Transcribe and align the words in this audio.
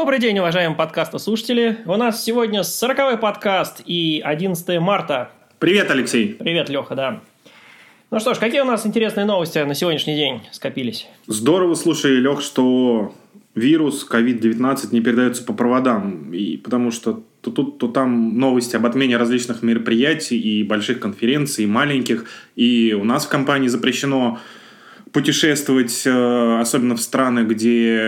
Добрый 0.00 0.18
день, 0.18 0.38
уважаемые 0.38 0.78
подкастослушатели. 0.78 1.80
У 1.84 1.94
нас 1.94 2.24
сегодня 2.24 2.60
40-й 2.60 3.18
подкаст 3.18 3.82
и 3.84 4.22
11 4.24 4.80
марта. 4.80 5.30
Привет, 5.58 5.90
Алексей. 5.90 6.36
Привет, 6.38 6.70
Леха, 6.70 6.94
да. 6.94 7.20
Ну 8.10 8.18
что 8.18 8.32
ж, 8.32 8.38
какие 8.38 8.62
у 8.62 8.64
нас 8.64 8.86
интересные 8.86 9.26
новости 9.26 9.58
на 9.58 9.74
сегодняшний 9.74 10.16
день 10.16 10.40
скопились? 10.52 11.06
Здорово, 11.26 11.74
слушай, 11.74 12.12
Лех, 12.12 12.40
что 12.40 13.14
вирус 13.54 14.08
COVID-19 14.10 14.88
не 14.92 15.02
передается 15.02 15.44
по 15.44 15.52
проводам, 15.52 16.32
и 16.32 16.56
потому 16.56 16.92
что 16.92 17.22
то 17.42 17.50
тут, 17.50 17.76
то 17.76 17.86
там 17.86 18.38
новости 18.38 18.76
об 18.76 18.86
отмене 18.86 19.18
различных 19.18 19.62
мероприятий 19.62 20.40
и 20.40 20.62
больших 20.62 21.00
конференций, 21.00 21.64
и 21.64 21.66
маленьких. 21.66 22.24
И 22.56 22.96
у 22.98 23.04
нас 23.04 23.26
в 23.26 23.28
компании 23.28 23.68
запрещено 23.68 24.38
путешествовать, 25.12 26.02
э, 26.06 26.60
особенно 26.60 26.94
в 26.96 27.00
страны, 27.00 27.40
где 27.40 27.98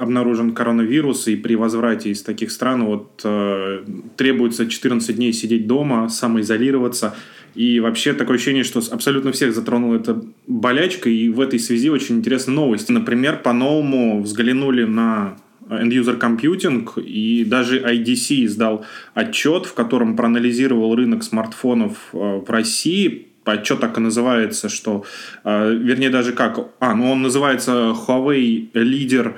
обнаружен 0.00 0.52
коронавирус, 0.52 1.28
и 1.28 1.36
при 1.36 1.56
возврате 1.56 2.10
из 2.10 2.22
таких 2.22 2.50
стран 2.50 2.84
вот, 2.84 3.20
э, 3.24 3.84
требуется 4.16 4.66
14 4.66 5.16
дней 5.16 5.32
сидеть 5.32 5.66
дома, 5.66 6.08
самоизолироваться. 6.08 7.14
И 7.54 7.80
вообще 7.80 8.12
такое 8.12 8.36
ощущение, 8.36 8.64
что 8.64 8.80
абсолютно 8.90 9.32
всех 9.32 9.54
затронула 9.54 9.96
эта 9.96 10.22
болячка, 10.46 11.08
и 11.08 11.30
в 11.30 11.40
этой 11.40 11.58
связи 11.58 11.88
очень 11.88 12.18
интересная 12.18 12.54
новость. 12.54 12.90
Например, 12.90 13.40
по-новому 13.42 14.22
взглянули 14.22 14.84
на 14.84 15.38
End-User 15.68 16.18
Computing, 16.18 17.02
и 17.02 17.44
даже 17.44 17.80
IDC 17.80 18.44
издал 18.44 18.84
отчет, 19.14 19.66
в 19.66 19.74
котором 19.74 20.16
проанализировал 20.16 20.94
рынок 20.94 21.24
смартфонов 21.24 22.10
э, 22.12 22.16
в 22.16 22.48
России. 22.50 23.28
Отчет 23.46 23.80
так 23.80 23.96
и 23.96 24.00
называется, 24.00 24.68
что, 24.68 25.04
э, 25.44 25.72
вернее, 25.72 26.10
даже 26.10 26.32
как, 26.32 26.58
а, 26.80 26.94
ну 26.94 27.12
он 27.12 27.22
называется 27.22 27.94
Huawei 27.94 28.70
Leader 28.72 29.34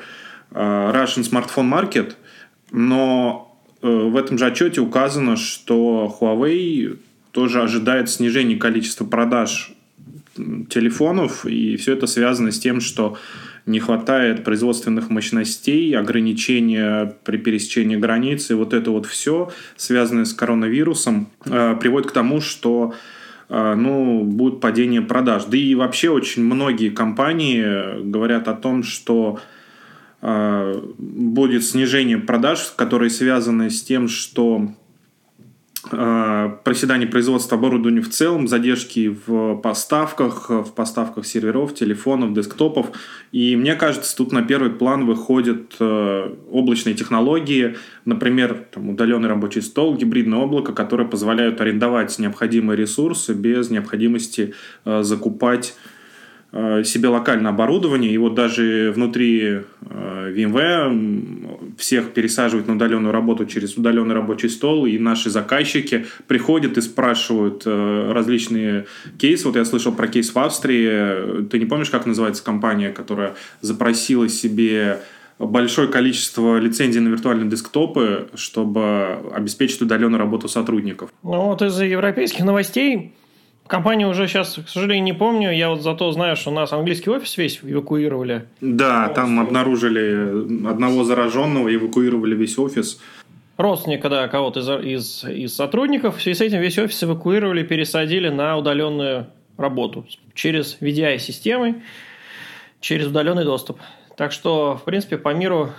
э, 0.50 0.92
Russian 0.94 1.22
Smartphone 1.22 1.70
Market, 1.70 2.14
но 2.72 3.44
в 3.80 4.16
этом 4.16 4.38
же 4.38 4.46
отчете 4.46 4.80
указано, 4.80 5.36
что 5.36 6.12
Huawei 6.20 6.98
тоже 7.30 7.62
ожидает 7.62 8.10
снижения 8.10 8.56
количества 8.56 9.04
продаж 9.04 9.70
телефонов, 10.68 11.46
и 11.46 11.76
все 11.76 11.92
это 11.92 12.06
связано 12.06 12.50
с 12.50 12.58
тем, 12.58 12.80
что 12.80 13.16
не 13.66 13.80
хватает 13.80 14.44
производственных 14.44 15.10
мощностей, 15.10 15.94
ограничения 15.96 17.14
при 17.24 17.36
пересечении 17.36 17.96
границ, 17.96 18.50
и 18.50 18.54
вот 18.54 18.72
это 18.72 18.90
вот 18.90 19.06
все, 19.06 19.52
связанное 19.76 20.24
с 20.24 20.32
коронавирусом, 20.32 21.28
э, 21.44 21.76
приводит 21.78 22.10
к 22.10 22.14
тому, 22.14 22.40
что 22.40 22.94
э, 22.94 23.17
ну, 23.48 24.24
будет 24.24 24.60
падение 24.60 25.02
продаж. 25.02 25.44
Да 25.46 25.56
и 25.56 25.74
вообще 25.74 26.10
очень 26.10 26.44
многие 26.44 26.90
компании 26.90 28.02
говорят 28.02 28.46
о 28.48 28.54
том, 28.54 28.82
что 28.82 29.40
э, 30.20 30.82
будет 30.98 31.64
снижение 31.64 32.18
продаж, 32.18 32.72
которые 32.76 33.10
связаны 33.10 33.70
с 33.70 33.82
тем, 33.82 34.08
что 34.08 34.68
проседание 35.90 37.08
производства 37.08 37.56
оборудования 37.56 38.00
в 38.00 38.10
целом, 38.10 38.48
задержки 38.48 39.16
в 39.26 39.56
поставках, 39.56 40.50
в 40.50 40.72
поставках 40.74 41.26
серверов, 41.26 41.74
телефонов, 41.74 42.32
десктопов. 42.32 42.88
И 43.32 43.56
мне 43.56 43.74
кажется, 43.74 44.16
тут 44.16 44.32
на 44.32 44.42
первый 44.42 44.70
план 44.70 45.06
выходят 45.06 45.74
э, 45.80 46.34
облачные 46.50 46.94
технологии, 46.94 47.76
например, 48.04 48.66
там, 48.72 48.90
удаленный 48.90 49.28
рабочий 49.28 49.62
стол, 49.62 49.96
гибридное 49.96 50.38
облако, 50.38 50.72
которые 50.72 51.08
позволяют 51.08 51.60
арендовать 51.60 52.18
необходимые 52.18 52.76
ресурсы 52.76 53.34
без 53.34 53.70
необходимости 53.70 54.54
э, 54.84 55.02
закупать 55.02 55.74
Э, 55.78 55.96
себе 56.50 57.08
локальное 57.08 57.50
оборудование, 57.50 58.10
и 58.10 58.16
вот 58.16 58.34
даже 58.34 58.90
внутри 58.94 59.42
э, 59.42 60.32
VMware 60.34 61.76
всех 61.76 62.12
пересаживают 62.12 62.66
на 62.68 62.74
удаленную 62.74 63.12
работу 63.12 63.44
через 63.44 63.76
удаленный 63.76 64.14
рабочий 64.14 64.48
стол, 64.48 64.86
и 64.86 64.98
наши 64.98 65.28
заказчики 65.28 66.06
приходят 66.26 66.78
и 66.78 66.80
спрашивают 66.80 67.64
э, 67.66 68.12
различные 68.12 68.86
кейсы. 69.18 69.46
Вот 69.46 69.56
я 69.56 69.64
слышал 69.66 69.92
про 69.92 70.08
кейс 70.08 70.34
в 70.34 70.38
Австрии. 70.38 71.44
Ты 71.48 71.58
не 71.58 71.66
помнишь, 71.66 71.90
как 71.90 72.06
называется 72.06 72.42
компания, 72.42 72.90
которая 72.90 73.34
запросила 73.60 74.28
себе 74.28 75.00
большое 75.38 75.88
количество 75.88 76.58
лицензий 76.58 77.00
на 77.00 77.08
виртуальные 77.08 77.48
десктопы, 77.48 78.28
чтобы 78.34 79.18
обеспечить 79.32 79.82
удаленную 79.82 80.18
работу 80.18 80.48
сотрудников. 80.48 81.10
Ну 81.22 81.42
вот 81.42 81.62
из 81.62 81.78
европейских 81.80 82.44
новостей 82.44 83.14
Компанию 83.68 84.08
уже 84.08 84.26
сейчас, 84.26 84.54
к 84.54 84.68
сожалению, 84.68 85.04
не 85.04 85.12
помню. 85.12 85.52
Я 85.52 85.68
вот 85.68 85.82
зато 85.82 86.10
знаю, 86.10 86.36
что 86.36 86.50
у 86.50 86.54
нас 86.54 86.72
английский 86.72 87.10
офис 87.10 87.36
весь 87.36 87.60
эвакуировали. 87.62 88.46
Да, 88.62 89.10
там 89.10 89.38
обнаружили 89.38 90.66
одного 90.66 91.04
зараженного, 91.04 91.72
эвакуировали 91.74 92.34
весь 92.34 92.58
офис. 92.58 92.98
Родственника, 93.58 94.08
да, 94.08 94.26
кого-то 94.28 94.60
из, 94.60 94.68
из, 94.70 95.24
из 95.24 95.54
сотрудников. 95.54 96.16
В 96.16 96.22
связи 96.22 96.38
с 96.38 96.40
этим 96.40 96.60
весь 96.60 96.78
офис 96.78 97.02
эвакуировали, 97.04 97.62
пересадили 97.62 98.30
на 98.30 98.56
удаленную 98.56 99.26
работу 99.58 100.06
через 100.32 100.78
VDI-системы, 100.80 101.82
через 102.80 103.08
удаленный 103.08 103.44
доступ. 103.44 103.80
Так 104.16 104.32
что, 104.32 104.78
в 104.80 104.84
принципе, 104.84 105.18
по 105.18 105.34
миру 105.34 105.72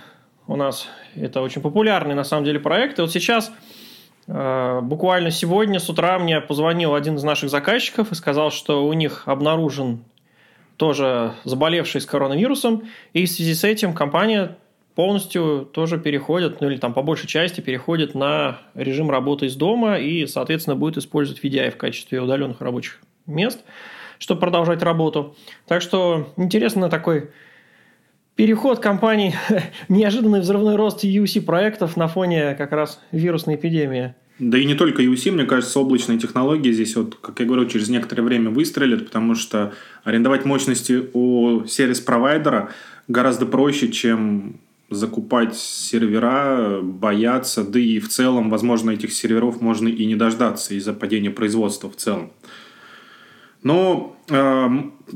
у 0.46 0.54
нас 0.54 0.88
это 1.16 1.40
очень 1.40 1.60
популярный, 1.60 2.14
на 2.14 2.24
самом 2.24 2.44
деле, 2.44 2.60
проект. 2.60 3.00
И 3.00 3.02
вот 3.02 3.10
сейчас 3.10 3.50
буквально 4.30 5.32
сегодня 5.32 5.80
с 5.80 5.88
утра 5.88 6.18
мне 6.20 6.40
позвонил 6.40 6.94
один 6.94 7.16
из 7.16 7.24
наших 7.24 7.50
заказчиков 7.50 8.12
и 8.12 8.14
сказал, 8.14 8.52
что 8.52 8.86
у 8.86 8.92
них 8.92 9.24
обнаружен 9.26 10.04
тоже 10.76 11.34
заболевший 11.44 12.00
с 12.00 12.06
коронавирусом, 12.06 12.84
и 13.12 13.26
в 13.26 13.30
связи 13.30 13.54
с 13.54 13.64
этим 13.64 13.92
компания 13.92 14.56
полностью 14.94 15.68
тоже 15.72 15.98
переходит, 15.98 16.60
ну 16.60 16.70
или 16.70 16.76
там 16.76 16.94
по 16.94 17.02
большей 17.02 17.26
части 17.26 17.60
переходит 17.60 18.14
на 18.14 18.60
режим 18.74 19.10
работы 19.10 19.46
из 19.46 19.56
дома 19.56 19.98
и, 19.98 20.26
соответственно, 20.26 20.76
будет 20.76 20.96
использовать 20.96 21.42
VDI 21.42 21.70
в 21.72 21.76
качестве 21.76 22.20
удаленных 22.20 22.60
рабочих 22.60 23.00
мест, 23.26 23.64
чтобы 24.18 24.40
продолжать 24.40 24.82
работу. 24.82 25.36
Так 25.66 25.82
что 25.82 26.32
интересно 26.36 26.88
такой 26.88 27.30
переход 28.36 28.80
компаний, 28.80 29.34
неожиданный 29.88 30.40
взрывной 30.40 30.76
рост 30.76 31.04
UC 31.04 31.42
проектов 31.42 31.96
на 31.96 32.08
фоне 32.08 32.54
как 32.54 32.72
раз 32.72 33.00
вирусной 33.12 33.56
эпидемии. 33.56 34.14
Да 34.40 34.56
и 34.56 34.64
не 34.64 34.74
только 34.74 35.02
UC, 35.02 35.32
мне 35.32 35.44
кажется, 35.44 35.78
облачные 35.78 36.18
технологии 36.18 36.72
здесь, 36.72 36.96
вот, 36.96 37.14
как 37.20 37.38
я 37.40 37.46
говорю, 37.46 37.66
через 37.66 37.90
некоторое 37.90 38.22
время 38.22 38.48
выстрелят, 38.48 39.04
потому 39.04 39.34
что 39.34 39.74
арендовать 40.02 40.46
мощности 40.46 41.10
у 41.12 41.66
сервис-провайдера 41.66 42.70
гораздо 43.06 43.44
проще, 43.44 43.92
чем 43.92 44.58
закупать 44.88 45.56
сервера, 45.56 46.80
бояться, 46.82 47.64
да 47.64 47.78
и 47.78 48.00
в 48.00 48.08
целом, 48.08 48.48
возможно, 48.48 48.90
этих 48.90 49.12
серверов 49.12 49.60
можно 49.60 49.88
и 49.88 50.06
не 50.06 50.16
дождаться 50.16 50.74
из-за 50.74 50.94
падения 50.94 51.30
производства 51.30 51.90
в 51.90 51.96
целом. 51.96 52.32
Но 53.62 54.16
э, 54.30 54.68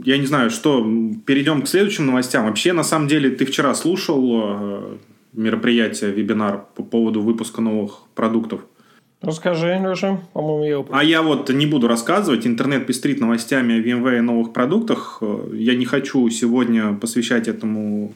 я 0.05 0.19
не 0.19 0.27
знаю, 0.27 0.51
что. 0.51 0.87
Перейдем 1.25 1.63
к 1.63 1.69
следующим 1.69 2.05
новостям. 2.05 2.45
Вообще, 2.45 2.75
на 2.75 2.85
самом 2.85 3.09
деле, 3.09 3.31
ты 3.31 3.47
вчера 3.47 3.75
слушал 3.75 4.43
э, 4.43 4.97
мероприятие, 5.33 6.13
вебинар 6.13 6.67
по 6.77 6.83
поводу 6.83 7.23
выпуска 7.23 7.63
новых 7.63 8.03
продуктов. 8.15 8.61
Расскажи, 9.25 9.81
Леша, 9.83 10.21
по-моему, 10.35 10.65
я 10.65 10.99
А 10.99 11.03
я 11.03 11.23
вот 11.23 11.49
не 11.49 11.67
буду 11.67 11.89
рассказывать. 11.89 12.47
Интернет 12.47 12.87
пестрит 12.87 13.21
новостями 13.21 13.75
о 13.75 13.81
VMware 13.81 14.19
и 14.19 14.21
новых 14.21 14.53
продуктах. 14.53 15.23
Я 15.53 15.75
не 15.75 15.87
хочу 15.87 16.29
сегодня 16.29 16.93
посвящать 16.95 17.49
этому 17.49 18.13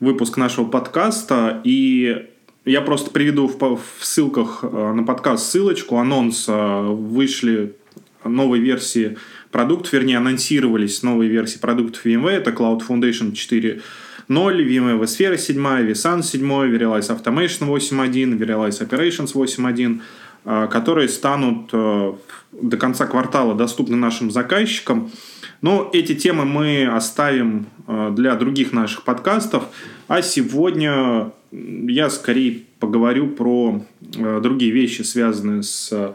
выпуск 0.00 0.36
нашего 0.36 0.64
подкаста. 0.64 1.60
И 1.62 2.26
я 2.64 2.80
просто 2.80 3.10
приведу 3.10 3.46
в, 3.46 3.80
ссылках 4.00 4.60
э, 4.62 4.92
на 4.92 5.04
подкаст 5.04 5.48
ссылочку. 5.48 5.98
Анонс 5.98 6.46
вышли 6.48 7.76
новой 8.24 8.58
версии 8.58 9.16
продуктов, 9.52 9.92
вернее, 9.92 10.18
анонсировались 10.18 11.04
новые 11.04 11.30
версии 11.30 11.58
продуктов 11.58 12.04
VMware. 12.04 12.30
Это 12.30 12.50
Cloud 12.50 12.82
Foundation 12.86 13.32
4.0, 13.32 13.80
VMware 14.28 15.00
vSphere 15.00 15.38
7, 15.38 15.56
vSAN 15.56 16.22
7, 16.24 16.42
Verialize 16.42 17.10
Automation 17.10 17.68
8.1, 17.68 18.36
Verialize 18.36 18.80
Operations 18.80 19.34
8.1 19.34 20.00
Э, 20.00 20.27
которые 20.70 21.10
станут 21.10 21.68
э, 21.74 22.14
до 22.52 22.76
конца 22.78 23.06
квартала 23.06 23.54
доступны 23.54 23.96
нашим 23.96 24.30
заказчикам. 24.30 25.10
Но 25.60 25.90
эти 25.92 26.14
темы 26.14 26.46
мы 26.46 26.86
оставим 26.86 27.66
э, 27.86 28.12
для 28.16 28.34
других 28.34 28.72
наших 28.72 29.02
подкастов. 29.02 29.64
А 30.06 30.22
сегодня 30.22 31.32
я 31.52 32.08
скорее 32.08 32.62
поговорю 32.80 33.28
про 33.28 33.82
другие 34.00 34.70
вещи, 34.70 35.02
связанные 35.02 35.62
с 35.62 36.14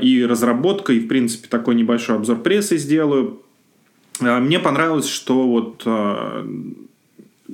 и 0.00 0.24
разработкой, 0.24 1.00
в 1.00 1.08
принципе, 1.08 1.48
такой 1.48 1.74
небольшой 1.74 2.16
обзор 2.16 2.38
прессы 2.38 2.78
сделаю. 2.78 3.42
Мне 4.20 4.58
понравилось, 4.60 5.08
что 5.08 5.46
вот 5.46 5.84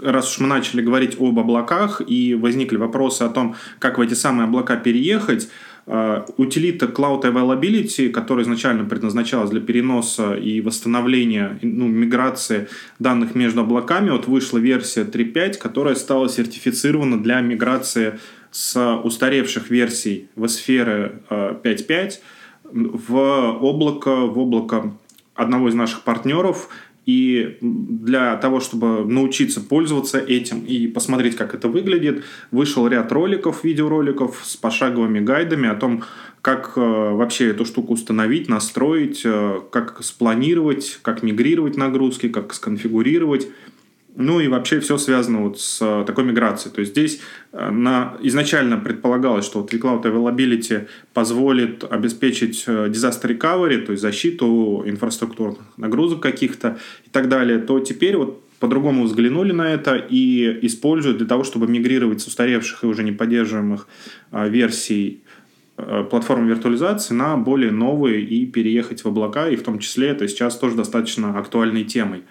раз 0.01 0.31
уж 0.31 0.39
мы 0.39 0.47
начали 0.47 0.83
говорить 0.83 1.17
об 1.19 1.39
облаках 1.39 2.03
и 2.07 2.35
возникли 2.35 2.77
вопросы 2.77 3.23
о 3.23 3.31
том, 3.31 3.57
как 3.79 3.99
в 3.99 4.01
эти 4.03 4.15
самые 4.15 4.45
облака 4.45 4.77
переехать, 4.77 5.49
Э, 5.49 5.70
утилита 5.87 6.87
Cloud 6.87 7.23
Availability, 7.23 8.11
которая 8.11 8.45
изначально 8.45 8.85
предназначалась 8.85 9.51
для 9.51 9.61
переноса 9.61 10.35
и 10.35 10.61
восстановления, 10.61 11.59
ну, 11.63 11.89
миграции 11.89 12.69
данных 12.99 13.35
между 13.35 13.63
облаками, 13.63 14.11
вот 14.11 14.27
вышла 14.27 14.59
версия 14.59 15.03
3.5, 15.03 15.59
которая 15.59 15.95
стала 15.95 16.29
сертифицирована 16.29 17.23
для 17.23 17.41
миграции 17.41 18.19
с 18.51 19.01
устаревших 19.03 19.71
версий 19.71 20.29
в 20.37 20.47
сферы 20.49 21.23
5.5 21.31 22.13
в 22.73 23.59
облако, 23.61 24.27
в 24.27 24.39
облако 24.39 24.93
одного 25.35 25.69
из 25.69 25.75
наших 25.75 26.03
партнеров– 26.03 26.69
и 27.11 27.59
для 27.61 28.37
того, 28.37 28.61
чтобы 28.61 29.05
научиться 29.05 29.61
пользоваться 29.61 30.21
этим 30.21 30.61
и 30.61 30.87
посмотреть, 30.87 31.35
как 31.35 31.55
это 31.55 31.67
выглядит, 31.67 32.23
вышел 32.53 32.87
ряд 32.87 33.11
роликов, 33.11 33.65
видеороликов 33.65 34.41
с 34.45 34.57
пошаговыми 34.57 35.19
гайдами 35.19 35.69
о 35.69 35.75
том, 35.75 36.05
как 36.41 36.75
э, 36.77 36.81
вообще 36.81 37.51
эту 37.51 37.65
штуку 37.65 37.95
установить, 37.95 38.49
настроить, 38.49 39.23
э, 39.25 39.61
как 39.73 40.05
спланировать, 40.05 41.01
как 41.03 41.25
мигрировать 41.25 41.77
нагрузки, 41.77 42.29
как 42.29 42.55
сконфигурировать. 42.55 43.49
Ну 44.17 44.41
и 44.41 44.49
вообще 44.49 44.81
все 44.81 44.99
связано 44.99 45.43
вот 45.43 45.61
с 45.61 45.79
э, 45.81 46.05
такой 46.05 46.25
миграцией. 46.25 46.75
То 46.75 46.81
есть 46.81 46.93
здесь 46.93 47.21
э, 47.53 47.71
на, 47.71 48.17
изначально 48.23 48.77
предполагалось, 48.77 49.45
что 49.45 49.61
вот 49.61 49.73
vCloud 49.73 50.03
Availability 50.03 50.89
позволит 51.15 51.85
обеспечить 51.85 52.65
э, 52.67 52.89
disaster 52.89 53.37
recovery, 53.37 53.79
то 53.79 53.93
есть 53.93 54.03
защиту 54.03 54.83
инфраструктурных 54.85 55.63
нагрузок 55.77 56.21
каких-то 56.21 56.79
и 57.07 57.11
так 57.11 57.29
далее, 57.29 57.59
то 57.59 57.79
теперь 57.79 58.17
вот 58.17 58.43
по-другому 58.59 59.05
взглянули 59.05 59.53
на 59.53 59.73
это 59.73 59.95
и 59.97 60.67
используют 60.67 61.19
для 61.19 61.27
того, 61.27 61.45
чтобы 61.45 61.69
мигрировать 61.69 62.21
с 62.21 62.27
устаревших 62.27 62.83
и 62.85 62.87
уже 62.87 63.05
не 63.05 63.13
поддерживаемых 63.13 63.89
версий 64.33 65.23
платформы 66.11 66.49
виртуализации 66.49 67.15
на 67.15 67.39
более 67.39 67.71
новые 67.71 68.23
и 68.23 68.45
переехать 68.45 69.03
в 69.03 69.09
облака, 69.09 69.49
и 69.49 69.57
в 69.57 69.63
том 69.63 69.79
числе 69.79 70.09
это 70.09 70.29
сейчас 70.29 70.59
тоже 70.59 70.77
достаточно 70.77 71.39
актуальной 71.39 71.85
темой 71.85 72.23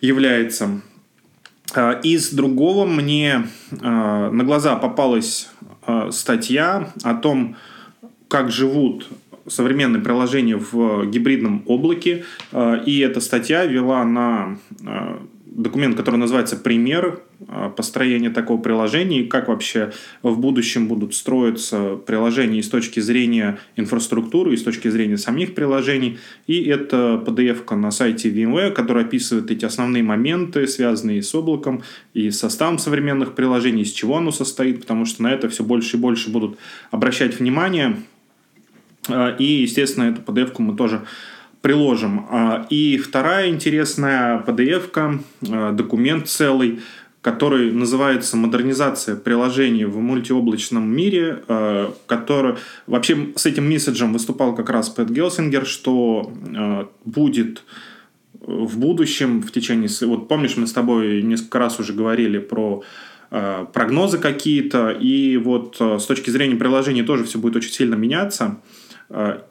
является. 0.00 0.82
А, 1.74 1.92
из 1.92 2.30
другого 2.30 2.86
мне 2.86 3.46
а, 3.82 4.30
на 4.30 4.44
глаза 4.44 4.76
попалась 4.76 5.48
а, 5.86 6.10
статья 6.10 6.92
о 7.02 7.14
том, 7.14 7.56
как 8.28 8.50
живут 8.50 9.08
современные 9.46 10.02
приложения 10.02 10.56
в 10.56 11.06
гибридном 11.06 11.62
облаке. 11.66 12.24
И 12.86 12.98
эта 13.00 13.20
статья 13.20 13.66
вела 13.66 14.02
на 14.02 14.56
документ, 15.54 15.96
который 15.96 16.16
называется 16.16 16.56
«Пример 16.56 17.22
а, 17.48 17.70
построения 17.70 18.30
такого 18.30 18.60
приложения 18.60 19.20
и 19.20 19.28
как 19.28 19.48
вообще 19.48 19.92
в 20.22 20.38
будущем 20.38 20.88
будут 20.88 21.14
строиться 21.14 21.96
приложения 21.96 22.58
и 22.58 22.62
с 22.62 22.68
точки 22.68 23.00
зрения 23.00 23.58
инфраструктуры, 23.76 24.54
и 24.54 24.56
с 24.56 24.62
точки 24.62 24.88
зрения 24.88 25.16
самих 25.16 25.54
приложений. 25.54 26.18
И 26.46 26.64
это 26.64 27.22
PDF 27.24 27.74
на 27.74 27.90
сайте 27.90 28.30
VMware, 28.30 28.72
который 28.72 29.04
описывает 29.04 29.50
эти 29.50 29.64
основные 29.64 30.02
моменты, 30.02 30.66
связанные 30.66 31.22
с 31.22 31.34
облаком 31.34 31.82
и 32.14 32.30
составом 32.30 32.78
современных 32.78 33.34
приложений, 33.34 33.82
из 33.82 33.92
чего 33.92 34.16
оно 34.16 34.32
состоит, 34.32 34.80
потому 34.80 35.06
что 35.06 35.22
на 35.22 35.32
это 35.32 35.48
все 35.48 35.62
больше 35.62 35.96
и 35.96 36.00
больше 36.00 36.30
будут 36.30 36.58
обращать 36.90 37.38
внимание. 37.38 37.96
А, 39.08 39.36
и, 39.38 39.44
естественно, 39.44 40.04
эту 40.04 40.20
PDF 40.20 40.54
мы 40.58 40.76
тоже 40.76 41.04
приложим. 41.64 42.26
А, 42.28 42.66
и 42.68 42.98
вторая 42.98 43.48
интересная 43.48 44.44
PDF-ка, 44.46 45.18
а, 45.50 45.72
документ 45.72 46.28
целый, 46.28 46.80
который 47.22 47.72
называется 47.72 48.36
«Модернизация 48.36 49.16
приложений 49.16 49.86
в 49.86 49.98
мультиоблачном 49.98 50.86
мире», 50.86 51.42
а, 51.48 51.94
который 52.06 52.56
вообще 52.86 53.28
с 53.36 53.46
этим 53.46 53.66
месседжем 53.66 54.12
выступал 54.12 54.54
как 54.54 54.68
раз 54.68 54.90
Пэт 54.90 55.08
Гелсингер, 55.08 55.64
что 55.64 56.30
будет 57.06 57.62
в 58.42 58.78
будущем, 58.78 59.40
в 59.40 59.50
течение... 59.50 59.88
Вот 60.06 60.28
помнишь, 60.28 60.58
мы 60.58 60.66
с 60.66 60.72
тобой 60.74 61.22
несколько 61.22 61.58
раз 61.58 61.80
уже 61.80 61.94
говорили 61.94 62.40
про 62.40 62.82
прогнозы 63.30 64.18
какие-то, 64.18 64.90
и 64.90 65.38
вот 65.38 65.78
с 65.80 66.04
точки 66.04 66.28
зрения 66.28 66.56
приложений 66.56 67.04
тоже 67.04 67.24
все 67.24 67.38
будет 67.38 67.56
очень 67.56 67.72
сильно 67.72 67.94
меняться– 67.94 68.60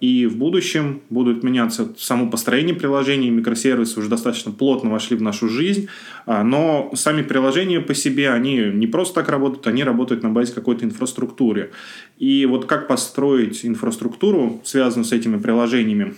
и 0.02 0.26
в 0.26 0.36
будущем 0.38 1.02
будут 1.10 1.44
меняться 1.44 1.88
само 1.98 2.30
построение 2.30 2.76
приложений, 2.76 3.30
микросервисы 3.30 4.00
уже 4.00 4.10
достаточно 4.10 4.52
плотно 4.52 4.90
вошли 4.90 5.16
в 5.16 5.22
нашу 5.22 5.48
жизнь, 5.48 5.88
э, 6.26 6.44
но 6.44 6.92
сами 6.96 7.22
приложения 7.22 7.80
по 7.80 7.94
себе, 7.94 8.32
они 8.32 8.58
не 8.74 8.88
просто 8.88 9.16
так 9.16 9.30
работают, 9.30 9.66
они 9.68 9.84
работают 9.84 10.24
на 10.24 10.30
базе 10.30 10.54
какой-то 10.54 10.84
инфраструктуры. 10.86 11.72
И 12.18 12.46
вот 12.46 12.66
как 12.66 12.88
построить 12.88 13.66
инфраструктуру, 13.66 14.62
связанную 14.66 15.06
с 15.06 15.14
этими 15.14 15.38
приложениями, 15.38 16.16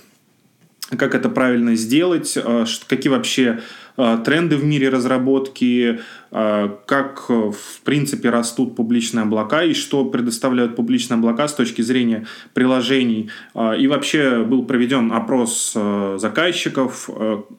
как 0.98 1.16
это 1.16 1.30
правильно 1.30 1.76
сделать, 1.76 2.34
э, 2.36 2.66
какие 2.88 3.12
вообще 3.12 3.62
тренды 3.96 4.58
в 4.58 4.66
мире 4.66 4.90
разработки, 4.90 6.00
а, 6.32 6.80
как, 6.86 7.30
в 7.30 7.82
принципе, 7.84 8.30
растут 8.30 8.76
публичные 8.76 9.24
облака 9.24 9.64
и 9.64 9.74
что 9.74 10.04
предоставляют 10.06 10.76
публичные 10.76 11.18
облака 11.18 11.48
с 11.48 11.54
точки 11.54 11.82
зрения 11.82 12.26
приложений. 12.54 13.30
А, 13.54 13.74
и 13.74 13.88
вообще 13.88 14.44
был 14.44 14.66
проведен 14.66 15.12
опрос 15.12 15.78
заказчиков, 16.18 17.10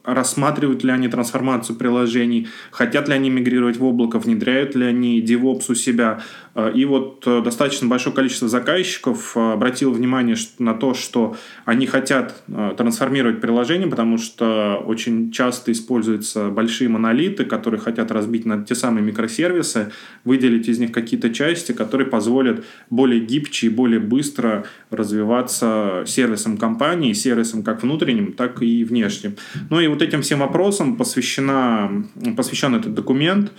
рассматривают 0.05 0.85
ли 0.85 0.91
они 0.91 1.09
трансформацию 1.09 1.77
приложений, 1.77 2.49
хотят 2.71 3.09
ли 3.09 3.15
они 3.15 3.31
мигрировать 3.31 3.77
в 3.79 3.85
облако, 3.85 4.19
внедряют 4.19 4.75
ли 4.75 4.85
они 4.85 5.23
DevOps 5.23 5.65
у 5.71 5.75
себя. 5.75 6.21
А, 6.57 6.71
и 6.71 6.87
вот 6.87 7.23
достаточно 7.45 7.87
большое 7.87 8.17
количество 8.17 8.49
заказчиков 8.49 9.37
обратило 9.37 9.91
внимание 9.91 10.37
на 10.59 10.73
то, 10.75 10.95
что 10.95 11.37
они 11.67 11.87
хотят 11.87 12.43
трансформировать 12.77 13.41
приложение, 13.41 13.89
потому 13.89 14.17
что 14.17 14.83
очень 14.85 15.31
часто 15.31 15.71
используются 15.71 16.49
большие 16.49 16.89
монолиты, 16.89 17.45
которые 17.45 17.79
хотят 17.79 18.11
разбить 18.11 18.47
на 18.47 18.65
те 18.65 18.75
самые 18.75 19.05
микросервисы, 19.05 19.93
выделить 20.25 20.69
из 20.69 20.79
них 20.79 20.93
какие-то 20.93 21.31
части, 21.31 21.73
которые 21.73 22.07
позволят 22.09 22.65
более 22.89 23.21
гибче 23.21 23.67
и 23.67 23.71
более 23.71 24.01
быстро 24.01 24.65
развиваться 24.91 26.05
сервисом 26.07 26.57
компании, 26.57 27.13
сервисом 27.13 27.63
как 27.63 27.83
внутренним, 27.83 28.33
так 28.33 28.63
и 28.63 28.85
внешним. 28.85 29.37
Ну 29.69 29.81
и 29.81 29.89
вот 29.89 30.01
этим 30.01 30.23
всем 30.23 30.39
вопросам 30.39 30.97
посвящена, 30.97 32.05
посвящен 32.37 32.75
этот 32.75 32.95
документ, 32.95 33.53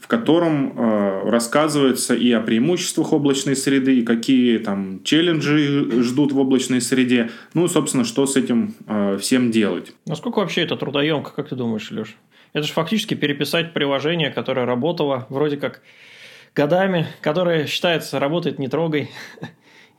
в 0.00 0.06
котором 0.06 0.72
э, 0.74 1.30
рассказывается 1.30 2.14
и 2.14 2.37
о 2.38 2.40
преимуществах 2.40 3.12
облачной 3.12 3.56
среды, 3.56 4.02
какие 4.02 4.58
там 4.58 5.02
челленджи 5.04 6.02
ждут 6.02 6.32
в 6.32 6.38
облачной 6.38 6.80
среде, 6.80 7.30
ну 7.54 7.66
и, 7.66 7.68
собственно, 7.68 8.04
что 8.04 8.26
с 8.26 8.36
этим 8.36 8.74
э, 8.86 9.18
всем 9.20 9.50
делать. 9.50 9.92
Насколько 10.06 10.38
вообще 10.38 10.62
это 10.62 10.76
трудоемко, 10.76 11.32
как 11.32 11.48
ты 11.48 11.56
думаешь, 11.56 11.90
Леш? 11.90 12.16
Это 12.52 12.66
же 12.66 12.72
фактически 12.72 13.14
переписать 13.14 13.74
приложение, 13.74 14.30
которое 14.30 14.66
работало 14.66 15.26
вроде 15.28 15.56
как 15.56 15.82
годами, 16.54 17.06
которое 17.20 17.66
считается 17.66 18.18
работает 18.18 18.58
не 18.58 18.68
трогай. 18.68 19.10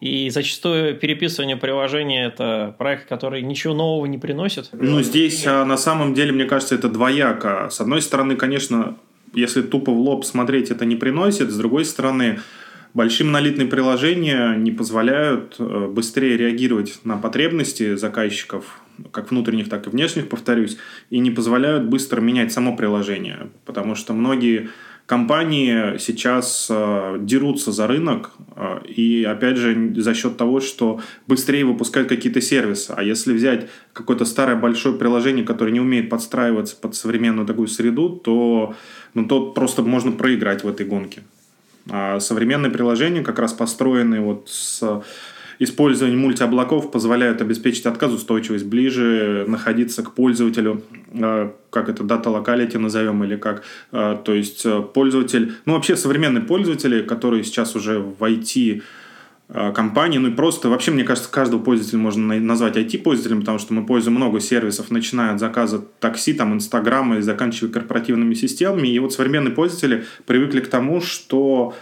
И 0.02 0.30
зачастую 0.30 0.96
переписывание 0.96 1.58
приложения– 1.58 2.26
это 2.28 2.74
проект, 2.78 3.10
который 3.10 3.42
ничего 3.42 3.74
нового 3.74 4.06
не 4.06 4.18
приносит. 4.18 4.70
Ну, 4.72 5.02
здесь 5.02 5.46
а, 5.46 5.66
на 5.66 5.76
самом 5.76 6.14
деле, 6.14 6.32
мне 6.32 6.46
кажется, 6.46 6.76
это 6.76 6.88
двояко. 6.88 7.68
С 7.70 7.82
одной 7.82 8.02
стороны, 8.02 8.38
конечно, 8.38 8.98
если 9.34 9.62
тупо 9.62 9.92
в 9.92 10.00
лоб 10.00 10.26
смотреть, 10.26 10.72
это 10.72 10.86
не 10.86 10.96
приносит. 10.96 11.52
С 11.52 11.58
другой 11.58 11.86
стороны, 11.86 12.40
большие 12.94 13.28
монолитные 13.28 13.68
приложения 13.68 14.56
не 14.56 14.72
позволяют 14.72 15.56
э, 15.60 15.88
быстрее 15.88 16.38
реагировать 16.38 17.00
на 17.04 17.18
потребности 17.18 17.96
заказчиков 17.96 18.82
как 19.12 19.32
внутренних, 19.32 19.70
так 19.70 19.88
и 19.88 19.90
внешних, 19.90 20.28
повторюсь, 20.28 20.78
и 21.10 21.20
не 21.20 21.32
позволяют 21.32 21.86
быстро 21.86 22.20
менять 22.20 22.52
само 22.52 22.76
приложение, 22.76 23.50
потому 23.66 23.96
что 23.96 24.14
многие 24.14 24.70
компании 25.10 25.98
сейчас 25.98 26.68
э, 26.70 27.18
дерутся 27.20 27.72
за 27.72 27.88
рынок, 27.88 28.30
э, 28.56 28.82
и 28.86 29.24
опять 29.24 29.58
же 29.58 29.96
за 29.96 30.14
счет 30.14 30.38
того, 30.38 30.60
что 30.60 31.02
быстрее 31.26 31.66
выпускают 31.66 32.08
какие-то 32.08 32.42
сервисы. 32.42 32.94
А 32.96 33.02
если 33.02 33.34
взять 33.34 33.70
какое-то 33.92 34.26
старое 34.26 34.56
большое 34.56 34.96
приложение, 34.96 35.44
которое 35.44 35.72
не 35.72 35.80
умеет 35.80 36.12
подстраиваться 36.12 36.76
под 36.76 36.94
современную 36.94 37.48
такую 37.48 37.68
среду, 37.68 38.10
то, 38.10 38.76
ну, 39.16 39.26
то 39.26 39.52
просто 39.52 39.82
можно 39.82 40.12
проиграть 40.12 40.64
в 40.64 40.68
этой 40.68 40.86
гонке. 40.86 41.24
А 41.90 42.20
современные 42.20 42.72
приложения, 42.72 43.24
как 43.24 43.40
раз 43.40 43.54
построенные 43.54 44.22
вот 44.22 44.48
с 44.48 45.02
использование 45.60 46.18
мультиоблаков 46.18 46.90
позволяет 46.90 47.42
обеспечить 47.42 47.86
отказоустойчивость, 47.86 48.66
ближе 48.66 49.46
находиться 49.48 50.04
к 50.04 50.14
пользователю, 50.14 50.84
э, 51.12 51.52
как 51.70 51.90
это, 51.90 52.04
дата 52.04 52.30
локалити 52.30 52.78
назовем, 52.78 53.24
или 53.26 53.36
как, 53.36 53.64
э, 53.92 54.18
то 54.24 54.34
есть 54.34 54.66
э, 54.66 54.82
пользователь, 54.82 55.54
ну 55.66 55.74
вообще 55.74 55.98
современные 55.98 56.44
пользователи, 56.44 57.02
которые 57.02 57.44
сейчас 57.44 57.76
уже 57.76 58.00
в 58.00 58.24
IT 58.24 58.82
компании, 59.74 60.20
ну 60.20 60.28
и 60.28 60.32
просто, 60.32 60.70
вообще, 60.70 60.92
мне 60.92 61.04
кажется, 61.04 61.32
каждого 61.32 61.60
пользователя 61.60 61.98
можно 61.98 62.40
назвать 62.40 62.78
IT-пользователем, 62.78 63.40
потому 63.40 63.58
что 63.58 63.74
мы 63.74 63.84
пользуем 63.84 64.16
много 64.18 64.40
сервисов, 64.40 64.92
начиная 64.92 65.34
от 65.34 65.40
заказа 65.40 65.84
такси, 66.00 66.34
там, 66.34 66.54
Инстаграма 66.54 67.18
и 67.18 67.22
заканчивая 67.22 67.74
корпоративными 67.74 68.36
системами. 68.36 68.90
И 68.90 69.00
вот 69.00 69.12
современные 69.12 69.52
пользователи 69.52 70.06
привыкли 70.28 70.60
к 70.60 70.68
тому, 70.68 71.02
что 71.02 71.74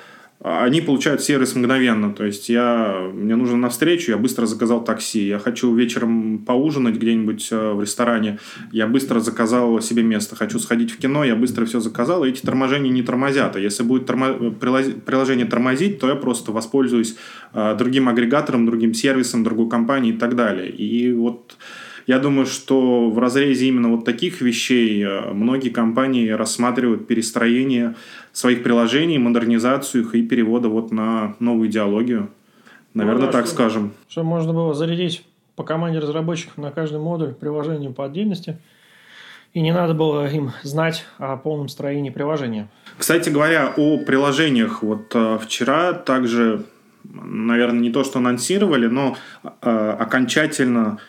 они 0.44 0.82
получают 0.82 1.22
сервис 1.22 1.56
мгновенно. 1.56 2.14
То 2.14 2.24
есть 2.24 2.48
я, 2.48 3.10
мне 3.14 3.36
нужно 3.36 3.58
навстречу, 3.58 4.12
я 4.12 4.18
быстро 4.18 4.46
заказал 4.46 4.84
такси. 4.84 5.28
Я 5.28 5.40
хочу 5.40 5.74
вечером 5.74 6.40
поужинать 6.46 6.96
где-нибудь 6.96 7.48
э, 7.52 7.74
в 7.74 7.82
ресторане, 7.82 8.38
я 8.72 8.86
быстро 8.88 9.20
заказал 9.20 9.82
себе 9.82 10.04
место. 10.04 10.36
Хочу 10.36 10.60
сходить 10.60 10.92
в 10.92 10.98
кино, 10.98 11.24
я 11.24 11.36
быстро 11.36 11.66
все 11.66 11.80
заказал, 11.80 12.24
и 12.24 12.30
эти 12.30 12.42
торможения 12.42 12.92
не 12.92 13.02
тормозят. 13.02 13.56
А 13.56 13.60
если 13.60 13.82
будет 13.82 14.06
тормо... 14.06 14.52
приложение 14.52 15.48
тормозить, 15.48 16.00
то 16.00 16.08
я 16.08 16.16
просто 16.16 16.52
воспользуюсь 16.52 17.16
э, 17.54 17.76
другим 17.78 18.08
агрегатором, 18.08 18.68
другим 18.68 18.94
сервисом, 18.94 19.44
другой 19.44 19.70
компанией 19.70 20.14
и 20.14 20.18
так 20.18 20.36
далее. 20.36 20.70
И 20.70 21.14
вот 21.14 21.58
я 22.08 22.20
думаю, 22.20 22.46
что 22.46 23.10
в 23.10 23.20
разрезе 23.20 23.68
именно 23.68 23.90
вот 23.90 24.06
таких 24.06 24.40
вещей 24.40 25.04
э, 25.04 25.34
многие 25.34 25.70
компании 25.70 26.30
рассматривают 26.30 27.06
перестроение 27.06 27.96
своих 28.32 28.64
приложений, 28.64 29.18
модернизацию 29.20 30.06
их 30.06 30.16
и 30.16 30.24
перевода 30.24 30.70
вот 30.70 30.92
на 30.92 31.36
новую 31.40 31.70
идеологию. 31.70 32.30
Наверное, 32.94 33.26
ну, 33.26 33.26
да, 33.28 33.32
так 33.34 33.46
что, 33.46 33.56
скажем. 33.56 33.92
Чтобы 34.08 34.30
можно 34.30 34.54
было 34.54 34.74
зарядить 34.74 35.26
по 35.58 35.64
команде 35.64 36.00
разработчиков 36.00 36.58
на 36.58 36.72
каждый 36.72 37.00
модуль 37.00 37.34
приложение 37.34 37.90
по 37.90 38.06
отдельности. 38.06 38.58
И 39.54 39.60
не 39.60 39.74
надо 39.74 39.94
было 39.94 40.30
им 40.32 40.52
знать 40.64 41.06
о 41.18 41.36
полном 41.36 41.68
строении 41.68 42.10
приложения. 42.10 42.70
Кстати 42.98 43.30
говоря, 43.30 43.74
о 43.76 43.98
приложениях. 43.98 44.82
Вот 44.82 45.12
э, 45.14 45.40
вчера 45.42 45.92
также, 45.92 46.64
наверное, 47.04 47.82
не 47.82 47.92
то, 47.92 48.06
что 48.06 48.20
анонсировали, 48.20 48.88
но 48.88 49.18
э, 49.44 49.96
окончательно 50.00 51.00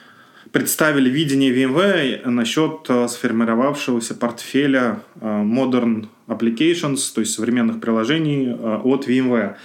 представили 0.53 1.09
видение 1.11 1.53
VMware 1.53 2.29
насчет 2.29 2.87
э, 2.89 3.09
сформировавшегося 3.09 4.15
портфеля 4.15 5.03
э, 5.21 5.27
Modern 5.27 6.07
Applications, 6.27 7.13
то 7.15 7.21
есть 7.21 7.35
современных 7.35 7.81
приложений 7.81 8.57
э, 8.59 8.77
от 8.85 9.09
VMware. 9.09 9.57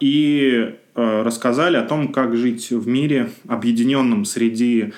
И 0.00 0.74
рассказали 0.94 1.76
о 1.76 1.82
том, 1.82 2.12
как 2.12 2.36
жить 2.36 2.72
в 2.72 2.88
мире 2.88 3.30
объединенном 3.46 4.24
среди 4.24 4.92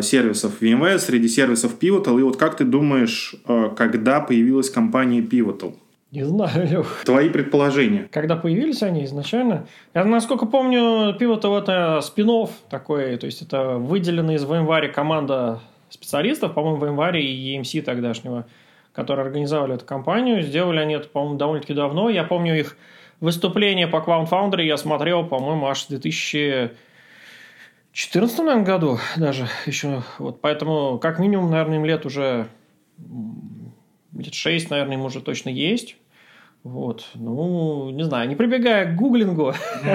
сервисов 0.00 0.62
VMware, 0.62 0.98
среди 0.98 1.26
сервисов 1.26 1.72
Pivotal. 1.80 2.20
И 2.20 2.22
вот 2.22 2.36
как 2.36 2.56
ты 2.56 2.64
думаешь, 2.64 3.34
когда 3.76 4.20
появилась 4.20 4.70
компания 4.70 5.20
Pivotal? 5.20 5.74
Не 6.10 6.24
знаю, 6.24 6.66
Лех. 6.68 7.02
Твои 7.04 7.28
предположения. 7.28 8.08
Когда 8.10 8.36
появились 8.36 8.82
они 8.82 9.04
изначально, 9.04 9.66
я, 9.94 10.04
насколько 10.04 10.46
помню, 10.46 11.14
пиво-то 11.18 11.58
это 11.58 12.00
спинов 12.02 12.50
такой, 12.70 13.16
то 13.18 13.26
есть 13.26 13.42
это 13.42 13.74
выделенная 13.74 14.36
из 14.36 14.44
VMware 14.44 14.88
команда 14.88 15.60
специалистов, 15.90 16.54
по-моему, 16.54 16.84
VMware 16.84 17.20
и 17.20 17.56
EMC 17.56 17.82
тогдашнего, 17.82 18.46
которые 18.92 19.26
организовали 19.26 19.74
эту 19.74 19.84
компанию. 19.84 20.42
Сделали 20.42 20.78
они 20.78 20.94
это, 20.94 21.08
по-моему, 21.08 21.36
довольно-таки 21.36 21.74
давно. 21.74 22.08
Я 22.08 22.24
помню 22.24 22.58
их 22.58 22.78
выступление 23.20 23.86
по 23.86 23.96
Cloud 23.96 24.30
Foundry 24.30 24.64
я 24.64 24.78
смотрел, 24.78 25.26
по-моему, 25.26 25.66
аж 25.66 25.84
в 25.84 25.88
2014 25.88 28.38
наверное, 28.38 28.64
году 28.64 28.98
даже 29.16 29.46
еще. 29.66 30.02
Вот, 30.18 30.40
поэтому, 30.40 30.98
как 30.98 31.18
минимум, 31.18 31.50
наверное, 31.50 31.76
им 31.76 31.84
лет 31.84 32.06
уже 32.06 32.46
лет 34.16 34.34
6, 34.34 34.70
наверное, 34.70 34.96
ему 34.96 35.06
уже 35.06 35.20
точно 35.20 35.50
есть. 35.50 35.96
Вот, 36.64 37.06
ну, 37.14 37.90
не 37.90 38.04
знаю, 38.04 38.28
не 38.28 38.36
прибегая 38.36 38.92
к 38.92 38.96
гуглингу, 38.96 39.54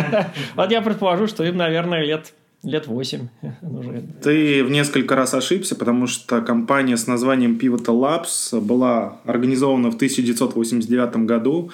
вот 0.55 0.72
я 0.72 0.82
предположу, 0.82 1.27
что 1.27 1.43
им, 1.43 1.58
наверное, 1.58 2.03
лет 2.03 2.34
лет 2.63 2.88
8 2.88 3.27
Ты 4.24 4.63
в 4.63 4.72
несколько 4.72 5.15
раз 5.15 5.34
ошибся, 5.34 5.75
потому 5.75 6.08
что 6.08 6.41
компания 6.41 6.96
с 6.96 7.08
названием 7.08 7.60
Pivotal 7.62 8.00
Labs 8.00 8.60
была 8.62 9.20
организована 9.25 9.91
в 9.91 9.96
1989 9.96 11.17
году 11.25 11.72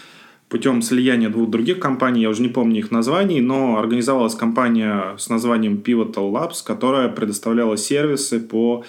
путем 0.50 0.82
слияния 0.82 1.30
двух 1.30 1.50
других 1.50 1.80
компаний, 1.80 2.24
я 2.24 2.30
уже 2.30 2.42
не 2.42 2.50
помню 2.50 2.80
их 2.80 2.92
названий, 2.92 3.40
но 3.40 3.78
организовалась 3.78 4.34
компания 4.34 5.16
с 5.18 5.30
названием 5.30 5.82
Pivotal 5.86 6.32
Labs, 6.32 6.64
которая 6.66 7.08
предоставляла 7.08 7.78
сервисы 7.78 8.40
по 8.40 8.84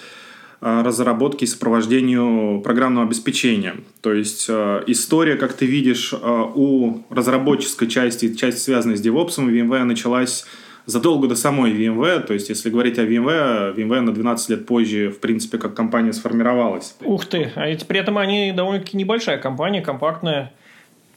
разработке 0.61 1.45
и 1.45 1.47
сопровождению 1.47 2.61
программного 2.61 3.07
обеспечения. 3.07 3.75
То 4.01 4.13
есть 4.13 4.45
э, 4.47 4.83
история, 4.85 5.35
как 5.35 5.53
ты 5.53 5.65
видишь, 5.65 6.13
э, 6.13 6.17
у 6.21 7.03
разработческой 7.09 7.87
части, 7.87 8.35
часть 8.35 8.61
связанная 8.61 8.95
с 8.95 9.03
DevOps, 9.03 9.37
VMware 9.39 9.83
началась 9.83 10.45
задолго 10.85 11.27
до 11.27 11.35
самой 11.35 11.71
VMware, 11.71 12.21
то 12.21 12.33
есть 12.33 12.49
если 12.49 12.69
говорить 12.69 12.99
о 12.99 13.05
VMware, 13.05 13.75
VMware 13.75 14.01
на 14.01 14.13
12 14.13 14.49
лет 14.49 14.65
позже, 14.65 15.09
в 15.09 15.19
принципе, 15.19 15.57
как 15.57 15.73
компания 15.73 16.13
сформировалась. 16.13 16.95
Ух 17.03 17.25
ты, 17.25 17.51
а 17.55 17.67
ведь 17.67 17.87
при 17.87 17.99
этом 17.99 18.17
они 18.17 18.51
довольно-таки 18.51 18.97
небольшая 18.97 19.37
компания, 19.37 19.81
компактная. 19.81 20.53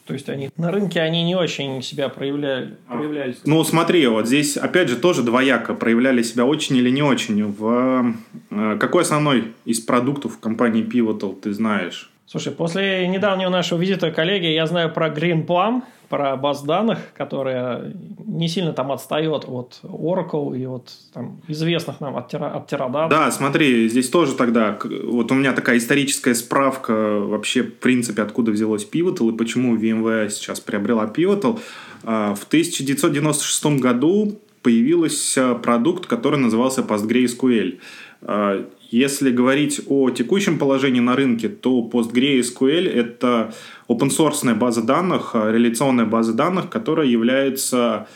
То 0.05 0.13
есть 0.13 0.29
они 0.29 0.51
на 0.55 0.71
рынке 0.71 1.01
они 1.01 1.23
не 1.23 1.35
очень 1.35 1.81
себя 1.81 2.09
проявляли, 2.09 2.75
проявлялись. 2.87 3.37
Ну, 3.43 3.63
смотри, 3.63 4.05
вот 4.05 4.27
здесь 4.27 4.55
опять 4.55 4.87
же 4.87 4.97
тоже 4.97 5.23
двояко 5.23 5.73
проявляли 5.73 6.21
себя 6.21 6.45
очень 6.45 6.75
или 6.77 6.91
не 6.91 7.01
очень. 7.01 7.43
В 7.45 8.13
э, 8.51 8.77
какой 8.79 9.01
основной 9.01 9.53
из 9.65 9.79
продуктов 9.79 10.39
компании 10.39 10.83
Pivotal 10.83 11.35
ты 11.39 11.53
знаешь? 11.53 12.11
Слушай, 12.27 12.53
после 12.53 13.07
недавнего 13.07 13.49
нашего 13.49 13.79
визита 13.79 14.11
коллеги 14.11 14.47
я 14.47 14.67
знаю 14.67 14.91
про 14.91 15.09
Green 15.09 15.45
Plum, 15.45 15.81
про 16.09 16.35
баз 16.35 16.63
данных, 16.63 16.99
которая 17.15 17.93
не 18.25 18.47
сильно 18.47 18.73
там 18.73 18.91
отстает 18.91 19.45
от 19.47 19.79
Oracle 19.83 20.57
и 20.57 20.65
от 20.65 20.91
там, 21.13 21.41
известных 21.47 22.01
нам 22.01 22.15
от, 22.17 22.33
от 22.33 22.71
Teradata. 22.71 23.09
Да, 23.09 23.31
смотри, 23.31 23.87
здесь 23.89 24.09
тоже 24.09 24.33
тогда, 24.33 24.77
вот 25.03 25.31
у 25.31 25.35
меня 25.35 25.53
такая 25.53 25.77
историческая 25.77 26.35
справка 26.35 26.93
вообще, 27.19 27.63
в 27.63 27.75
принципе, 27.75 28.21
откуда 28.21 28.51
взялось 28.51 28.87
Pivotal 28.89 29.33
и 29.33 29.37
почему 29.37 29.75
VMware 29.75 30.29
сейчас 30.29 30.59
приобрела 30.59 31.05
Pivotal. 31.05 31.59
А, 32.03 32.35
в 32.35 32.43
1996 32.45 33.65
году 33.79 34.39
появился 34.61 35.55
продукт, 35.55 36.07
который 36.07 36.39
назывался 36.39 36.81
PostgreSQL. 36.81 37.79
А, 38.21 38.65
если 38.91 39.31
говорить 39.31 39.81
о 39.87 40.09
текущем 40.09 40.57
положении 40.57 40.99
на 40.99 41.15
рынке, 41.15 41.49
то 41.49 41.89
PostgreSQL– 41.91 42.87
это 42.93 43.53
open 43.87 44.09
source 44.09 44.53
база 44.55 44.81
данных, 44.81 45.31
а, 45.33 45.51
реляционная 45.51 46.05
база 46.05 46.33
данных, 46.33 46.69
которая 46.69 47.07
является 47.07 48.07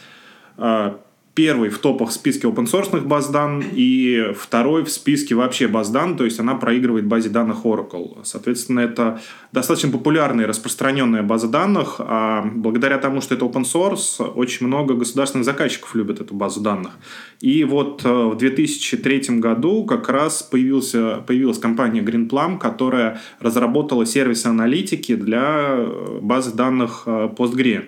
а, 0.57 0.99
первый 1.39 1.69
в 1.69 1.77
топах 1.77 2.09
в 2.09 2.11
списке 2.11 2.47
open 2.47 2.65
source 2.65 2.99
баз 2.99 3.29
данных 3.29 3.67
и 3.71 4.33
второй 4.35 4.83
в 4.83 4.89
списке 4.89 5.35
вообще 5.35 5.69
баз 5.69 5.89
данных, 5.89 6.17
то 6.17 6.25
есть 6.25 6.37
она 6.37 6.55
проигрывает 6.55 7.05
базе 7.05 7.29
данных 7.29 7.59
Oracle. 7.63 8.17
Соответственно, 8.23 8.81
это 8.81 9.21
достаточно 9.53 9.89
популярная 9.89 10.43
и 10.43 10.47
распространенная 10.49 11.23
база 11.23 11.47
данных, 11.47 11.95
а 11.99 12.43
благодаря 12.53 12.97
тому, 12.97 13.21
что 13.21 13.35
это 13.35 13.45
open 13.45 13.63
source, 13.63 14.21
очень 14.21 14.67
много 14.67 14.95
государственных 14.95 15.45
заказчиков 15.45 15.95
любят 15.95 16.19
эту 16.19 16.33
базу 16.33 16.59
данных. 16.59 16.97
И 17.39 17.63
вот 17.63 18.01
э, 18.03 18.09
в 18.09 18.35
2003 18.35 19.39
году 19.39 19.85
как 19.85 20.09
раз 20.09 20.43
появился, 20.43 21.23
появилась 21.25 21.57
компания 21.57 22.01
GreenPlum, 22.01 22.59
которая 22.59 23.21
разработала 23.39 24.05
сервисы 24.05 24.47
аналитики 24.47 25.15
для 25.15 25.67
э, 25.69 26.19
базы 26.21 26.53
данных 26.53 27.03
э, 27.05 27.29
Postgre. 27.33 27.85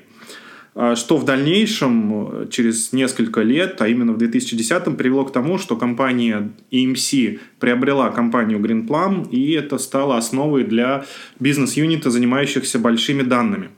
А 0.73 0.95
что 0.95 1.17
в 1.17 1.25
дальнейшем, 1.25 2.47
через 2.49 2.93
несколько 2.93 3.41
лет, 3.41 3.81
а 3.81 3.87
именно 3.87 4.13
в 4.13 4.17
2010-м, 4.17 4.95
привело 4.95 5.25
к 5.25 5.33
тому, 5.33 5.57
что 5.57 5.75
компания 5.75 6.51
EMC 6.71 7.39
приобрела 7.59 8.09
компанию 8.09 8.59
GreenPlum, 8.59 9.29
и 9.29 9.51
это 9.51 9.77
стало 9.77 10.17
основой 10.17 10.63
для 10.63 11.05
бизнес-юнита, 11.39 12.09
занимающихся 12.09 12.79
большими 12.79 13.21
данными. 13.21 13.69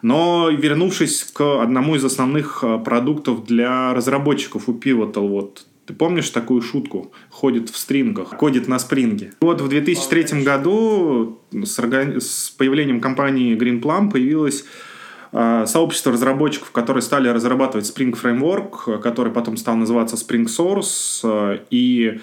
Но 0.00 0.48
вернувшись 0.50 1.24
к 1.24 1.62
одному 1.62 1.96
из 1.96 2.04
основных 2.04 2.62
а, 2.62 2.78
продуктов 2.78 3.44
для 3.44 3.92
разработчиков 3.94 4.68
у 4.68 4.72
Pivotal, 4.72 5.26
вот 5.26 5.66
ты 5.86 5.94
помнишь 5.94 6.28
такую 6.28 6.60
шутку? 6.60 7.12
Ходит 7.30 7.70
в 7.70 7.76
стрингах, 7.78 8.36
ходит 8.36 8.68
на 8.68 8.78
спринге. 8.78 9.32
Вот 9.40 9.62
в 9.62 9.68
2003 9.68 10.42
году 10.42 11.40
с, 11.50 12.50
появлением 12.58 13.00
компании 13.00 13.56
GreenPlum 13.56 14.10
появилась 14.10 14.66
сообщество 15.32 16.12
разработчиков, 16.12 16.70
которые 16.70 17.02
стали 17.02 17.28
разрабатывать 17.28 17.86
Spring 17.86 18.18
Framework, 18.18 19.00
который 19.00 19.32
потом 19.32 19.56
стал 19.56 19.76
называться 19.76 20.16
Spring 20.16 20.46
Source, 20.46 21.20
а, 21.24 21.60
и 21.70 22.20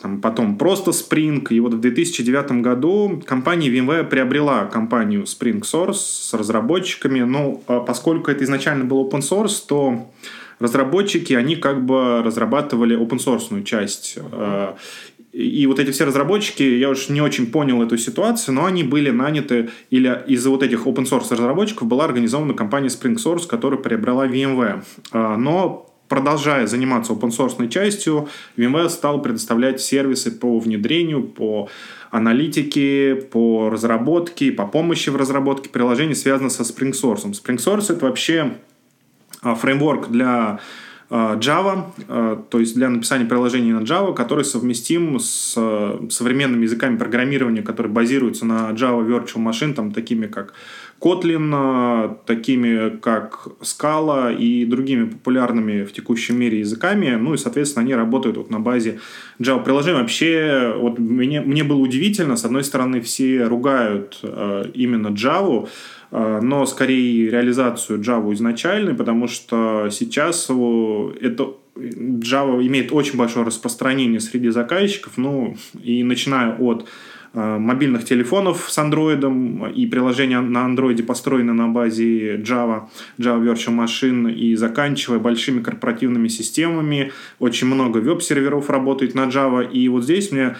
там, 0.00 0.20
потом 0.20 0.56
просто 0.56 0.90
Spring. 0.90 1.46
И 1.50 1.60
вот 1.60 1.74
в 1.74 1.80
2009 1.80 2.62
году 2.62 3.22
компания 3.26 3.68
VMware 3.70 4.04
приобрела 4.04 4.66
компанию 4.66 5.22
Spring 5.24 5.62
Source 5.62 5.94
с 5.94 6.34
разработчиками. 6.34 7.20
Но 7.20 7.62
а, 7.66 7.80
поскольку 7.80 8.30
это 8.30 8.44
изначально 8.44 8.84
был 8.84 9.08
open 9.08 9.20
source, 9.20 9.62
то 9.66 10.10
разработчики, 10.60 11.32
они 11.32 11.56
как 11.56 11.84
бы 11.84 12.22
разрабатывали 12.22 12.96
open 12.96 13.18
source 13.18 13.64
часть. 13.64 14.18
И 15.34 15.66
вот 15.66 15.80
эти 15.80 15.90
все 15.90 16.04
разработчики, 16.04 16.62
я 16.62 16.88
уж 16.88 17.08
не 17.08 17.20
очень 17.20 17.48
понял 17.48 17.82
эту 17.82 17.98
ситуацию, 17.98 18.54
но 18.54 18.66
они 18.66 18.84
были 18.84 19.10
наняты, 19.10 19.70
или 19.90 20.22
из-за 20.28 20.48
вот 20.48 20.62
этих 20.62 20.86
open 20.86 21.04
source 21.04 21.32
разработчиков 21.32 21.88
была 21.88 22.04
организована 22.04 22.54
компания 22.54 22.86
Spring 22.86 23.16
Source, 23.16 23.48
которая 23.48 23.80
приобрела 23.80 24.28
VMware. 24.28 24.84
А, 25.10 25.36
но 25.36 25.92
продолжая 26.08 26.68
заниматься 26.68 27.14
open 27.14 27.30
source 27.30 27.68
частью, 27.68 28.28
VMware 28.56 28.88
стал 28.88 29.22
предоставлять 29.22 29.80
сервисы 29.80 30.30
по 30.30 30.60
внедрению, 30.60 31.24
по 31.24 31.68
аналитике, 32.12 33.16
по 33.16 33.70
разработке, 33.70 34.52
по 34.52 34.68
помощи 34.68 35.10
в 35.10 35.16
разработке 35.16 35.68
приложений, 35.68 36.14
связанных 36.14 36.52
со 36.52 36.62
Spring 36.62 36.92
Source. 36.92 37.24
Spring 37.32 37.56
Source 37.56 37.92
это 37.92 38.06
вообще 38.06 38.58
а, 39.42 39.56
фреймворк 39.56 40.10
для 40.10 40.60
Java, 41.14 41.84
а, 42.08 42.42
то 42.48 42.58
есть 42.58 42.74
для 42.74 42.88
написания 42.88 43.24
приложений 43.24 43.72
на 43.72 43.80
Java, 43.80 44.14
который 44.14 44.44
совместим 44.44 45.18
с 45.18 45.56
современными 46.10 46.62
языками 46.62 46.96
программирования, 46.96 47.62
которые 47.62 47.92
базируются 47.92 48.44
на 48.46 48.70
Java 48.70 49.06
Virtual 49.06 49.42
Machine, 49.44 49.74
там, 49.74 49.92
такими 49.92 50.26
как 50.26 50.54
Kotlin, 51.00 52.18
такими 52.24 52.96
как 52.96 53.48
Scala 53.60 54.34
и 54.34 54.64
другими 54.64 55.04
популярными 55.04 55.84
в 55.84 55.92
текущем 55.92 56.38
мире 56.38 56.60
языками. 56.60 57.10
Ну 57.20 57.34
и, 57.34 57.36
соответственно, 57.36 57.84
они 57.84 57.94
работают 57.94 58.36
вот 58.36 58.50
на 58.50 58.58
базе 58.58 59.00
Java 59.38 59.62
приложений. 59.62 60.00
Вообще, 60.00 60.74
вот 60.78 60.98
мне, 60.98 61.40
мне 61.42 61.62
было 61.62 61.78
удивительно, 61.78 62.36
с 62.36 62.44
одной 62.44 62.64
стороны, 62.64 63.00
все 63.00 63.44
ругают 63.44 64.18
э, 64.22 64.70
именно 64.72 65.08
Java, 65.08 65.64
э, 65.64 65.68
но 66.16 66.64
скорее 66.64 67.28
реализацию 67.28 68.00
Java 68.00 68.32
изначальной, 68.34 68.94
потому 68.94 69.26
что 69.26 69.88
сейчас 69.90 70.44
это 70.44 71.54
Java 71.76 72.64
имеет 72.64 72.92
очень 72.92 73.18
большое 73.18 73.44
распространение 73.44 74.20
среди 74.20 74.50
заказчиков, 74.50 75.14
ну 75.16 75.56
и 75.82 76.04
начиная 76.04 76.54
от 76.56 76.86
Э, 77.36 77.58
мобильных 77.58 78.04
телефонов 78.04 78.66
с 78.70 78.78
андроидом 78.78 79.66
и 79.66 79.86
приложения 79.86 80.40
на 80.40 80.64
андроиде 80.64 81.02
построены 81.02 81.52
на 81.52 81.66
базе 81.66 82.36
Java, 82.36 82.84
Java 83.18 83.42
Virtual 83.42 83.76
Machine 83.76 84.32
и 84.32 84.54
заканчивая 84.54 85.18
большими 85.18 85.60
корпоративными 85.60 86.28
системами. 86.28 87.10
Очень 87.40 87.66
много 87.66 87.98
веб-серверов 87.98 88.70
работает 88.70 89.16
на 89.16 89.24
Java. 89.24 89.68
И 89.68 89.88
вот 89.88 90.04
здесь 90.04 90.30
мне 90.30 90.54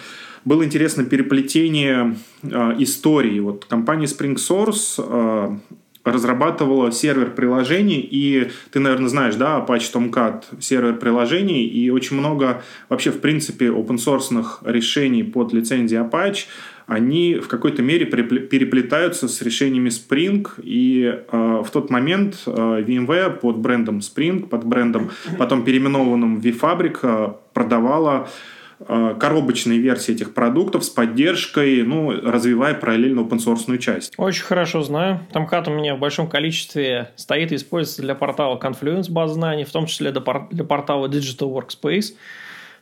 было 0.45 0.63
интересно 0.63 1.03
переплетение 1.03 2.15
э, 2.43 2.75
истории. 2.77 3.39
Вот 3.39 3.65
компания 3.65 4.05
Spring 4.05 4.35
Source 4.35 4.95
э, 4.97 5.57
разрабатывала 6.05 6.91
сервер 6.91 7.31
приложений, 7.31 8.07
и 8.11 8.51
ты, 8.71 8.79
наверное, 8.79 9.09
знаешь, 9.09 9.35
да, 9.35 9.57
Apache 9.57 9.91
Tomcat 9.91 10.43
сервер 10.61 10.97
приложений, 10.97 11.65
и 11.65 11.89
очень 11.89 12.15
много 12.15 12.61
вообще, 12.89 13.11
в 13.11 13.19
принципе, 13.19 13.65
open 13.65 13.97
source 13.97 14.31
решений 14.63 15.23
под 15.23 15.51
лицензией 15.51 16.03
Apache, 16.03 16.45
они 16.85 17.39
в 17.43 17.47
какой-то 17.47 17.81
мере 17.81 18.05
переплетаются 18.05 19.27
с 19.27 19.41
решениями 19.41 19.89
Spring, 19.89 20.47
и 20.61 21.05
э, 21.31 21.63
в 21.65 21.71
тот 21.71 21.89
момент 21.89 22.43
э, 22.45 22.51
VMware 22.51 23.39
под 23.39 23.57
брендом 23.57 23.99
Spring, 23.99 24.47
под 24.47 24.63
брендом, 24.63 25.09
потом 25.39 25.63
переименованным 25.63 26.37
vFabric, 26.37 26.99
э, 27.01 27.33
продавала 27.53 28.27
Э, 28.27 28.54
коробочные 28.87 29.79
версии 29.79 30.13
этих 30.13 30.33
продуктов 30.33 30.83
с 30.83 30.89
поддержкой, 30.89 31.83
ну, 31.83 32.11
развивая 32.11 32.73
параллельно 32.73 33.21
open 33.21 33.77
часть. 33.77 34.13
Очень 34.17 34.43
хорошо 34.43 34.81
знаю. 34.81 35.21
Tomcat 35.31 35.69
у 35.69 35.73
меня 35.73 35.95
в 35.95 35.99
большом 35.99 36.27
количестве 36.27 37.11
стоит 37.15 37.51
и 37.51 37.55
используется 37.55 38.01
для 38.01 38.15
портала 38.15 38.59
Confluence 38.59 39.09
баз 39.09 39.31
знаний, 39.31 39.63
в 39.63 39.71
том 39.71 39.85
числе 39.85 40.11
для 40.11 40.63
портала 40.63 41.07
Digital 41.07 41.53
Workspace, 41.53 42.15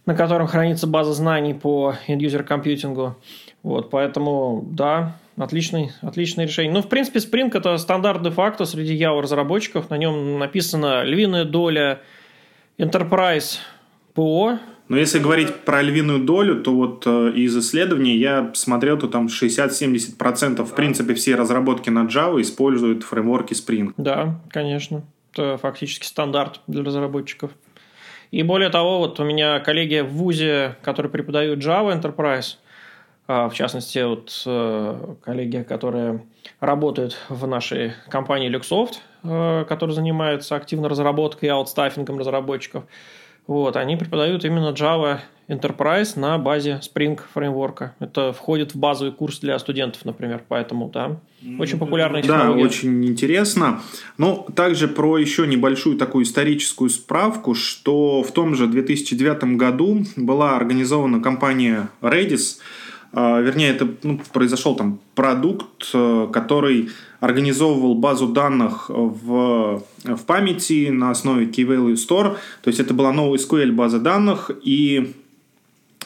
на 0.06 0.16
котором 0.16 0.48
хранится 0.48 0.88
база 0.88 1.14
знаний 1.14 1.54
по 1.54 1.96
end-user 2.08 2.44
компьютингу. 2.44 3.16
Вот, 3.62 3.90
поэтому, 3.90 4.68
да, 4.70 5.16
отличный, 5.38 5.92
отличное 6.02 6.46
решение. 6.46 6.74
Ну, 6.74 6.82
в 6.82 6.90
принципе, 6.90 7.20
Spring– 7.20 7.50
это 7.54 7.78
стандарт 7.78 8.22
де-факто 8.22 8.66
среди 8.66 8.98
Java 9.02 9.22
разработчиков. 9.22 9.90
На 9.90 9.98
нем 9.98 10.40
написана 10.40 11.04
львиная 11.04 11.46
доля 11.46 12.02
Enterprise 12.78 13.60
ПО, 14.14 14.60
но 14.90 14.98
если 14.98 15.20
говорить 15.20 15.54
про 15.62 15.82
львиную 15.82 16.20
долю, 16.20 16.62
то 16.62 16.74
вот 16.74 17.04
э, 17.06 17.32
из 17.36 17.58
исследований 17.58 18.18
я 18.18 18.52
смотрел, 18.54 18.98
то 18.98 19.08
там 19.08 19.28
60-70% 19.28 20.66
в 20.66 20.76
принципе 20.76 21.14
все 21.14 21.36
разработки 21.36 21.90
на 21.90 22.06
Java 22.06 22.42
используют 22.42 23.04
фреймворки 23.04 23.54
Spring. 23.54 23.94
Да, 23.98 24.40
конечно. 24.50 25.04
Это 25.32 25.58
фактически 25.58 26.06
стандарт 26.06 26.60
для 26.68 26.84
разработчиков. 26.84 27.52
И 28.32 28.44
более 28.44 28.70
того, 28.70 29.00
вот 29.00 29.20
у 29.20 29.24
меня 29.24 29.60
коллеги 29.60 30.02
в 30.02 30.10
ВУЗе, 30.10 30.76
которые 30.82 31.12
преподают 31.12 31.60
Java 31.60 32.00
Enterprise, 32.00 32.58
а, 33.26 33.48
в 33.48 33.54
частности, 33.54 34.00
вот 34.00 34.44
э, 34.46 35.16
коллеги, 35.24 35.64
которые 35.64 36.26
работают 36.60 37.18
в 37.30 37.48
нашей 37.48 37.94
компании 38.10 38.54
Luxoft, 38.54 38.96
э, 39.24 39.66
которая 39.68 39.96
занимается 39.96 40.56
активно 40.56 40.90
разработкой 40.90 41.48
и 41.48 41.52
аутстаффингом 41.52 42.20
разработчиков, 42.20 42.84
вот, 43.48 43.76
они 43.76 43.98
преподают 43.98 44.46
именно 44.46 44.70
Java 44.70 45.20
Enterprise 45.50 46.18
на 46.18 46.38
базе 46.38 46.80
Spring 46.82 47.20
фреймворка. 47.34 47.94
Это 48.00 48.32
входит 48.32 48.74
в 48.74 48.78
базовый 48.78 49.12
курс 49.12 49.40
для 49.40 49.60
студентов, 49.60 50.06
например, 50.06 50.44
поэтому, 50.48 50.90
да, 50.90 51.18
очень 51.60 51.78
популярная 51.78 52.22
технология. 52.22 52.64
Да, 52.64 52.68
очень 52.70 53.06
интересно. 53.06 53.82
Но 54.18 54.48
также 54.56 54.88
про 54.88 55.18
еще 55.18 55.46
небольшую 55.46 55.98
такую 55.98 56.24
историческую 56.24 56.90
справку, 56.90 57.54
что 57.54 58.24
в 58.24 58.32
том 58.32 58.56
же 58.56 58.68
2009 58.68 59.58
году 59.58 60.06
была 60.16 60.56
организована 60.56 61.22
компания 61.22 61.90
Redis, 62.02 62.60
вернее, 63.14 63.70
это 63.70 63.88
ну, 64.02 64.20
произошел 64.32 64.76
там 64.76 65.00
продукт, 65.14 65.90
э, 65.94 66.28
который 66.34 66.90
организовывал 67.20 67.96
базу 67.96 68.28
данных 68.28 68.90
в, 68.90 69.84
в 70.04 70.26
памяти 70.26 70.90
на 70.90 71.12
основе 71.12 71.46
Key 71.46 71.66
Value 71.66 71.94
Store. 71.94 72.38
То 72.64 72.70
есть 72.70 72.80
это 72.80 72.94
была 72.94 73.14
новая 73.14 73.38
SQL 73.38 73.72
база 73.72 74.00
данных, 74.00 74.50
и 74.64 75.14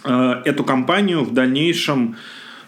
э, 0.04 0.32
эту 0.46 0.66
компанию 0.66 1.24
в 1.24 1.34
дальнейшем 1.34 2.18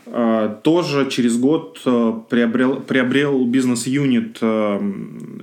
э, 0.06 0.56
тоже 0.64 1.10
через 1.10 1.38
год 1.38 1.82
приобрел, 2.30 2.78
приобрел 2.78 3.46
бизнес-юнит 3.46 4.38
э, 4.40 4.80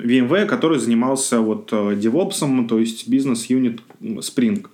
VMware, 0.06 0.46
который 0.46 0.78
занимался 0.78 1.40
вот 1.40 1.68
э, 1.72 1.76
DevOps, 1.76 2.66
то 2.66 2.78
есть 2.78 3.09
бизнес-юнит 3.09 3.82
Spring. 4.00 4.66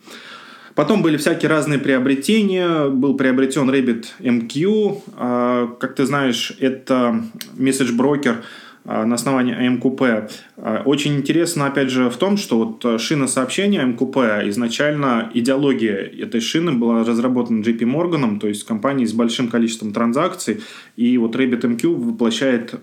Потом 0.75 1.03
были 1.03 1.17
всякие 1.17 1.49
разные 1.51 1.79
приобретения. 1.79 2.89
Был 2.89 3.15
приобретен 3.17 3.69
Rabbit 3.69 4.07
MQ. 4.21 5.03
А, 5.17 5.67
как 5.79 5.95
ты 5.95 6.07
знаешь, 6.07 6.53
это 6.61 7.23
месседж-брокер 7.59 8.43
а, 8.85 9.05
на 9.05 9.17
основании 9.17 9.55
AMQP. 9.55 10.31
А, 10.57 10.83
очень 10.87 11.17
интересно, 11.17 11.67
опять 11.67 11.91
же, 11.91 12.09
в 12.09 12.17
том, 12.17 12.39
что 12.39 12.59
вот 12.59 13.01
шина 13.01 13.27
сообщения 13.27 13.83
AMQP, 13.83 14.49
изначально 14.49 15.31
идеология 15.35 16.11
этой 16.19 16.41
шины 16.41 16.73
была 16.73 17.05
разработана 17.05 17.63
JP 17.63 17.81
Morgan, 17.81 18.41
то 18.41 18.49
есть 18.49 18.65
компанией 18.65 19.07
с 19.07 19.13
большим 19.13 19.49
количеством 19.49 19.93
транзакций, 19.93 20.63
и 20.97 21.19
вот 21.19 21.37
Rabbit 21.37 21.61
MQ 21.61 21.95
воплощает 21.95 22.75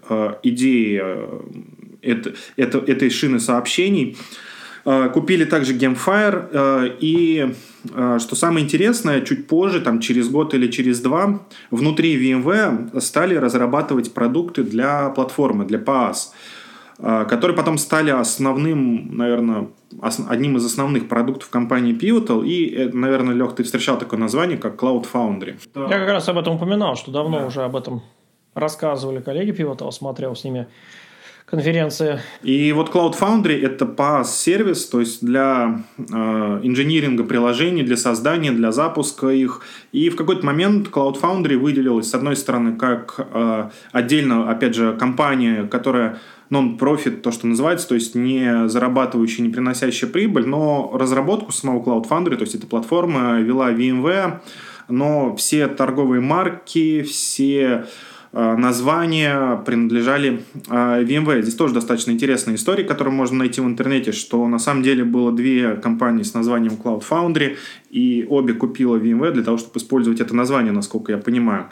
идеи 0.44 1.02
это, 2.02 2.34
это, 2.56 2.78
этой 2.78 3.10
шины 3.10 3.40
сообщений. 3.40 4.16
Купили 4.86 5.44
также 5.44 5.76
Gamefire 5.76 6.98
и 7.02 7.54
что 7.86 8.36
самое 8.36 8.66
интересное, 8.66 9.22
чуть 9.22 9.48
позже, 9.48 9.82
там 9.82 10.00
через 10.00 10.30
год 10.30 10.54
или 10.54 10.68
через 10.68 11.00
два, 11.02 11.42
внутри 11.72 12.18
VMware 12.18 13.00
стали 13.00 13.36
разрабатывать 13.36 14.14
продукты 14.14 14.64
для 14.64 15.10
платформы, 15.10 15.66
для 15.66 15.80
PaaS, 15.80 16.34
а, 17.02 17.24
которые 17.26 17.56
потом 17.56 17.78
стали 17.78 18.10
основным, 18.10 19.16
наверное, 19.16 19.70
одним 20.28 20.58
из 20.58 20.66
основных 20.66 21.08
продуктов 21.08 21.50
компании 21.50 21.96
Pivotal. 21.96 22.46
И, 22.46 22.76
э, 22.76 22.90
наверное, 22.92 23.34
Лех, 23.34 23.56
ты 23.56 23.64
встречал 23.64 23.98
такое 23.98 24.20
название, 24.20 24.58
как 24.58 24.82
Cloud 24.82 25.08
Foundry. 25.14 25.56
Я 25.76 26.00
как 26.00 26.10
раз 26.10 26.28
об 26.28 26.38
этом 26.38 26.56
упоминал, 26.56 26.96
что 26.96 27.12
давно 27.12 27.40
да. 27.40 27.46
уже 27.46 27.62
об 27.62 27.78
этом 27.78 28.04
рассказывали 28.54 29.22
коллеги 29.22 29.52
Pivotal, 29.52 29.92
смотрел 29.92 30.36
с 30.36 30.44
ними 30.44 30.68
конференции. 31.50 32.20
И 32.44 32.72
вот 32.74 32.90
Cloud 32.90 33.20
Foundry– 33.20 33.62
это 33.64 33.86
PaaS-сервис, 33.86 34.86
то 34.86 35.00
есть 35.00 35.26
для 35.26 35.84
э, 35.98 36.04
инжиниринга 36.64 37.24
приложений, 37.24 37.84
для 37.84 37.98
создания, 37.98 38.52
для 38.52 38.72
запуска 38.72 39.30
их. 39.30 39.62
И 39.92 40.10
в 40.10 40.16
какой-то 40.16 40.46
момент 40.46 40.90
Cloud 40.90 41.20
Foundry 41.22 41.58
выделилась, 41.58 42.10
с 42.10 42.14
одной 42.14 42.36
стороны, 42.36 42.76
как 42.76 43.16
э, 43.18 43.70
отдельно, 43.92 44.50
опять 44.50 44.76
же, 44.76 44.96
компания, 44.98 45.64
которая 45.64 46.20
нон-профит, 46.50 47.22
то, 47.22 47.32
что 47.32 47.48
называется, 47.48 47.88
то 47.90 47.96
есть 47.96 48.16
не 48.16 48.68
зарабатывающая, 48.68 49.44
не 49.44 49.52
приносящая 49.52 50.10
прибыль, 50.10 50.48
но 50.48 50.92
разработку 50.94 51.52
самого 51.52 51.84
Cloud 51.84 52.10
Foundry, 52.10 52.36
то 52.36 52.44
есть 52.44 52.56
эта 52.56 52.68
платформа 52.68 53.40
вела 53.40 53.72
VMware, 53.72 54.40
но 54.88 55.36
все 55.36 55.68
торговые 55.68 56.22
марки, 56.22 57.04
все 57.04 57.86
названия 58.32 59.58
принадлежали 59.66 60.44
э, 60.68 61.04
VMware. 61.04 61.42
Здесь 61.42 61.56
тоже 61.56 61.74
достаточно 61.74 62.12
интересная 62.12 62.56
история, 62.56 62.84
которую 62.84 63.16
можно 63.16 63.40
найти 63.40 63.60
в 63.60 63.66
интернете, 63.66 64.12
что 64.12 64.48
на 64.48 64.60
самом 64.60 64.84
деле 64.84 65.04
было 65.04 65.32
две 65.32 65.76
компании 65.76 66.22
с 66.22 66.36
названием 66.36 66.74
Cloud 66.74 67.04
Foundry, 67.10 67.58
и 67.90 68.28
обе 68.30 68.54
купила 68.54 68.98
VMware 68.98 69.32
для 69.32 69.44
того, 69.44 69.58
чтобы 69.58 69.78
использовать 69.78 70.20
это 70.20 70.36
название, 70.36 70.72
насколько 70.72 71.12
я 71.12 71.18
понимаю. 71.18 71.66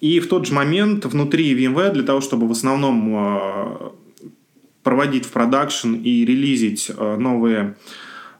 И 0.00 0.20
в 0.20 0.28
тот 0.28 0.46
же 0.46 0.54
момент 0.54 1.04
внутри 1.04 1.52
VMware 1.58 1.92
для 1.92 2.04
того, 2.04 2.20
чтобы 2.20 2.46
в 2.46 2.52
основном 2.52 3.16
э, 3.16 4.30
проводить 4.84 5.26
в 5.26 5.32
продакшн 5.32 5.94
и 5.94 6.24
релизить 6.24 6.90
новые 6.96 7.74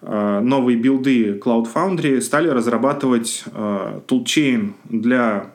новые 0.01 0.79
билды 0.79 1.33
Cloud 1.45 1.67
Foundry 1.75 2.21
стали 2.21 2.47
разрабатывать 2.47 3.43
toolchain 4.07 4.75
для 4.89 5.51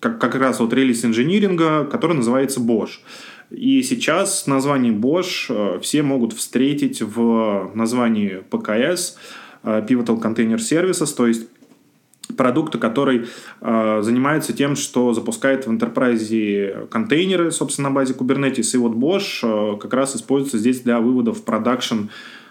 как, 0.00 0.20
как 0.20 0.34
раз 0.34 0.60
вот 0.60 0.72
релиз 0.72 1.04
инжиниринга, 1.04 1.84
который 1.84 2.16
называется 2.16 2.60
Bosch. 2.60 3.00
И 3.50 3.82
сейчас 3.82 4.46
название 4.46 4.92
Bosch 4.92 5.80
все 5.80 6.02
могут 6.02 6.34
встретить 6.34 7.00
в 7.00 7.70
названии 7.74 8.42
ПКС, 8.50 9.16
Pivotal 9.62 10.20
Container 10.20 10.56
Services, 10.56 11.14
то 11.16 11.26
есть 11.26 11.48
продукта, 12.36 12.78
который 12.78 13.26
э, 13.60 14.00
занимается 14.02 14.52
тем, 14.52 14.76
что 14.76 15.12
запускает 15.12 15.66
в 15.66 15.70
enterprise 15.70 16.88
контейнеры, 16.88 17.50
собственно, 17.50 17.88
на 17.88 17.94
базе 17.94 18.14
Kubernetes. 18.14 18.74
И 18.74 18.76
вот 18.76 18.92
Bosch 18.92 19.40
э, 19.42 19.78
как 19.78 19.92
раз 19.94 20.16
используется 20.16 20.58
здесь 20.58 20.80
для 20.80 21.00
вывода 21.00 21.32
в 21.32 21.42
продакшн 21.44 21.94
э, 21.94 22.08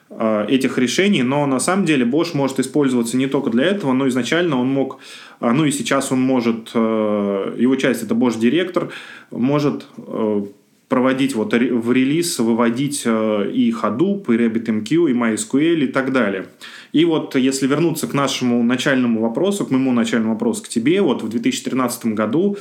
этих 0.09 0.77
решений, 0.77 1.23
но 1.23 1.45
на 1.45 1.59
самом 1.59 1.85
деле 1.85 2.05
Bosch 2.05 2.29
может 2.33 2.59
использоваться 2.59 3.17
не 3.17 3.27
только 3.27 3.49
для 3.49 3.65
этого, 3.65 3.93
но 3.93 4.07
изначально 4.07 4.59
он 4.59 4.67
мог, 4.67 4.99
э, 5.41 5.51
ну 5.51 5.65
и 5.65 5.71
сейчас 5.71 6.11
он 6.11 6.21
может, 6.21 6.71
э, 6.73 7.55
его 7.57 7.75
часть 7.75 8.03
это 8.03 8.15
Bosch 8.15 8.39
директор, 8.39 8.89
может 9.31 9.85
э, 9.97 10.45
проводить 10.87 11.35
вот 11.35 11.53
в 11.53 11.91
релиз, 11.91 12.39
выводить 12.39 13.03
э, 13.05 13.51
и 13.53 13.71
Hadoop, 13.71 14.33
и 14.33 14.37
RabbitMQ, 14.37 15.11
и 15.11 15.13
MySQL 15.13 15.83
и 15.83 15.87
так 15.87 16.13
далее. 16.13 16.45
И 16.93 17.03
вот 17.03 17.35
если 17.35 17.67
вернуться 17.67 18.07
к 18.07 18.13
нашему 18.13 18.63
начальному 18.63 19.21
вопросу, 19.21 19.65
к 19.65 19.71
моему 19.71 19.91
начальному 19.91 20.33
вопросу 20.33 20.63
к 20.63 20.69
тебе, 20.69 21.01
вот 21.01 21.23
в 21.23 21.29
2013 21.29 22.05
году 22.07 22.55
э, 22.55 22.59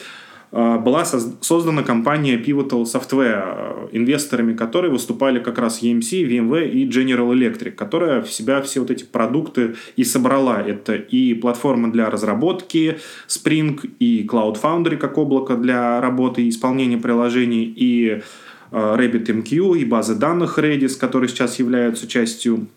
была 0.52 1.04
создана 1.04 1.82
компания 1.82 2.36
Pivotal 2.36 2.84
Software, 2.84 3.42
э, 3.44 3.88
инвесторами 3.92 4.54
которой 4.54 4.90
выступали 4.90 5.40
как 5.40 5.58
раз 5.58 5.82
EMC, 5.82 6.24
VMware 6.24 6.70
и 6.70 6.88
General 6.88 7.32
Electric, 7.32 7.72
которая 7.72 8.22
в 8.22 8.30
себя 8.30 8.62
все 8.62 8.80
вот 8.80 8.90
эти 8.90 9.04
продукты 9.04 9.74
и 9.96 10.04
собрала. 10.04 10.62
Это 10.62 10.94
и 10.94 11.34
платформа 11.34 11.90
для 11.90 12.10
разработки 12.10 12.98
Spring, 13.28 13.78
и 13.98 14.26
Cloud 14.26 14.60
Foundry 14.62 14.96
как 14.96 15.18
облако 15.18 15.56
для 15.56 16.00
работы 16.00 16.42
и 16.42 16.48
исполнения 16.48 16.98
приложений, 16.98 17.74
и 17.76 18.22
э, 18.70 18.96
RabbitMQ, 18.96 19.78
и 19.78 19.84
базы 19.84 20.14
данных 20.14 20.58
Redis, 20.58 20.96
которые 20.98 21.28
сейчас 21.28 21.58
являются 21.58 22.06
частью 22.06 22.68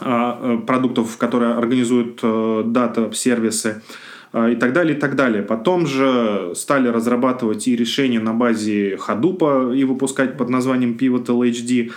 э, 0.00 0.58
продуктов, 0.64 1.16
которые 1.18 1.54
организуют 1.54 2.20
э, 2.22 2.62
дата-сервисы 2.66 3.82
а, 3.82 4.13
и 4.34 4.56
так 4.56 4.72
далее, 4.72 4.96
и 4.96 5.00
так 5.00 5.14
далее. 5.14 5.42
Потом 5.42 5.86
же 5.86 6.52
стали 6.54 6.88
разрабатывать 6.88 7.68
и 7.68 7.76
решения 7.76 8.20
на 8.20 8.34
базе 8.34 8.96
Hadoop 8.96 9.76
и 9.76 9.84
выпускать 9.84 10.36
под 10.36 10.48
названием 10.48 10.96
Pivotal 11.00 11.48
HD. 11.50 11.92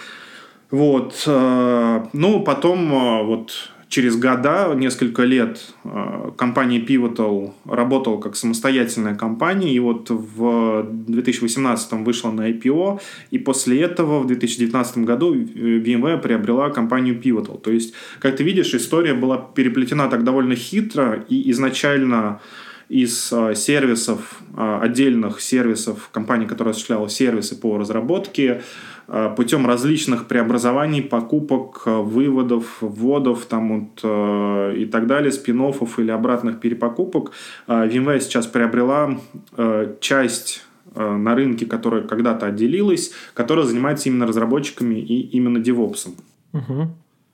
Вот. 0.69 1.23
Э, 1.26 2.06
ну, 2.13 2.43
потом 2.43 3.26
вот 3.26 3.71
через 3.89 4.17
года, 4.17 4.73
несколько 4.76 5.23
лет, 5.23 5.73
э, 5.84 6.32
компания 6.38 6.80
Pivotal 6.80 7.54
работала 7.65 8.19
как 8.19 8.36
самостоятельная 8.36 9.15
компания, 9.15 9.73
и 9.73 9.80
вот 9.80 10.10
в 10.10 10.86
2018 11.08 12.04
вышла 12.04 12.32
на 12.32 12.50
IPO, 12.50 13.00
и 13.32 13.38
после 13.38 13.82
этого 13.82 14.19
в 14.19 14.28
2019 14.28 15.06
году 15.06 15.36
VMware 15.36 16.21
приобрела 16.21 16.69
компанию 16.69 17.19
Pivotal. 17.19 17.60
То 17.62 17.71
есть, 17.71 17.93
как 18.19 18.36
ты 18.36 18.43
видишь, 18.43 18.73
история 18.73 19.13
была 19.13 19.38
переплетена 19.38 20.10
так 20.10 20.23
довольно 20.23 20.56
хитро, 20.56 21.23
и 21.30 21.50
изначально 21.52 22.39
из 22.89 23.32
э, 23.34 23.56
сервисов, 23.56 24.41
э, 24.56 24.80
отдельных 24.82 25.41
сервисов, 25.41 26.10
компании, 26.12 26.45
которая 26.45 26.71
осуществляла 26.71 27.10
сервисы 27.10 27.60
по 27.60 27.78
разработке, 27.78 28.62
Э, 29.10 29.34
путем 29.36 29.65
различных 29.65 30.28
преобразований, 30.28 31.02
покупок, 31.02 31.84
выводов, 31.86 32.78
вводов 32.82 33.45
там 33.45 33.88
вот, 34.04 34.76
и 34.76 34.86
так 34.86 35.08
далее, 35.08 35.32
спин 35.32 35.62
или 35.62 36.12
обратных 36.12 36.60
перепокупок, 36.60 37.32
VMware 37.67 38.19
сейчас 38.19 38.47
приобрела 38.47 39.17
часть 40.02 40.63
на 40.93 41.36
рынке, 41.36 41.65
которая 41.65 42.02
когда-то 42.02 42.47
отделилась, 42.47 43.12
которая 43.34 43.65
занимается 43.65 44.10
именно 44.10 44.28
разработчиками 44.28 44.95
и 44.95 45.21
именно 45.38 45.58
DevOps. 45.58 46.10
Угу. 46.54 46.88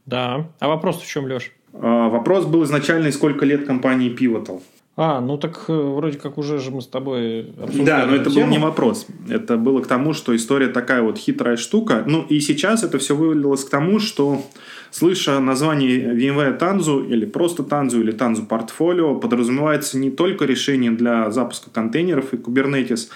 Да. 0.06 0.48
А 0.60 0.68
вопрос 0.68 1.02
в 1.02 1.08
чем, 1.08 1.26
Леш? 1.26 1.52
Вопрос 1.72 2.46
был 2.46 2.64
изначально, 2.66 3.12
сколько 3.12 3.46
лет 3.46 3.66
компании 3.66 4.16
Pivotal. 4.16 4.62
А, 4.96 5.22
ну 5.22 5.38
так 5.40 5.66
э, 5.70 5.74
вроде 5.74 6.20
как 6.20 6.38
уже 6.38 6.60
же 6.60 6.70
мы 6.70 6.82
с 6.82 6.88
тобой 6.88 7.52
обсуждали. 7.60 7.86
Да, 7.86 8.06
но 8.06 8.16
это 8.16 8.30
тему. 8.30 8.46
был 8.46 8.52
не 8.52 8.60
вопрос. 8.60 9.08
Это 9.28 9.58
было 9.58 9.82
к 9.82 9.88
тому, 9.88 10.14
что 10.14 10.36
история 10.36 10.68
такая 10.68 11.02
вот 11.02 11.18
хитрая 11.18 11.58
штука. 11.58 12.04
Ну 12.06 12.24
и 12.30 12.40
сейчас 12.40 12.84
это 12.84 13.00
все 13.00 13.16
вывалилось 13.16 13.66
к 13.66 13.70
тому, 13.72 13.98
что 14.00 14.44
слыша 14.92 15.40
название 15.40 16.14
VMware 16.14 16.60
Tanzu 16.60 17.08
или 17.08 17.26
просто 17.26 17.64
Tanzu 17.64 18.02
или 18.02 18.14
Tanzu 18.14 18.48
Portfolio, 18.48 19.20
подразумевается 19.20 19.98
не 19.98 20.12
только 20.12 20.46
решение 20.46 20.92
для 20.92 21.32
запуска 21.32 21.72
контейнеров 21.72 22.32
и 22.34 22.38
Kubernetes, 22.38 23.10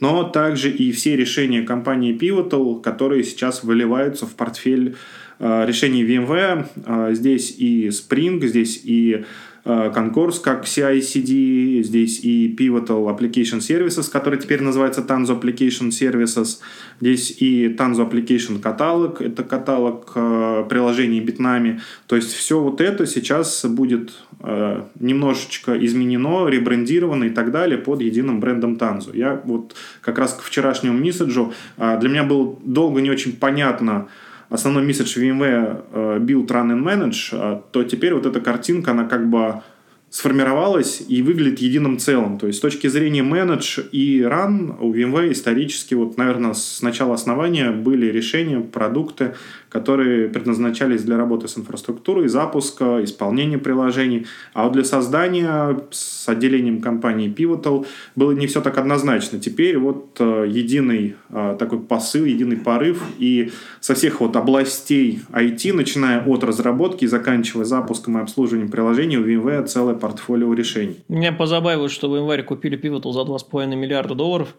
но 0.00 0.24
также 0.24 0.70
и 0.70 0.92
все 0.92 1.16
решения 1.16 1.62
компании 1.62 2.14
Pivotal, 2.14 2.82
которые 2.82 3.24
сейчас 3.24 3.64
выливаются 3.64 4.26
в 4.26 4.34
портфель 4.34 4.96
э, 5.38 5.64
решений 5.66 6.04
VMware. 6.04 6.66
Э, 6.84 7.14
здесь 7.14 7.54
и 7.56 7.88
Spring, 7.88 8.44
здесь 8.46 8.82
и 8.84 9.24
Э, 9.64 9.92
Concourse 9.94 10.40
как 10.42 10.64
CI-CD, 10.64 11.82
здесь 11.82 12.20
и 12.24 12.54
Pivotal 12.58 13.06
Application 13.16 13.58
Services, 13.58 14.10
который 14.10 14.38
теперь 14.38 14.60
называется 14.60 15.02
Tanzo 15.02 15.40
Application 15.40 15.90
Services, 15.90 16.58
здесь 17.00 17.36
и 17.38 17.68
Tanzo 17.68 18.08
Application 18.10 18.60
каталог, 18.60 19.20
это 19.20 19.44
каталог 19.44 20.10
э, 20.16 20.64
приложений 20.68 21.20
битнами. 21.20 21.80
То 22.06 22.16
есть 22.16 22.32
все 22.32 22.60
вот 22.60 22.80
это 22.80 23.06
сейчас 23.06 23.64
будет 23.64 24.12
э, 24.40 24.82
немножечко 24.98 25.72
изменено, 25.84 26.48
ребрендировано 26.48 27.24
и 27.24 27.30
так 27.30 27.52
далее 27.52 27.78
под 27.78 28.00
единым 28.00 28.40
брендом 28.40 28.74
Tanzo. 28.74 29.16
Я 29.16 29.40
вот 29.44 29.76
как 30.00 30.18
раз 30.18 30.34
к 30.34 30.42
вчерашнему 30.42 30.98
месседжу, 30.98 31.52
для 31.76 32.08
меня 32.08 32.24
было 32.24 32.56
долго 32.64 33.00
не 33.00 33.10
очень 33.10 33.32
понятно, 33.36 34.08
основной 34.52 34.84
месседж 34.84 35.18
VMware 35.18 35.84
э, 35.92 36.18
Build, 36.20 36.46
Run 36.46 36.70
and 36.72 36.82
Manage, 36.82 37.28
а, 37.32 37.62
то 37.72 37.82
теперь 37.84 38.14
вот 38.14 38.26
эта 38.26 38.40
картинка, 38.40 38.90
она 38.90 39.04
как 39.04 39.28
бы 39.28 39.62
сформировалась 40.10 41.02
и 41.08 41.22
выглядит 41.22 41.60
единым 41.60 41.98
целым. 41.98 42.38
То 42.38 42.46
есть 42.46 42.58
с 42.58 42.60
точки 42.60 42.86
зрения 42.86 43.22
менедж 43.22 43.80
и 43.92 44.20
run 44.20 44.76
у 44.78 44.92
VMware 44.92 45.32
исторически, 45.32 45.94
вот, 45.94 46.18
наверное, 46.18 46.52
с 46.52 46.82
начала 46.82 47.14
основания 47.14 47.70
были 47.70 48.06
решения, 48.06 48.60
продукты, 48.60 49.34
которые 49.72 50.28
предназначались 50.28 51.02
для 51.02 51.16
работы 51.16 51.48
с 51.48 51.56
инфраструктурой, 51.56 52.28
запуска, 52.28 53.02
исполнения 53.02 53.56
приложений. 53.56 54.26
А 54.52 54.64
вот 54.64 54.74
для 54.74 54.84
создания 54.84 55.80
с 55.90 56.28
отделением 56.28 56.82
компании 56.82 57.32
Pivotal 57.34 57.86
было 58.14 58.32
не 58.32 58.46
все 58.46 58.60
так 58.60 58.76
однозначно. 58.76 59.40
Теперь 59.40 59.78
вот 59.78 60.16
э, 60.18 60.46
единый 60.46 61.16
э, 61.30 61.56
такой 61.58 61.80
посыл, 61.80 62.26
единый 62.26 62.58
порыв 62.58 63.02
и 63.18 63.50
со 63.80 63.94
всех 63.94 64.20
вот 64.20 64.36
областей 64.36 65.20
IT, 65.32 65.72
начиная 65.72 66.22
от 66.22 66.44
разработки 66.44 67.04
и 67.04 67.06
заканчивая 67.08 67.64
запуском 67.64 68.18
и 68.18 68.20
обслуживанием 68.20 68.70
приложений, 68.70 69.16
у 69.18 69.24
VMware 69.24 69.64
целое 69.64 69.94
портфолио 69.94 70.52
решений. 70.52 70.98
Меня 71.08 71.32
позабавило, 71.32 71.88
что 71.88 72.10
в 72.10 72.16
январе 72.16 72.42
купили 72.42 72.78
Pivotal 72.78 73.12
за 73.12 73.20
2,5 73.20 73.74
миллиарда 73.74 74.14
долларов, 74.14 74.54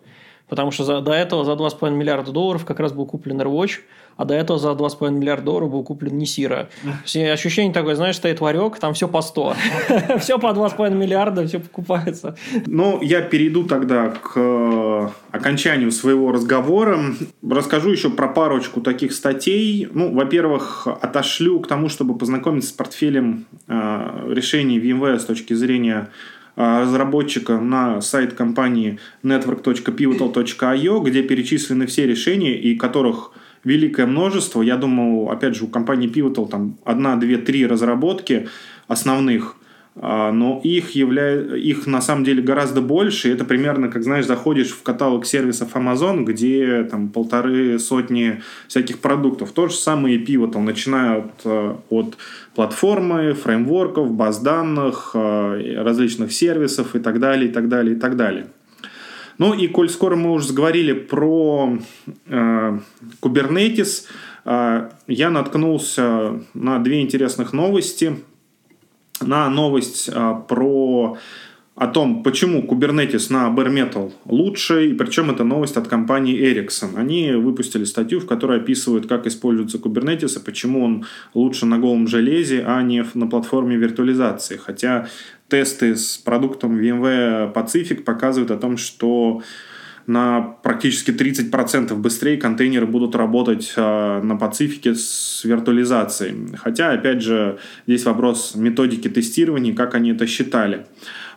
потому 0.48 0.72
что 0.72 0.84
за, 0.84 1.02
до 1.02 1.12
этого 1.12 1.46
за 1.46 1.54
2,5 1.54 1.92
миллиарда 1.92 2.32
долларов 2.32 2.66
как 2.66 2.80
раз 2.80 2.94
был 2.94 3.06
куплен 3.06 3.42
AirWatch, 3.42 3.80
а 4.16 4.26
до 4.26 4.34
этого 4.36 4.60
за 4.60 4.70
2,5 4.70 5.12
миллиарда 5.12 5.46
долларов 5.46 5.72
был 5.72 5.84
куплен 5.84 6.18
Нисира. 6.18 6.70
Ощущение 7.06 7.74
такое, 7.74 7.96
знаешь, 7.96 8.16
стоит 8.16 8.42
ларек, 8.42 8.78
там 8.80 8.94
все 8.94 9.08
по 9.08 9.22
100. 9.22 9.56
Все 10.20 10.38
по 10.40 10.48
2,5 10.48 10.92
миллиарда, 10.92 11.48
все 11.48 11.60
покупается. 11.60 12.36
Ну, 12.66 13.02
я 13.02 13.22
перейду 13.22 13.64
тогда 13.64 14.10
к 14.10 14.34
э, 14.36 15.10
окончанию 15.32 15.92
своего 15.92 16.32
разговора. 16.32 17.00
Расскажу 17.48 17.92
еще 17.92 18.10
про 18.10 18.28
парочку 18.28 18.82
таких 18.82 19.14
статей. 19.14 19.88
Ну, 19.92 20.14
во-первых, 20.14 20.88
отошлю 20.88 21.60
к 21.60 21.68
тому, 21.68 21.90
чтобы 21.90 22.18
познакомиться 22.18 22.70
с 22.70 22.74
портфелем 22.74 23.46
э, 23.68 24.34
решений 24.34 24.80
VMware 24.80 25.20
с 25.20 25.26
точки 25.26 25.54
зрения 25.54 26.10
разработчика 26.56 27.60
на 27.60 28.02
сайт 28.02 28.34
компании 28.34 29.00
network.pivotal.io, 29.24 31.04
где 31.04 31.24
перечислены 31.24 31.88
все 31.88 32.06
решения, 32.06 32.60
и 32.60 32.76
которых 32.76 33.32
великое 33.64 34.06
множество. 34.06 34.62
Я 34.62 34.78
думаю, 34.78 35.30
опять 35.30 35.56
же, 35.56 35.66
у 35.66 35.68
компании 35.68 36.10
Pivotal 36.10 36.50
там 36.50 36.78
одна, 36.84 37.16
две, 37.16 37.38
три 37.38 37.66
разработки 37.66 38.48
основных, 38.88 39.56
а, 39.56 39.63
но 39.96 40.60
их, 40.64 40.92
явля... 40.92 41.56
их 41.56 41.86
на 41.86 42.02
самом 42.02 42.24
деле 42.24 42.42
гораздо 42.42 42.82
больше. 42.82 43.32
Это 43.32 43.46
примерно, 43.46 43.90
как 43.90 44.04
знаешь, 44.04 44.26
заходишь 44.26 44.72
в 44.72 44.82
каталог 44.82 45.26
сервисов 45.26 45.76
Amazon, 45.76 46.24
где 46.24 46.84
там 46.84 47.10
полторы 47.10 47.78
сотни 47.78 48.42
всяких 48.68 49.00
продуктов. 49.00 49.52
То 49.52 49.68
же 49.68 49.76
самое 49.76 50.18
и 50.18 50.26
Pivotal, 50.26 50.62
начиная 50.62 51.20
от, 51.20 51.32
э, 51.46 51.76
от 51.90 52.18
платформы, 52.56 53.34
фреймворков, 53.34 54.12
баз 54.12 54.40
данных, 54.40 55.12
э, 55.14 55.76
различных 55.84 56.34
сервисов 56.34 56.96
и 56.96 57.00
так 57.00 57.20
далее, 57.20 57.50
и 57.50 57.54
так 57.54 57.70
далее, 57.70 57.96
и 57.96 58.00
так 58.00 58.16
далее. 58.16 58.48
Ну 59.38 59.54
и 59.54 59.68
коль 59.68 59.90
скоро 59.90 60.16
мы 60.16 60.32
уже 60.32 60.48
заговорили 60.48 60.94
про 60.94 61.78
э, 62.28 62.80
Kubernetes, 63.22 64.06
э, 64.46 64.90
я 65.08 65.30
наткнулся 65.30 66.40
на 66.54 66.80
две 66.80 67.02
интересных 67.02 67.54
новости. 67.54 68.18
На 69.28 69.50
новость 69.50 70.10
э, 70.14 70.36
про 70.48 71.18
о 71.76 71.88
том, 71.88 72.22
почему 72.22 72.62
Kubernetes 72.62 73.32
на 73.32 73.48
Bare 73.50 73.74
Metal 73.74 74.12
лучше, 74.26 74.90
и 74.90 74.94
причем 74.94 75.32
это 75.32 75.44
новость 75.44 75.76
от 75.76 75.88
компании 75.88 76.40
Ericsson. 76.40 76.96
Они 76.96 77.32
выпустили 77.32 77.84
статью, 77.84 78.20
в 78.20 78.28
которой 78.28 78.60
описывают, 78.60 79.08
как 79.08 79.26
используется 79.26 79.80
Kubernetes 79.80 80.40
и 80.40 80.44
почему 80.44 80.84
он 80.84 81.06
лучше 81.34 81.66
на 81.66 81.80
голом 81.80 82.08
железе, 82.08 82.64
а 82.68 82.84
не 82.84 83.04
на 83.16 83.28
платформе 83.28 83.76
виртуализации. 83.76 84.58
Хотя 84.58 85.08
тесты 85.48 85.96
с 85.96 86.18
продуктом 86.18 86.80
VMware 86.80 87.52
Pacific 87.54 88.04
показывают 88.04 88.52
о 88.52 88.58
том, 88.58 88.78
что 88.78 89.42
на 90.08 90.42
практически 90.42 91.12
30% 91.12 91.94
быстрее 91.96 92.38
контейнеры 92.38 92.86
будут 92.86 93.16
работать 93.16 93.74
э, 93.76 94.22
на 94.22 94.36
Пацифике 94.36 94.96
с 94.96 95.44
виртуализацией. 95.44 96.56
Хотя, 96.58 96.92
опять 96.92 97.22
же, 97.22 97.60
здесь 97.88 98.06
вопрос 98.06 98.56
методики 98.56 99.08
тестирования, 99.08 99.74
как 99.74 99.96
они 99.96 100.12
это 100.12 100.28
считали. 100.28 100.86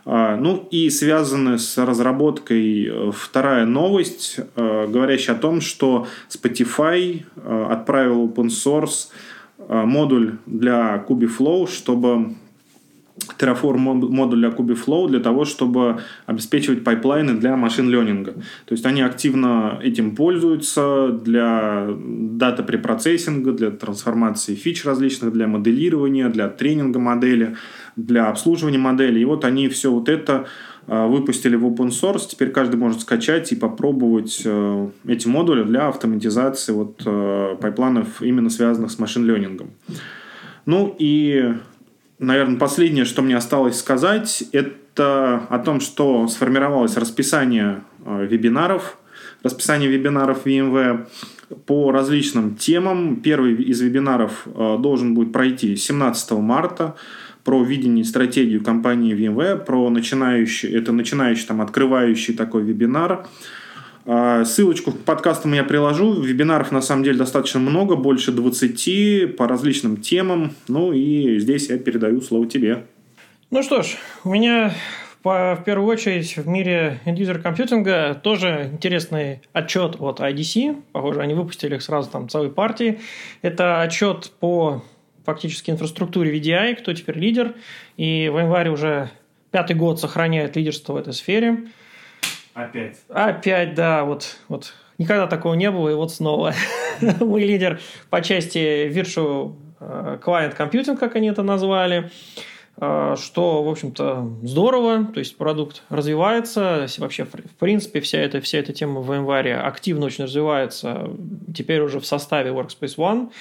А, 0.08 0.36
ну 0.36 0.68
и 0.70 0.88
связанная 0.88 1.58
с 1.58 1.76
разработкой 1.84 2.86
э, 2.86 3.10
вторая 3.12 3.66
новость, 3.66 4.38
э, 4.54 4.86
говорящая 4.88 5.34
о 5.34 5.38
том, 5.40 5.60
что 5.60 6.06
Spotify 6.28 7.24
э, 7.34 7.66
отправил 7.70 8.26
open 8.28 8.46
source 8.46 9.08
модуль 9.68 10.34
для 10.44 11.04
Kubeflow, 11.08 11.66
чтобы 11.68 12.36
Terraform 13.38 13.78
модуль 13.78 14.40
для 14.40 14.48
Kubeflow 14.50 15.08
для 15.08 15.20
того, 15.20 15.44
чтобы 15.44 16.00
обеспечивать 16.26 16.84
пайплайны 16.84 17.34
для 17.34 17.56
machine 17.56 17.86
learning 17.86 18.19
-а. 18.19 18.32
То 18.32 18.72
есть 18.72 18.84
они 18.86 19.02
активно 19.02 19.80
этим 19.82 20.14
пользуются 20.14 21.08
для 21.08 21.88
data 21.98 22.62
препроцессинга, 22.62 23.52
для 23.52 23.70
трансформации 23.70 24.54
фич 24.54 24.84
различных, 24.84 25.32
для 25.32 25.46
моделирования, 25.46 26.28
для 26.28 26.48
тренинга 26.48 26.98
модели 26.98 27.56
для 27.96 28.28
обслуживания 28.28 28.78
модели. 28.78 29.18
И 29.18 29.24
вот 29.24 29.44
они 29.44 29.68
все 29.68 29.90
вот 29.90 30.08
это 30.08 30.46
а, 30.86 31.06
выпустили 31.06 31.56
в 31.56 31.64
open 31.64 31.88
source. 31.88 32.28
Теперь 32.28 32.50
каждый 32.50 32.76
может 32.76 33.00
скачать 33.00 33.50
и 33.52 33.56
попробовать 33.56 34.42
э, 34.44 34.88
эти 35.06 35.26
модули 35.26 35.64
для 35.64 35.88
автоматизации 35.88 36.72
вот 36.72 37.02
э, 37.04 37.56
пайплайнов, 37.60 38.22
именно 38.22 38.50
связанных 38.50 38.90
с 38.90 38.98
machine 38.98 39.25
learning 39.25 39.55
-ом. 39.55 39.70
Ну 40.66 40.94
и, 40.98 41.54
наверное, 42.18 42.58
последнее, 42.58 43.04
что 43.04 43.22
мне 43.22 43.36
осталось 43.36 43.78
сказать, 43.78 44.44
это 44.52 45.46
о 45.48 45.58
том, 45.58 45.80
что 45.80 46.26
сформировалось 46.28 46.96
расписание 46.96 47.82
э, 48.04 48.26
вебинаров, 48.26 48.98
расписание 49.42 49.88
вебинаров 49.88 50.46
VMware 50.46 51.06
по 51.66 51.92
различным 51.92 52.56
темам. 52.56 53.16
Первый 53.16 53.54
из 53.54 53.80
вебинаров 53.80 54.46
должен 54.46 55.14
будет 55.14 55.32
пройти 55.32 55.76
17 55.76 56.32
марта 56.32 56.96
про 57.46 57.62
видение 57.62 58.02
и 58.02 58.04
стратегию 58.04 58.62
компании 58.62 59.14
VMware, 59.14 59.64
про 59.64 59.88
начинающий, 59.88 60.68
это 60.76 60.90
начинающий, 60.90 61.46
там, 61.46 61.60
открывающий 61.60 62.34
такой 62.34 62.64
вебинар. 62.64 63.28
А, 64.08 64.44
ссылочку 64.44 64.92
к 64.92 64.98
подкастам 65.00 65.52
я 65.52 65.64
приложу. 65.64 66.20
Вебинаров 66.20 66.70
на 66.70 66.80
самом 66.80 67.02
деле 67.02 67.18
достаточно 67.18 67.58
много, 67.58 67.96
больше 67.96 68.30
20 68.30 69.36
по 69.36 69.48
различным 69.48 69.96
темам. 69.96 70.54
Ну 70.68 70.92
и 70.92 71.40
здесь 71.40 71.68
я 71.68 71.78
передаю 71.78 72.20
слово 72.20 72.46
тебе. 72.46 72.84
Ну 73.50 73.62
что 73.64 73.82
ж, 73.82 73.96
у 74.22 74.30
меня 74.30 74.72
по, 75.22 75.56
в 75.60 75.64
первую 75.64 75.88
очередь 75.88 76.36
в 76.36 76.46
мире 76.46 77.00
end-user 77.04 77.40
компьютинга 77.40 78.14
тоже 78.22 78.70
интересный 78.72 79.40
отчет 79.52 79.96
от 79.98 80.20
IDC. 80.20 80.82
Похоже, 80.92 81.20
они 81.20 81.34
выпустили 81.34 81.74
их 81.74 81.82
сразу 81.82 82.08
там 82.08 82.28
целой 82.28 82.50
партии. 82.50 83.00
Это 83.42 83.82
отчет 83.82 84.30
по 84.38 84.84
фактически 85.24 85.72
инфраструктуре 85.72 86.38
VDI, 86.38 86.76
кто 86.76 86.92
теперь 86.92 87.18
лидер. 87.18 87.54
И 87.96 88.30
в 88.32 88.38
январе 88.38 88.70
уже 88.70 89.10
пятый 89.50 89.74
год 89.74 89.98
сохраняет 89.98 90.54
лидерство 90.54 90.92
в 90.92 90.96
этой 90.96 91.12
сфере. 91.12 91.58
Опять. 92.56 93.02
Опять, 93.10 93.74
да, 93.74 94.04
вот, 94.04 94.38
вот 94.48 94.72
никогда 94.96 95.26
такого 95.26 95.52
не 95.52 95.70
было, 95.70 95.90
и 95.90 95.94
вот 95.94 96.10
снова. 96.10 96.54
Мы 97.20 97.40
лидер 97.40 97.80
по 98.08 98.22
части 98.22 98.88
Virtual 98.88 99.54
э, 99.78 100.18
Client 100.24 100.56
Computing, 100.56 100.96
как 100.96 101.16
они 101.16 101.28
это 101.28 101.42
назвали 101.42 102.10
э, 102.80 103.14
что, 103.18 103.62
в 103.62 103.68
общем-то, 103.68 104.38
здорово, 104.42 105.04
то 105.04 105.18
есть 105.18 105.36
продукт 105.36 105.82
развивается, 105.90 106.86
вообще, 106.96 107.26
в 107.26 107.58
принципе, 107.58 108.00
вся 108.00 108.20
эта, 108.20 108.40
вся 108.40 108.56
эта 108.56 108.72
тема 108.72 109.02
в 109.02 109.12
январе 109.12 109.56
активно 109.56 110.06
очень 110.06 110.24
развивается, 110.24 111.10
теперь 111.54 111.82
уже 111.82 112.00
в 112.00 112.06
составе 112.06 112.52
Workspace 112.52 112.96
ONE, 112.96 113.32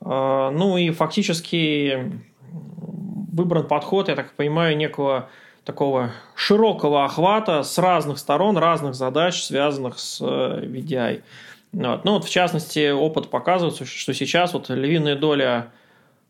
а, 0.00 0.50
ну 0.50 0.76
и 0.76 0.90
фактически 0.90 2.20
выбран 2.50 3.68
подход, 3.68 4.08
я 4.08 4.16
так 4.16 4.32
понимаю, 4.32 4.76
некого 4.76 5.28
такого 5.66 6.12
широкого 6.34 7.04
охвата 7.04 7.62
с 7.62 7.76
разных 7.76 8.18
сторон, 8.18 8.56
разных 8.56 8.94
задач, 8.94 9.42
связанных 9.42 9.98
с 9.98 10.20
э, 10.22 10.64
VDI. 10.64 11.22
Вот. 11.72 12.04
Ну 12.04 12.12
вот, 12.12 12.24
в 12.24 12.30
частности, 12.30 12.90
опыт 12.90 13.28
показывает, 13.28 13.86
что 13.86 14.14
сейчас 14.14 14.54
вот 14.54 14.70
львиная 14.70 15.16
доля 15.16 15.68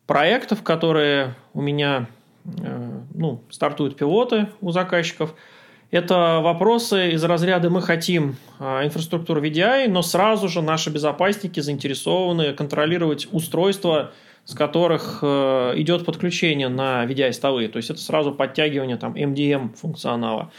проектов, 0.09 0.65
которые 0.65 1.35
у 1.55 1.61
меня 1.61 2.09
э, 2.45 3.01
ну, 3.15 3.43
стартуют 3.51 3.97
пилоты 3.97 4.49
у 4.61 4.73
заказчиков– 4.73 5.35
это 5.93 6.41
вопросы 6.43 7.13
из 7.13 7.23
разряда 7.23 7.71
«мы 7.71 7.81
хотим 7.81 8.37
а, 8.59 8.85
инфраструктуру 8.85 9.41
VDI, 9.41 9.89
но 9.89 10.03
сразу 10.03 10.49
же 10.49 10.61
наши 10.61 10.91
безопасники 10.91 11.61
заинтересованы 11.61 12.55
контролировать 12.55 13.29
устройства, 13.31 14.11
с 14.47 14.55
которых 14.55 15.19
э, 15.23 15.73
идет 15.77 16.07
подключение 16.07 16.69
на 16.69 17.05
VDI-столы. 17.05 17.69
То 17.69 17.77
есть 17.77 17.91
это 17.91 18.01
сразу 18.01 18.33
подтягивание 18.33 18.97
там, 18.97 19.13
MDM 19.13 19.75
функционала. 19.75 20.51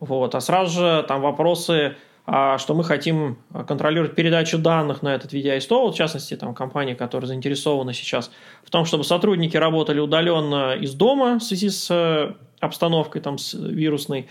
Вот. 0.00 0.34
А 0.34 0.40
сразу 0.40 0.80
же 0.80 1.04
там 1.08 1.22
вопросы 1.22 1.96
а, 2.28 2.58
что 2.58 2.74
мы 2.74 2.82
хотим 2.82 3.38
контролировать 3.68 4.16
передачу 4.16 4.58
данных 4.58 5.00
на 5.02 5.14
этот 5.14 5.32
VDI-стол, 5.32 5.92
в 5.92 5.94
частности, 5.94 6.34
там, 6.34 6.54
компании, 6.54 6.94
которые 6.94 7.28
заинтересованы 7.28 7.94
сейчас 7.94 8.32
в 8.64 8.70
том, 8.70 8.84
чтобы 8.84 9.04
сотрудники 9.04 9.56
работали 9.56 10.00
удаленно 10.00 10.74
из 10.74 10.94
дома 10.94 11.38
в 11.38 11.42
связи 11.44 11.70
с 11.70 11.88
э, 11.88 12.34
обстановкой 12.58 13.20
там, 13.20 13.38
с 13.38 13.54
вирусной, 13.54 14.26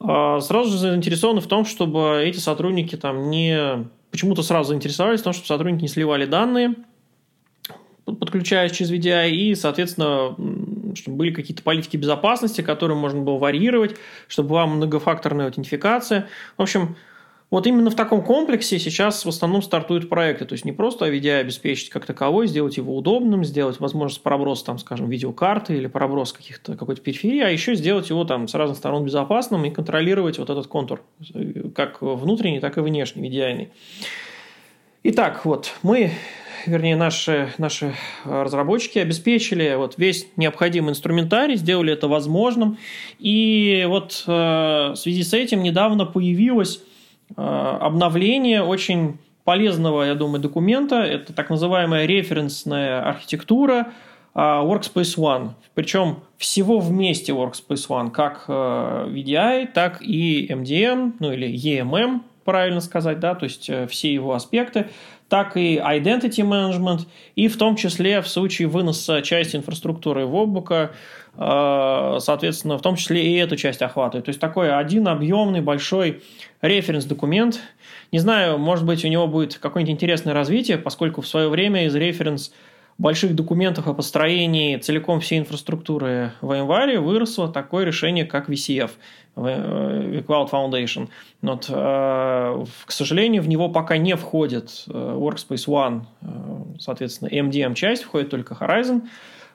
а, 0.00 0.40
сразу 0.40 0.70
же 0.70 0.78
заинтересованы 0.78 1.42
в 1.42 1.46
том, 1.46 1.66
чтобы 1.66 2.22
эти 2.24 2.38
сотрудники 2.38 2.96
там 2.96 3.28
не... 3.28 3.88
Почему-то 4.10 4.42
сразу 4.42 4.70
заинтересовались 4.70 5.20
в 5.20 5.24
том, 5.24 5.34
чтобы 5.34 5.46
сотрудники 5.46 5.82
не 5.82 5.88
сливали 5.88 6.24
данные, 6.24 6.76
подключаясь 8.04 8.72
через 8.72 8.92
VDI, 8.92 9.30
и, 9.30 9.54
соответственно, 9.54 10.36
чтобы 10.94 11.16
были 11.16 11.32
какие-то 11.32 11.62
политики 11.62 11.96
безопасности, 11.96 12.60
которые 12.60 12.96
можно 12.96 13.22
было 13.22 13.38
варьировать, 13.38 13.96
чтобы 14.28 14.50
была 14.50 14.66
многофакторная 14.66 15.46
аутентификация. 15.46 16.28
В 16.56 16.62
общем, 16.62 16.96
вот 17.50 17.66
именно 17.68 17.88
в 17.88 17.94
таком 17.94 18.22
комплексе 18.22 18.78
сейчас 18.78 19.24
в 19.24 19.28
основном 19.28 19.62
стартуют 19.62 20.08
проекты. 20.08 20.44
То 20.44 20.54
есть 20.54 20.64
не 20.64 20.72
просто 20.72 21.06
VDI 21.06 21.40
обеспечить 21.40 21.88
как 21.88 22.04
таковой, 22.04 22.48
сделать 22.48 22.76
его 22.76 22.96
удобным, 22.96 23.44
сделать 23.44 23.78
возможность 23.78 24.22
проброса, 24.22 24.64
там, 24.66 24.78
скажем, 24.78 25.08
видеокарты 25.08 25.76
или 25.76 25.86
проброс 25.86 26.32
каких-то 26.32 26.76
какой-то 26.76 27.00
периферии, 27.00 27.42
а 27.42 27.50
еще 27.50 27.76
сделать 27.76 28.10
его 28.10 28.24
там 28.24 28.48
с 28.48 28.54
разных 28.54 28.78
сторон 28.78 29.04
безопасным 29.04 29.64
и 29.64 29.70
контролировать 29.70 30.38
вот 30.38 30.50
этот 30.50 30.66
контур, 30.66 31.02
как 31.76 32.02
внутренний, 32.02 32.60
так 32.60 32.76
и 32.76 32.80
внешний, 32.80 33.28
VDI. 33.28 33.68
Итак, 35.04 35.44
вот 35.44 35.74
мы 35.82 36.10
вернее, 36.66 36.96
наши, 36.96 37.52
наши 37.58 37.94
разработчики 38.24 38.98
обеспечили 38.98 39.74
вот 39.76 39.94
весь 39.98 40.26
необходимый 40.36 40.90
инструментарий, 40.90 41.56
сделали 41.56 41.92
это 41.92 42.08
возможным. 42.08 42.78
И 43.18 43.84
вот 43.88 44.24
э, 44.26 44.30
в 44.30 44.96
связи 44.96 45.22
с 45.22 45.32
этим 45.34 45.62
недавно 45.62 46.06
появилась 46.06 46.80
Э, 47.36 47.78
обновление 47.80 48.62
очень 48.62 49.18
полезного, 49.44 50.04
я 50.04 50.14
думаю, 50.14 50.40
документа. 50.40 50.96
Это 50.96 51.32
так 51.32 51.50
называемая 51.50 52.06
референсная 52.06 53.02
архитектура 53.02 53.92
э, 54.34 54.38
Workspace 54.38 55.18
ONE. 55.18 55.50
Причем 55.74 56.20
всего 56.38 56.78
вместе 56.78 57.32
Workspace 57.32 57.88
ONE, 57.88 58.10
как 58.10 58.44
э, 58.48 58.52
VDI, 58.52 59.68
так 59.72 60.00
и 60.00 60.46
MDM, 60.46 61.14
ну 61.18 61.32
или 61.32 61.48
EMM, 61.48 62.20
правильно 62.44 62.80
сказать, 62.80 63.20
да, 63.20 63.34
то 63.34 63.44
есть 63.44 63.70
все 63.88 64.12
его 64.12 64.34
аспекты, 64.34 64.90
так 65.28 65.56
и 65.56 65.76
Identity 65.78 66.42
Management, 66.42 67.06
и 67.34 67.48
в 67.48 67.56
том 67.56 67.76
числе 67.76 68.20
в 68.20 68.28
случае 68.28 68.68
выноса 68.68 69.22
части 69.22 69.56
инфраструктуры 69.56 70.26
в 70.26 70.34
облако, 70.34 70.92
соответственно, 71.36 72.78
в 72.78 72.82
том 72.82 72.96
числе 72.96 73.24
и 73.24 73.36
эту 73.36 73.56
часть 73.56 73.82
охватывает. 73.82 74.26
То 74.26 74.28
есть 74.28 74.40
такой 74.40 74.72
один 74.72 75.08
объемный 75.08 75.60
большой 75.60 76.22
референс-документ. 76.62 77.60
Не 78.12 78.20
знаю, 78.20 78.58
может 78.58 78.84
быть, 78.84 79.04
у 79.04 79.08
него 79.08 79.26
будет 79.26 79.58
какое-нибудь 79.58 79.94
интересное 79.94 80.34
развитие, 80.34 80.78
поскольку 80.78 81.22
в 81.22 81.26
свое 81.26 81.48
время 81.48 81.86
из 81.86 81.94
референс 81.96 82.52
больших 82.98 83.34
документов 83.34 83.86
о 83.88 83.94
построении 83.94 84.76
целиком 84.76 85.20
всей 85.20 85.38
инфраструктуры 85.38 86.32
VMware 86.42 86.98
выросло 87.00 87.48
такое 87.48 87.84
решение, 87.84 88.24
как 88.24 88.48
VCF, 88.48 88.90
vCloud 89.36 90.50
Foundation. 90.50 91.08
Вот, 91.42 91.66
к 91.66 92.90
сожалению, 92.90 93.42
в 93.42 93.48
него 93.48 93.68
пока 93.68 93.96
не 93.96 94.14
входит 94.16 94.84
Workspace 94.86 95.66
ONE, 95.66 96.02
соответственно, 96.78 97.28
MDM-часть, 97.28 98.04
входит 98.04 98.30
только 98.30 98.54
Horizon. 98.54 99.02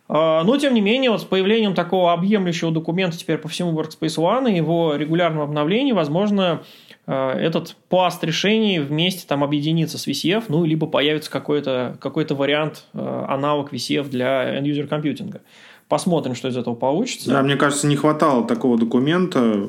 Но, 0.09 0.57
тем 0.57 0.73
не 0.73 0.81
менее, 0.81 1.11
вот 1.11 1.21
с 1.21 1.25
появлением 1.25 1.75
такого 1.75 2.13
объемлющего 2.13 2.71
документа 2.71 3.17
теперь 3.17 3.37
по 3.37 3.47
всему 3.47 3.79
Workspace 3.79 4.17
ONE 4.17 4.51
и 4.51 4.55
его 4.55 4.95
регулярном 4.95 5.43
обновлении, 5.43 5.91
возможно, 5.91 6.61
Э, 6.61 6.88
этот 7.11 7.75
пласт 7.89 8.23
решений 8.23 8.79
вместе 8.79 9.25
там 9.27 9.43
объединится 9.43 9.97
с 9.97 10.07
VCF, 10.07 10.43
ну, 10.47 10.63
либо 10.63 10.85
появится 10.85 11.31
какой-то 11.31 11.97
какой 11.99 12.25
вариант, 12.29 12.83
э, 12.93 13.25
аналог 13.27 13.73
VCF 13.73 14.09
для 14.09 14.59
end-user 14.59 14.85
компьютинга. 14.85 15.41
Посмотрим, 15.87 16.35
что 16.35 16.49
из 16.49 16.57
этого 16.57 16.75
получится. 16.75 17.31
Да, 17.31 17.41
мне 17.41 17.55
кажется, 17.55 17.87
не 17.87 17.95
хватало 17.95 18.45
такого 18.45 18.77
документа, 18.77 19.67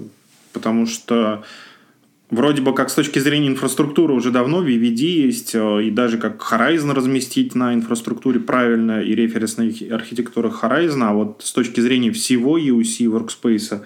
потому 0.52 0.84
что 0.84 1.42
вроде 2.28 2.60
бы 2.60 2.74
как 2.74 2.90
с 2.90 2.94
точки 2.94 3.18
зрения 3.20 3.48
инфраструктуры 3.48 4.12
уже 4.12 4.30
давно 4.30 4.62
VVD 4.62 5.02
есть, 5.02 5.54
э, 5.54 5.84
и 5.84 5.90
даже 5.90 6.18
как 6.18 6.42
Horizon 6.42 6.92
разместить 6.92 7.54
на 7.54 7.72
инфраструктуре 7.72 8.38
правильно, 8.40 9.00
и 9.00 9.14
референсная 9.14 9.72
архитектура 9.90 10.50
Horizon, 10.50 11.02
а 11.04 11.14
вот 11.14 11.40
с 11.42 11.52
точки 11.52 11.80
зрения 11.80 12.12
всего 12.12 12.58
UC 12.58 13.06
Workspace 13.06 13.80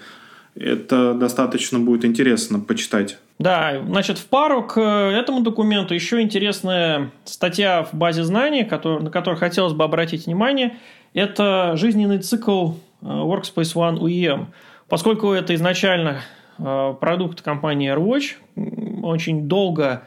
это 0.57 1.15
достаточно 1.15 1.79
будет 1.79 2.05
интересно 2.05 2.59
почитать. 2.59 3.19
Да, 3.39 3.83
значит, 3.85 4.19
в 4.19 4.27
пару 4.27 4.63
к 4.63 4.81
этому 4.81 5.41
документу 5.41 5.93
еще 5.93 6.21
интересная 6.21 7.11
статья 7.25 7.83
в 7.83 7.93
базе 7.93 8.23
знаний, 8.23 8.63
на 8.63 9.11
которую 9.11 9.37
хотелось 9.37 9.73
бы 9.73 9.83
обратить 9.83 10.27
внимание. 10.27 10.77
Это 11.15 11.73
жизненный 11.77 12.19
цикл 12.19 12.73
э, 13.03 13.07
Workspace 13.07 13.75
ONE 13.75 13.99
UEM. 13.99 14.47
Поскольку 14.89 15.33
это 15.33 15.55
изначально 15.57 16.21
э, 16.59 16.95
продукт 17.01 17.43
компании 17.43 17.93
AirWatch, 17.93 19.03
очень 19.03 19.49
долго 19.49 20.05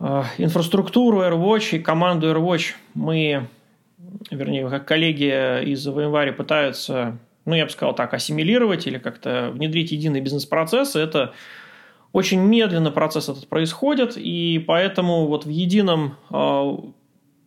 э, 0.00 0.22
инфраструктуру 0.38 1.22
AirWatch 1.22 1.76
и 1.76 1.78
команду 1.80 2.30
AirWatch 2.30 2.72
мы, 2.94 3.46
вернее, 4.30 4.70
как 4.70 4.86
коллеги 4.86 5.64
из 5.64 5.86
VMware 5.86 6.32
пытаются 6.32 7.18
ну, 7.44 7.54
я 7.54 7.64
бы 7.64 7.70
сказал 7.70 7.94
так, 7.94 8.14
ассимилировать 8.14 8.86
или 8.86 8.98
как-то 8.98 9.50
внедрить 9.52 9.90
единый 9.90 10.20
бизнес-процесс, 10.20 10.94
это 10.94 11.32
очень 12.12 12.40
медленно 12.40 12.90
процесс 12.90 13.28
этот 13.28 13.48
происходит, 13.48 14.16
и 14.16 14.62
поэтому 14.66 15.26
вот 15.26 15.44
в 15.44 15.48
едином 15.48 16.16
э, 16.30 16.76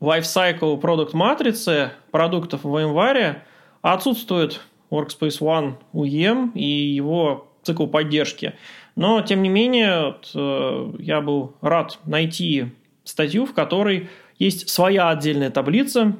lifecycle 0.02 0.78
продукт 0.80 1.14
матрицы 1.14 1.92
продуктов 2.12 2.64
в 2.64 2.76
VMware 2.76 3.38
отсутствует 3.82 4.62
Workspace 4.90 5.40
ONE 5.40 5.76
UEM 5.94 6.54
и 6.54 6.66
его 6.66 7.48
цикл 7.64 7.88
поддержки. 7.88 8.56
Но, 8.96 9.22
тем 9.22 9.44
не 9.44 9.50
менее, 9.50 10.06
вот, 10.06 10.32
э, 10.34 10.94
я 11.00 11.22
был 11.22 11.54
рад 11.62 12.00
найти 12.06 12.72
статью, 13.04 13.46
в 13.46 13.54
которой 13.54 14.10
есть 14.40 14.70
своя 14.70 15.10
отдельная 15.10 15.52
таблица 15.52 16.16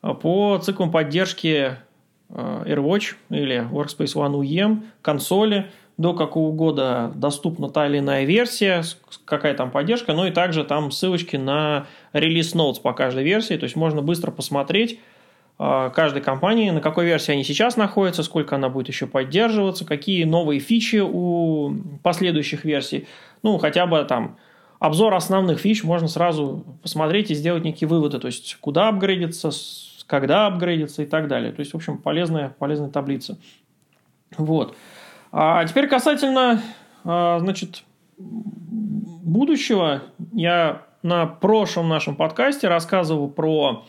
по 0.00 0.58
циклам 0.58 0.90
поддержки 0.90 1.78
Э, 2.30 2.62
AirWatch 2.66 3.14
или 3.30 3.66
Workspace 3.70 4.14
ONE 4.14 4.40
UEM, 4.40 4.82
консоли, 5.00 5.70
до 5.98 6.14
какого 6.14 6.52
года 6.52 7.12
доступна 7.14 7.68
та 7.68 7.86
или 7.88 7.98
иная 7.98 8.24
версия, 8.24 8.82
какая 9.24 9.54
там 9.54 9.70
поддержка, 9.70 10.14
ну 10.14 10.26
и 10.26 10.30
также 10.30 10.64
там 10.64 10.90
ссылочки 10.90 11.36
на 11.36 11.86
релиз 12.12 12.54
notes 12.54 12.80
по 12.80 12.92
каждой 12.94 13.24
версии, 13.24 13.56
то 13.56 13.64
есть 13.64 13.76
можно 13.76 14.00
быстро 14.00 14.30
посмотреть 14.30 15.00
э, 15.58 15.90
каждой 15.92 16.22
компании, 16.22 16.70
на 16.70 16.80
какой 16.80 17.04
версии 17.04 17.32
они 17.32 17.42
сейчас 17.42 17.76
находятся, 17.76 18.22
сколько 18.22 18.54
она 18.54 18.68
будет 18.68 18.88
еще 18.88 19.08
поддерживаться, 19.08 19.84
какие 19.84 20.22
новые 20.22 20.60
фичи 20.60 21.02
у 21.04 21.74
последующих 22.04 22.64
версий, 22.64 23.08
ну 23.42 23.58
хотя 23.58 23.86
бы 23.86 24.02
там 24.04 24.38
обзор 24.78 25.14
основных 25.14 25.58
фич 25.58 25.82
можно 25.82 26.06
сразу 26.06 26.64
посмотреть 26.80 27.32
и 27.32 27.34
сделать 27.34 27.64
некие 27.64 27.88
выводы, 27.88 28.20
то 28.20 28.28
есть 28.28 28.56
куда 28.60 28.88
апгрейдиться, 28.88 29.50
когда 30.06 30.46
апгрейдится 30.46 31.02
и 31.02 31.06
так 31.06 31.28
далее. 31.28 31.52
То 31.52 31.60
есть, 31.60 31.72
в 31.72 31.76
общем, 31.76 31.98
полезная, 31.98 32.54
полезная 32.58 32.88
таблица. 32.88 33.38
Вот. 34.36 34.74
А 35.30 35.64
теперь 35.64 35.88
касательно, 35.88 36.62
а, 37.04 37.38
значит, 37.40 37.84
будущего. 38.16 40.02
Я 40.32 40.82
на 41.02 41.26
прошлом 41.26 41.88
нашем 41.88 42.16
подкасте 42.16 42.68
рассказывал 42.68 43.28
про 43.28 43.84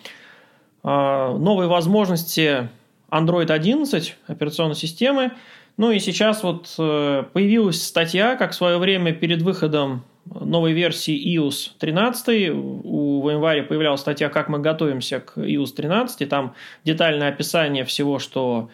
а, 0.83 1.37
новые 1.37 1.69
возможности 1.69 2.69
Android 3.09 3.51
11 3.51 4.15
операционной 4.27 4.75
системы. 4.75 5.31
Ну 5.77 5.91
и 5.91 5.99
сейчас 5.99 6.43
вот 6.43 6.75
э, 6.77 7.23
появилась 7.31 7.81
статья, 7.81 8.35
как 8.35 8.51
в 8.51 8.55
свое 8.55 8.77
время 8.77 9.13
перед 9.13 9.41
выходом 9.41 10.03
новой 10.25 10.73
версии 10.73 11.37
iOS 11.37 11.71
13 11.79 12.49
у 12.53 13.25
VMware 13.25 13.63
появлялась 13.63 14.01
статья 14.01 14.27
«Как 14.27 14.49
мы 14.49 14.59
готовимся 14.59 15.21
к 15.21 15.37
iOS 15.37 15.75
13», 15.77 16.07
и 16.19 16.25
там 16.25 16.53
детальное 16.83 17.29
описание 17.29 17.85
всего, 17.85 18.19
что 18.19 18.69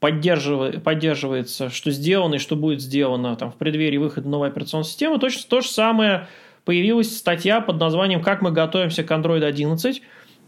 поддерживает, 0.00 0.82
поддерживается, 0.82 1.70
что 1.70 1.90
сделано 1.90 2.36
и 2.36 2.38
что 2.38 2.56
будет 2.56 2.80
сделано 2.80 3.36
там, 3.36 3.52
в 3.52 3.56
преддверии 3.56 3.98
выхода 3.98 4.28
новой 4.28 4.48
операционной 4.48 4.84
системы. 4.84 5.18
Точно 5.18 5.42
то 5.48 5.60
же 5.60 5.68
самое 5.68 6.26
появилась 6.64 7.16
статья 7.16 7.60
под 7.60 7.78
названием 7.78 8.22
«Как 8.22 8.42
мы 8.42 8.50
готовимся 8.50 9.04
к 9.04 9.10
Android 9.10 9.48
11», 9.48 10.00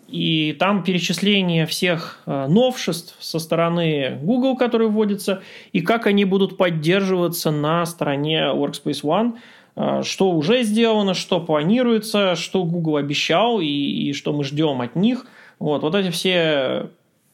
и 0.09 0.55
там 0.59 0.83
перечисление 0.83 1.65
всех 1.65 2.21
э, 2.27 2.47
новшеств 2.47 3.17
со 3.21 3.38
стороны 3.38 4.19
Google, 4.21 4.57
которые 4.57 4.88
вводятся, 4.88 5.43
и 5.73 5.81
как 5.81 6.07
они 6.07 6.25
будут 6.25 6.59
поддерживаться 6.59 7.51
на 7.51 7.87
стороне 7.87 8.51
Workspace 8.53 9.03
ONE– 9.03 9.35
а, 9.75 10.03
что 10.03 10.31
уже 10.31 10.62
сделано, 10.62 11.15
что 11.15 11.41
планируется, 11.41 12.37
что 12.37 12.65
Google 12.65 12.97
обещал 12.97 13.61
и, 13.61 13.67
и 13.67 14.12
что 14.12 14.33
мы 14.33 14.45
ждем 14.45 14.81
от 14.81 14.97
них. 14.97 15.27
Вот, 15.59 15.83
вот 15.83 15.95
эти 15.95 16.11
все 16.11 16.91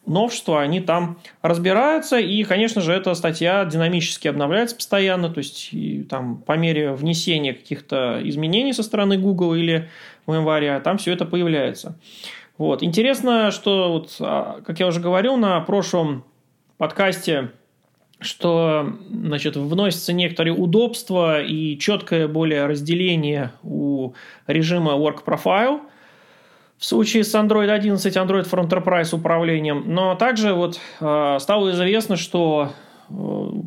новшества, 0.09 0.61
они 0.61 0.81
там 0.81 1.19
разбираются, 1.43 2.19
и, 2.19 2.43
конечно 2.45 2.81
же, 2.81 2.93
эта 2.93 3.15
статья 3.15 3.65
динамически 3.65 4.29
обновляется 4.29 4.77
постоянно, 4.77 5.29
то 5.31 5.39
есть 5.39 5.69
и, 5.73 6.03
там 6.03 6.39
по 6.39 6.57
мере 6.57 6.93
внесения 6.93 7.55
каких-то 7.55 8.21
изменений 8.25 8.73
со 8.73 8.83
стороны 8.83 9.19
Google 9.19 9.55
или 9.55 9.89
VMware, 10.27 10.81
там 10.81 10.99
все 10.99 11.13
это 11.13 11.25
появляется. 11.25 11.99
Вот. 12.59 12.83
Интересно, 12.83 13.51
что, 13.51 13.93
вот, 13.93 14.17
а, 14.21 14.61
как 14.67 14.81
я 14.81 14.87
уже 14.89 15.01
говорил 15.01 15.37
на 15.37 15.61
прошлом 15.61 16.25
подкасте, 16.77 17.53
что 18.21 18.95
значит, 19.11 19.57
вносятся 19.57 20.13
некоторые 20.13 20.55
удобства 20.55 21.41
и 21.41 21.79
четкое 21.79 22.27
более 22.27 22.67
разделение 22.67 23.53
у 23.63 24.15
режима 24.47 24.93
Work 24.93 25.25
Profile 25.25 25.81
в 26.79 26.85
случае 26.85 27.25
с 27.25 27.35
Android 27.35 27.71
11, 27.71 28.17
Android 28.17 28.49
for 28.49 28.67
Enterprise 28.67 29.15
управлением. 29.15 29.85
Но 29.87 30.15
также 30.15 30.55
вот 30.55 30.79
э, 31.01 31.37
стало 31.41 31.73
известно, 31.73 32.17
что 32.17 32.71
э, 33.11 33.15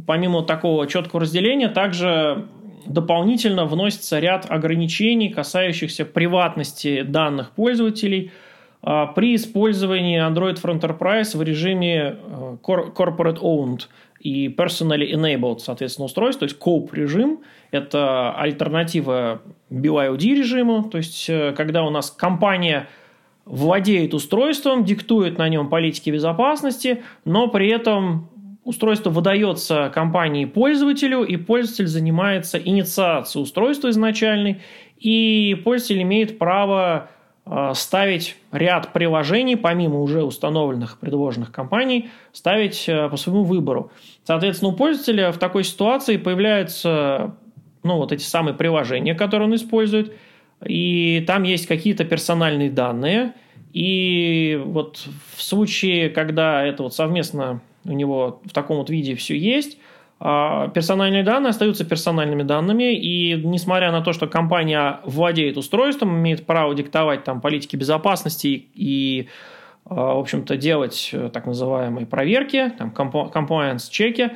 помимо 0.08 0.44
такого 0.44 0.88
четкого 0.88 1.22
разделения, 1.22 1.68
также 1.68 2.48
дополнительно 2.86 3.66
вносится 3.66 4.20
ряд 4.20 4.50
ограничений, 4.50 5.30
касающихся 5.30 6.06
приватности 6.06 7.02
данных 7.02 7.52
пользователей 7.52 8.32
э, 8.82 9.06
при 9.14 9.36
использовании 9.36 10.26
Android 10.26 10.62
for 10.62 10.80
Enterprise 10.80 11.38
в 11.38 11.44
режиме 11.44 12.18
Corporate 12.64 13.40
Owned– 13.42 13.82
и 14.24 14.50
personally 14.50 15.12
enabled, 15.12 15.60
соответственно, 15.60 16.06
устройство, 16.06 16.48
то 16.48 16.54
есть 16.54 16.62
COPE 16.62 16.96
режим, 16.96 17.40
это 17.72 18.32
альтернатива 18.34 19.42
BYOD 19.72 20.36
режиму, 20.36 20.84
то 20.84 21.00
есть 21.00 21.26
когда 21.56 21.84
у 21.84 21.90
нас 21.90 22.12
компания 22.12 22.88
владеет 23.46 24.14
устройством, 24.14 24.84
диктует 24.84 25.38
на 25.38 25.50
нем 25.50 25.70
политики 25.70 26.10
безопасности, 26.10 27.04
но 27.26 27.48
при 27.48 27.70
этом 27.70 28.30
устройство 28.64 29.10
выдается 29.10 29.92
компании 29.94 30.46
пользователю, 30.46 31.24
и 31.24 31.38
пользователь 31.38 31.88
занимается 31.88 32.58
инициацией 32.60 33.44
устройства 33.44 33.90
изначальной, 33.90 34.62
и 35.00 35.60
пользователь 35.64 36.04
имеет 36.04 36.38
право 36.38 37.10
Э, 37.44 37.74
ставить 37.74 38.38
ряд 38.52 38.94
приложений, 38.94 39.58
помимо 39.58 40.00
уже 40.00 40.24
установленных 40.24 41.00
предложенных 41.00 41.52
компаний, 41.52 42.10
ставить 42.32 42.88
э, 42.88 43.10
по 43.10 43.18
своему 43.18 43.44
выбору. 43.44 43.92
Соответственно, 44.24 44.72
у 44.72 44.76
пользователя 44.76 45.32
в 45.32 45.38
такой 45.40 45.64
ситуации 45.64 46.18
появляются 46.18 47.36
ну, 47.84 47.98
вот 47.98 48.12
эти 48.12 48.24
самые 48.24 48.54
приложения, 48.54 49.16
которые 49.16 49.48
он 49.48 49.56
использует, 49.56 50.14
и 50.66 51.24
там 51.28 51.44
есть 51.44 51.68
какие-то 51.68 52.04
персональные 52.06 52.70
данные, 52.70 53.34
и 53.74 54.62
вот 54.66 55.08
в 55.36 55.42
случае, 55.42 56.10
когда 56.10 56.64
это 56.64 56.84
вот 56.84 56.94
совместно 56.94 57.62
у 57.86 57.94
него 57.94 58.42
в 58.46 58.52
таком 58.52 58.78
вот 58.78 58.90
виде 58.90 59.16
все 59.16 59.38
есть, 59.38 59.78
а, 60.20 60.68
персональные 60.68 61.24
данные 61.24 61.50
остаются 61.50 61.84
персональными 61.84 62.44
данными, 62.44 62.94
и 62.94 63.34
несмотря 63.44 63.92
на 63.92 64.02
то, 64.02 64.14
что 64.14 64.28
компания 64.28 65.00
владеет 65.04 65.58
устройством, 65.58 66.20
имеет 66.20 66.46
право 66.46 66.76
диктовать 66.76 67.24
там 67.24 67.42
политики 67.42 67.76
безопасности 67.76 68.68
и 68.76 69.28
в 69.84 70.20
общем-то, 70.20 70.58
делать 70.58 71.14
так 71.34 71.46
называемые 71.48 72.06
проверки, 72.06 72.72
там, 72.78 72.94
compliance-чеки, 72.94 74.32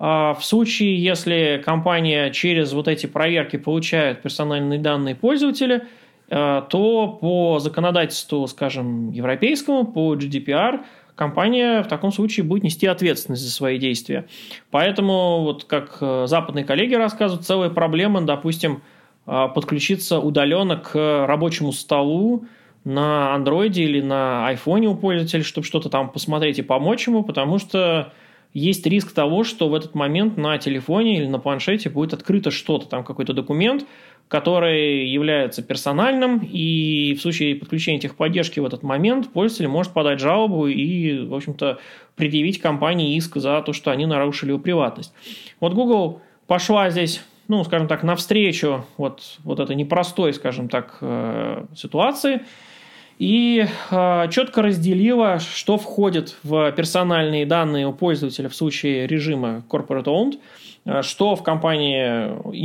в 0.00 0.38
случае, 0.40 0.96
если 0.96 1.62
компания 1.62 2.30
через 2.30 2.72
вот 2.72 2.88
эти 2.88 3.06
проверки 3.06 3.56
получает 3.56 4.22
персональные 4.22 4.78
данные 4.78 5.14
пользователя, 5.14 5.86
то 6.28 7.18
по 7.20 7.58
законодательству, 7.58 8.46
скажем, 8.46 9.10
европейскому, 9.10 9.84
по 9.84 10.14
GDPR, 10.14 10.80
компания 11.20 11.82
в 11.82 11.86
таком 11.86 12.12
случае 12.12 12.44
будет 12.44 12.64
нести 12.64 12.86
ответственность 12.86 13.42
за 13.42 13.50
свои 13.50 13.78
действия. 13.78 14.26
Поэтому, 14.70 15.42
вот 15.42 15.64
как 15.64 15.98
э, 16.00 16.24
западные 16.26 16.64
коллеги 16.64 16.94
рассказывают, 16.94 17.46
целая 17.46 17.68
проблема, 17.68 18.22
допустим, 18.22 18.80
э, 19.26 19.48
подключиться 19.54 20.18
удаленно 20.18 20.78
к 20.78 21.26
рабочему 21.26 21.72
столу 21.72 22.46
на 22.84 23.34
андроиде 23.34 23.82
или 23.82 24.00
на 24.00 24.46
айфоне 24.46 24.88
у 24.88 24.94
пользователя, 24.94 25.42
чтобы 25.42 25.66
что-то 25.66 25.90
там 25.90 26.08
посмотреть 26.08 26.58
и 26.58 26.62
помочь 26.62 27.06
ему, 27.06 27.22
потому 27.22 27.58
что 27.58 28.14
есть 28.52 28.86
риск 28.86 29.12
того, 29.12 29.44
что 29.44 29.68
в 29.68 29.74
этот 29.74 29.94
момент 29.94 30.36
на 30.36 30.58
телефоне 30.58 31.18
или 31.18 31.26
на 31.26 31.38
планшете 31.38 31.88
будет 31.88 32.12
открыто 32.14 32.50
что-то, 32.50 32.86
там 32.86 33.04
какой-то 33.04 33.32
документ, 33.32 33.86
который 34.28 35.08
является 35.08 35.62
персональным, 35.62 36.38
и 36.38 37.14
в 37.18 37.20
случае 37.20 37.56
подключения 37.56 37.98
техподдержки 37.98 38.60
в 38.60 38.64
этот 38.64 38.82
момент 38.82 39.32
пользователь 39.32 39.68
может 39.68 39.92
подать 39.92 40.20
жалобу 40.20 40.68
и, 40.68 41.26
в 41.26 41.34
общем-то, 41.34 41.78
предъявить 42.14 42.60
компании 42.60 43.16
иск 43.16 43.36
за 43.36 43.60
то, 43.62 43.72
что 43.72 43.90
они 43.90 44.06
нарушили 44.06 44.50
его 44.50 44.60
приватность. 44.60 45.12
Вот 45.58 45.74
Google 45.74 46.20
пошла 46.46 46.90
здесь, 46.90 47.22
ну, 47.48 47.64
скажем 47.64 47.88
так, 47.88 48.02
навстречу 48.02 48.84
вот, 48.96 49.38
вот 49.42 49.58
этой 49.58 49.74
непростой, 49.74 50.32
скажем 50.32 50.68
так, 50.68 50.98
э, 51.00 51.64
ситуации, 51.74 52.42
и 53.20 53.66
э, 53.90 54.28
четко 54.30 54.62
разделила, 54.62 55.38
что 55.38 55.78
входит 55.78 56.36
в 56.42 56.72
персональные 56.72 57.46
данные 57.46 57.86
у 57.86 57.92
пользователя 57.92 58.48
в 58.48 58.56
случае 58.56 59.06
режима 59.06 59.62
corporate 59.70 60.06
owned– 60.06 60.40
Э, 60.84 61.02
что 61.02 61.36
в 61.36 61.42
компании 61.42 62.02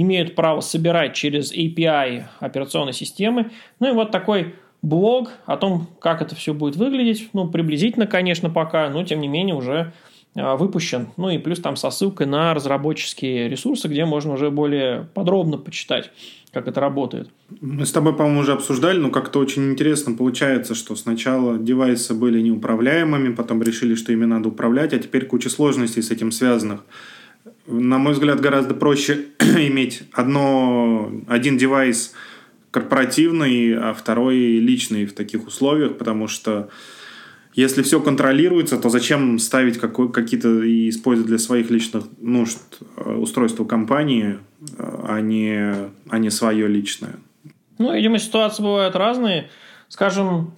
имеют 0.02 0.36
право 0.36 0.62
собирать 0.62 1.14
через 1.14 1.54
API 1.54 2.24
операционной 2.40 2.94
системы. 2.94 3.52
Ну 3.80 3.90
и 3.90 3.94
вот 3.94 4.12
такой 4.12 4.56
блог 4.82 5.32
о 5.46 5.58
том, 5.58 5.88
как 6.00 6.22
это 6.22 6.36
все 6.36 6.54
будет 6.54 6.76
выглядеть. 6.76 7.30
Ну, 7.34 7.48
приблизительно, 7.48 8.08
конечно, 8.08 8.50
пока, 8.50 8.90
но 8.90 9.04
тем 9.04 9.20
не 9.22 9.28
менее 9.28 9.56
уже 9.56 9.94
э, 10.36 10.56
выпущен. 10.56 11.10
Ну 11.18 11.30
и 11.30 11.38
плюс 11.38 11.60
там 11.60 11.76
со 11.76 11.90
ссылкой 11.90 12.28
на 12.28 12.54
разработческие 12.54 13.50
ресурсы, 13.50 13.88
где 13.88 14.06
можно 14.06 14.34
уже 14.34 14.50
более 14.50 15.08
подробно 15.14 15.58
почитать, 15.58 16.12
как 16.56 16.70
это 16.70 16.80
работает. 16.80 17.30
Мы 17.60 17.86
с 17.86 17.92
тобой, 17.92 18.16
по-моему, 18.16 18.40
уже 18.40 18.54
обсуждали, 18.54 18.98
но 18.98 19.12
как-то 19.12 19.40
очень 19.40 19.72
интересно 19.72 20.14
получается, 20.14 20.74
что 20.74 20.96
сначала 20.96 21.58
девайсы 21.58 22.14
были 22.14 22.40
неуправляемыми, 22.40 23.34
потом 23.34 23.62
решили, 23.62 23.96
что 23.96 24.14
ими 24.14 24.24
надо 24.24 24.48
управлять, 24.48 24.94
а 24.94 24.98
теперь 24.98 25.26
куча 25.26 25.50
сложностей 25.50 26.02
с 26.02 26.12
этим 26.12 26.32
связанных 26.32 26.80
на 27.68 27.98
мой 27.98 28.14
взгляд, 28.14 28.42
гораздо 28.42 28.74
проще 28.76 29.26
иметь 29.40 30.04
одно, 30.12 31.12
один 31.28 31.58
девайс 31.58 32.14
корпоративный, 32.72 33.76
а 33.76 33.94
второй 33.94 34.38
личный 34.60 35.06
в 35.06 35.14
таких 35.14 35.48
условиях, 35.48 35.98
потому 35.98 36.28
что 36.28 36.70
если 37.56 37.84
все 37.84 38.02
контролируется, 38.02 38.78
то 38.78 38.90
зачем 38.90 39.40
ставить 39.40 39.80
какие-то 39.80 40.62
и 40.62 40.90
использовать 40.90 41.30
для 41.30 41.38
своих 41.38 41.70
личных 41.70 42.04
нужд 42.20 42.60
э, 42.98 43.14
устройства 43.14 43.64
компании, 43.64 44.40
а 44.78 45.20
не, 45.22 45.92
а 46.10 46.18
не 46.18 46.30
свое 46.30 46.68
личное? 46.68 47.16
Ну, 47.78 47.94
видимо, 47.94 48.20
ситуации 48.20 48.64
бывают 48.64 48.96
разные. 48.96 49.50
Скажем, 49.90 50.56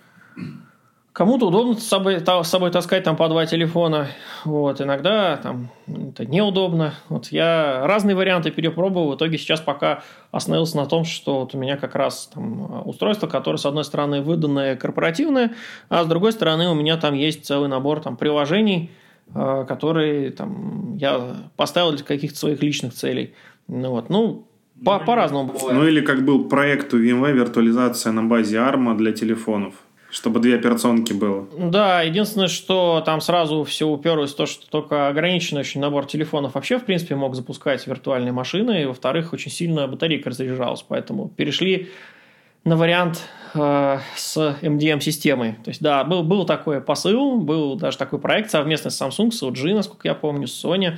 Кому-то 1.18 1.48
удобно 1.48 1.74
с 1.74 1.88
собой, 1.88 2.20
с 2.20 2.48
собой 2.48 2.70
таскать 2.70 3.04
там 3.04 3.16
по 3.16 3.28
два 3.28 3.48
телефона. 3.48 4.10
Вот. 4.46 4.80
Иногда 4.82 5.38
там, 5.38 5.72
это 5.88 6.28
неудобно. 6.28 6.94
Вот 7.10 7.30
я 7.30 7.88
разные 7.88 8.16
варианты 8.16 8.52
перепробовал. 8.52 9.10
В 9.10 9.16
итоге 9.16 9.40
сейчас 9.40 9.60
пока 9.60 10.04
остановился 10.30 10.78
на 10.78 10.86
том, 10.86 11.06
что 11.06 11.40
вот 11.40 11.56
у 11.56 11.58
меня 11.58 11.76
как 11.76 11.96
раз 11.96 12.30
там 12.32 12.88
устройство, 12.88 13.26
которое, 13.26 13.58
с 13.58 13.66
одной 13.66 13.84
стороны, 13.84 14.22
выданное 14.22 14.76
корпоративное, 14.76 15.56
а 15.90 16.04
с 16.04 16.06
другой 16.06 16.34
стороны, 16.34 16.70
у 16.70 16.76
меня 16.76 16.98
там 16.98 17.16
есть 17.16 17.48
целый 17.48 17.68
набор 17.68 18.00
там, 18.02 18.16
приложений, 18.16 18.92
э, 19.34 19.66
которые 19.68 20.30
там, 20.30 20.98
я 20.98 21.36
поставил 21.56 21.94
для 21.94 22.06
каких-то 22.06 22.38
своих 22.38 22.62
личных 22.62 22.94
целей. 22.94 23.34
Ну, 23.68 23.92
вот. 23.92 24.10
ну 24.10 24.48
по- 24.84 25.00
по-разному 25.00 25.52
бывает. 25.52 25.78
Ну 25.78 25.88
или 25.88 26.02
как 26.02 26.24
был 26.24 26.48
проект 26.48 26.94
у 26.94 27.00
VMware 27.00 27.34
виртуализация 27.34 28.12
на 28.12 28.24
базе 28.24 28.58
ARM 28.58 28.96
для 28.98 29.12
телефонов. 29.12 29.74
Чтобы 30.10 30.40
две 30.40 30.56
операционки 30.56 31.12
было. 31.12 31.48
Да, 31.58 32.02
единственное, 32.02 32.48
что 32.48 33.04
там 33.06 33.20
сразу 33.20 33.66
все 33.66 33.86
уперлось 33.86 34.34
в 34.34 34.38
то, 34.38 34.46
что 34.46 34.70
только 34.70 35.10
ограниченный 35.10 35.62
очень 35.62 35.82
набор 35.82 36.06
телефонов 36.06 36.56
вообще, 36.56 36.80
в 36.80 36.86
принципе, 36.86 37.16
мог 37.16 37.36
запускать 37.36 37.86
виртуальные 37.86 38.32
машины, 38.32 38.84
и, 38.84 38.86
во-вторых, 38.86 39.34
очень 39.34 39.52
сильно 39.52 39.86
батарейка 39.86 40.30
разряжалась, 40.30 40.82
поэтому 40.88 41.28
перешли 41.28 41.90
на 42.64 42.78
вариант 42.78 43.22
э, 43.54 43.98
с 44.16 44.58
MDM-системой. 44.62 45.58
То 45.64 45.70
есть, 45.72 45.82
да, 45.82 46.06
был, 46.06 46.24
был 46.24 46.46
такой 46.46 46.80
посыл, 46.80 47.42
был 47.42 47.76
даже 47.76 47.98
такой 47.98 48.20
проект 48.20 48.50
совместный 48.50 48.92
с 48.92 49.02
Samsung, 49.02 49.32
с 49.32 49.44
LG, 49.44 49.74
насколько 49.74 50.08
я 50.08 50.16
помню, 50.16 50.48
с 50.48 50.64
Sony 50.64 50.98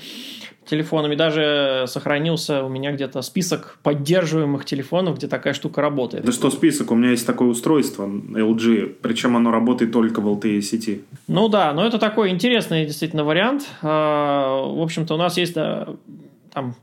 телефонами. 0.69 1.15
Даже 1.15 1.85
сохранился 1.87 2.63
у 2.63 2.69
меня 2.69 2.91
где-то 2.91 3.21
список 3.21 3.77
поддерживаемых 3.83 4.65
телефонов, 4.65 5.17
где 5.17 5.27
такая 5.27 5.53
штука 5.53 5.81
работает. 5.81 6.25
Да 6.25 6.31
что 6.31 6.49
список? 6.51 6.91
У 6.91 6.95
меня 6.95 7.11
есть 7.11 7.25
такое 7.25 7.49
устройство 7.49 8.05
LG, 8.05 8.97
причем 9.01 9.35
оно 9.35 9.51
работает 9.51 9.91
только 9.91 10.21
в 10.21 10.27
LTE 10.27 10.61
сети. 10.61 11.03
Ну 11.27 11.49
да, 11.49 11.73
но 11.73 11.85
это 11.85 11.97
такой 11.97 12.29
интересный 12.29 12.85
действительно 12.85 13.23
вариант. 13.23 13.67
А, 13.81 14.63
в 14.63 14.81
общем-то, 14.81 15.15
у 15.15 15.17
нас 15.17 15.37
есть 15.37 15.55
там 15.55 16.75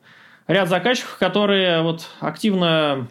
ряд 0.47 0.69
заказчиков, 0.69 1.17
которые 1.19 1.83
вот 1.83 2.09
активно 2.21 3.09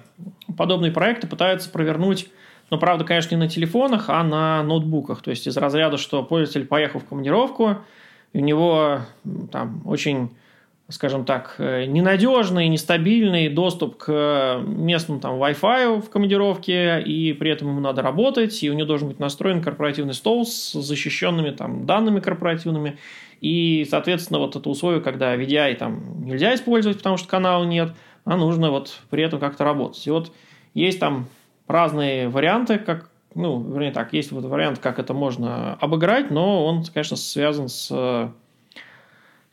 подобные 0.58 0.92
проекты 0.92 1.28
пытаются 1.28 1.70
провернуть 1.70 2.30
но, 2.72 2.80
правда, 2.80 3.06
конечно, 3.06 3.36
не 3.36 3.40
на 3.40 3.48
телефонах, 3.48 4.10
а 4.10 4.24
на 4.24 4.64
ноутбуках. 4.64 5.22
То 5.22 5.30
есть 5.30 5.48
из 5.48 5.56
разряда, 5.58 5.98
что 5.98 6.24
пользователь 6.24 6.66
поехал 6.66 7.00
в 7.00 7.06
командировку, 7.06 7.78
и 8.34 8.40
у 8.40 8.42
него 8.42 9.02
там 9.52 9.82
очень 9.86 10.32
скажем 10.90 11.26
так, 11.26 11.56
э, 11.58 11.86
ненадежный, 11.86 12.68
нестабильный 12.68 13.50
доступ 13.50 13.98
к 13.98 14.62
местному 14.66 15.20
там 15.20 15.42
Wi-Fi 15.42 16.02
в 16.02 16.10
командировке, 16.10 17.02
и 17.02 17.34
при 17.34 17.52
этом 17.52 17.70
ему 17.70 17.80
надо 17.80 18.04
работать, 18.04 18.62
и 18.64 18.70
у 18.70 18.74
него 18.74 18.88
должен 18.88 19.08
быть 19.08 19.20
настроен 19.20 19.64
корпоративный 19.64 20.14
стол 20.14 20.46
с 20.46 20.74
защищенными 20.74 21.50
там 21.50 21.86
данными 21.86 22.20
корпоративными, 22.20 22.98
и, 23.42 23.86
соответственно, 23.90 24.40
вот 24.40 24.56
это 24.56 24.70
условие, 24.70 25.02
когда 25.02 25.36
VDI 25.36 25.76
там 25.76 26.24
нельзя 26.24 26.54
использовать, 26.54 26.98
потому 26.98 27.18
что 27.18 27.28
канала 27.28 27.64
нет, 27.64 27.94
а 28.24 28.38
нужно 28.38 28.70
вот 28.70 29.00
при 29.10 29.24
этом 29.24 29.40
как-то 29.40 29.64
работать. 29.64 30.06
И 30.06 30.12
вот 30.12 30.32
есть 30.76 31.00
там 31.00 31.28
разные 31.68 32.30
варианты, 32.30 32.78
как 32.78 33.10
ну, 33.34 33.62
вернее 33.62 33.92
так, 33.92 34.14
есть 34.14 34.32
вот 34.32 34.46
вариант, 34.46 34.80
как 34.80 34.98
это 34.98 35.14
можно 35.14 35.74
обыграть, 35.74 36.32
но 36.32 36.66
он, 36.66 36.86
конечно, 36.86 37.18
связан 37.18 37.68
с 37.68 38.32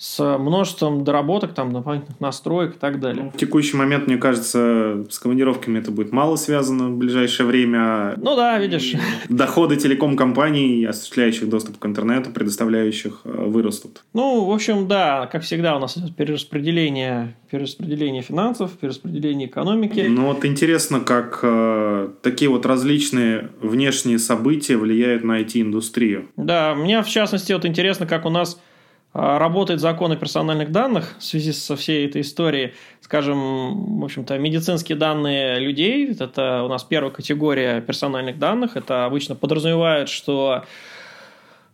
с 0.02 0.36
множеством 0.36 1.04
доработок, 1.04 1.54
там, 1.54 1.72
дополнительных 1.72 2.18
настроек 2.18 2.74
и 2.74 2.78
так 2.78 2.98
далее. 2.98 3.30
В 3.32 3.38
текущий 3.38 3.76
момент, 3.76 4.08
мне 4.08 4.16
кажется, 4.16 5.06
с 5.08 5.16
командировками 5.20 5.78
это 5.78 5.92
будет 5.92 6.10
мало 6.10 6.34
связано 6.34 6.88
в 6.88 6.96
ближайшее 6.96 7.46
время. 7.46 8.14
Ну 8.16 8.34
да, 8.34 8.58
видишь. 8.58 8.94
Доходы 9.28 9.76
телеком-компаний, 9.76 10.84
осуществляющих 10.86 11.48
доступ 11.48 11.78
к 11.78 11.86
интернету, 11.86 12.30
предоставляющих, 12.30 13.20
э, 13.22 13.44
вырастут. 13.46 14.02
Ну, 14.12 14.44
в 14.44 14.50
общем, 14.50 14.88
да, 14.88 15.28
как 15.30 15.44
всегда 15.44 15.76
у 15.76 15.78
нас 15.78 15.96
идет 15.96 16.16
перераспределение, 16.16 17.36
перераспределение 17.48 18.22
финансов, 18.22 18.72
перераспределение 18.72 19.46
экономики. 19.46 20.04
Ну 20.08 20.26
вот 20.26 20.44
интересно, 20.44 20.98
как 20.98 21.38
э, 21.44 22.08
такие 22.22 22.50
вот 22.50 22.66
различные 22.66 23.50
внешние 23.60 24.18
события 24.18 24.76
влияют 24.76 25.22
на 25.22 25.40
IT-индустрию. 25.40 26.26
Да, 26.36 26.74
мне 26.74 27.00
в 27.02 27.08
частности 27.08 27.52
вот 27.52 27.64
интересно, 27.64 28.04
как 28.04 28.26
у 28.26 28.30
нас 28.30 28.58
работает 29.14 29.80
закон 29.80 30.12
о 30.12 30.16
персональных 30.16 30.72
данных 30.72 31.16
в 31.18 31.22
связи 31.22 31.52
со 31.52 31.76
всей 31.76 32.06
этой 32.06 32.22
историей. 32.22 32.72
Скажем, 33.00 34.00
в 34.00 34.04
общем-то, 34.04 34.38
медицинские 34.38 34.96
данные 34.96 35.58
людей, 35.58 36.14
это 36.18 36.62
у 36.62 36.68
нас 36.68 36.82
первая 36.82 37.12
категория 37.12 37.80
персональных 37.82 38.38
данных, 38.38 38.76
это 38.76 39.04
обычно 39.04 39.34
подразумевает, 39.34 40.08
что 40.08 40.64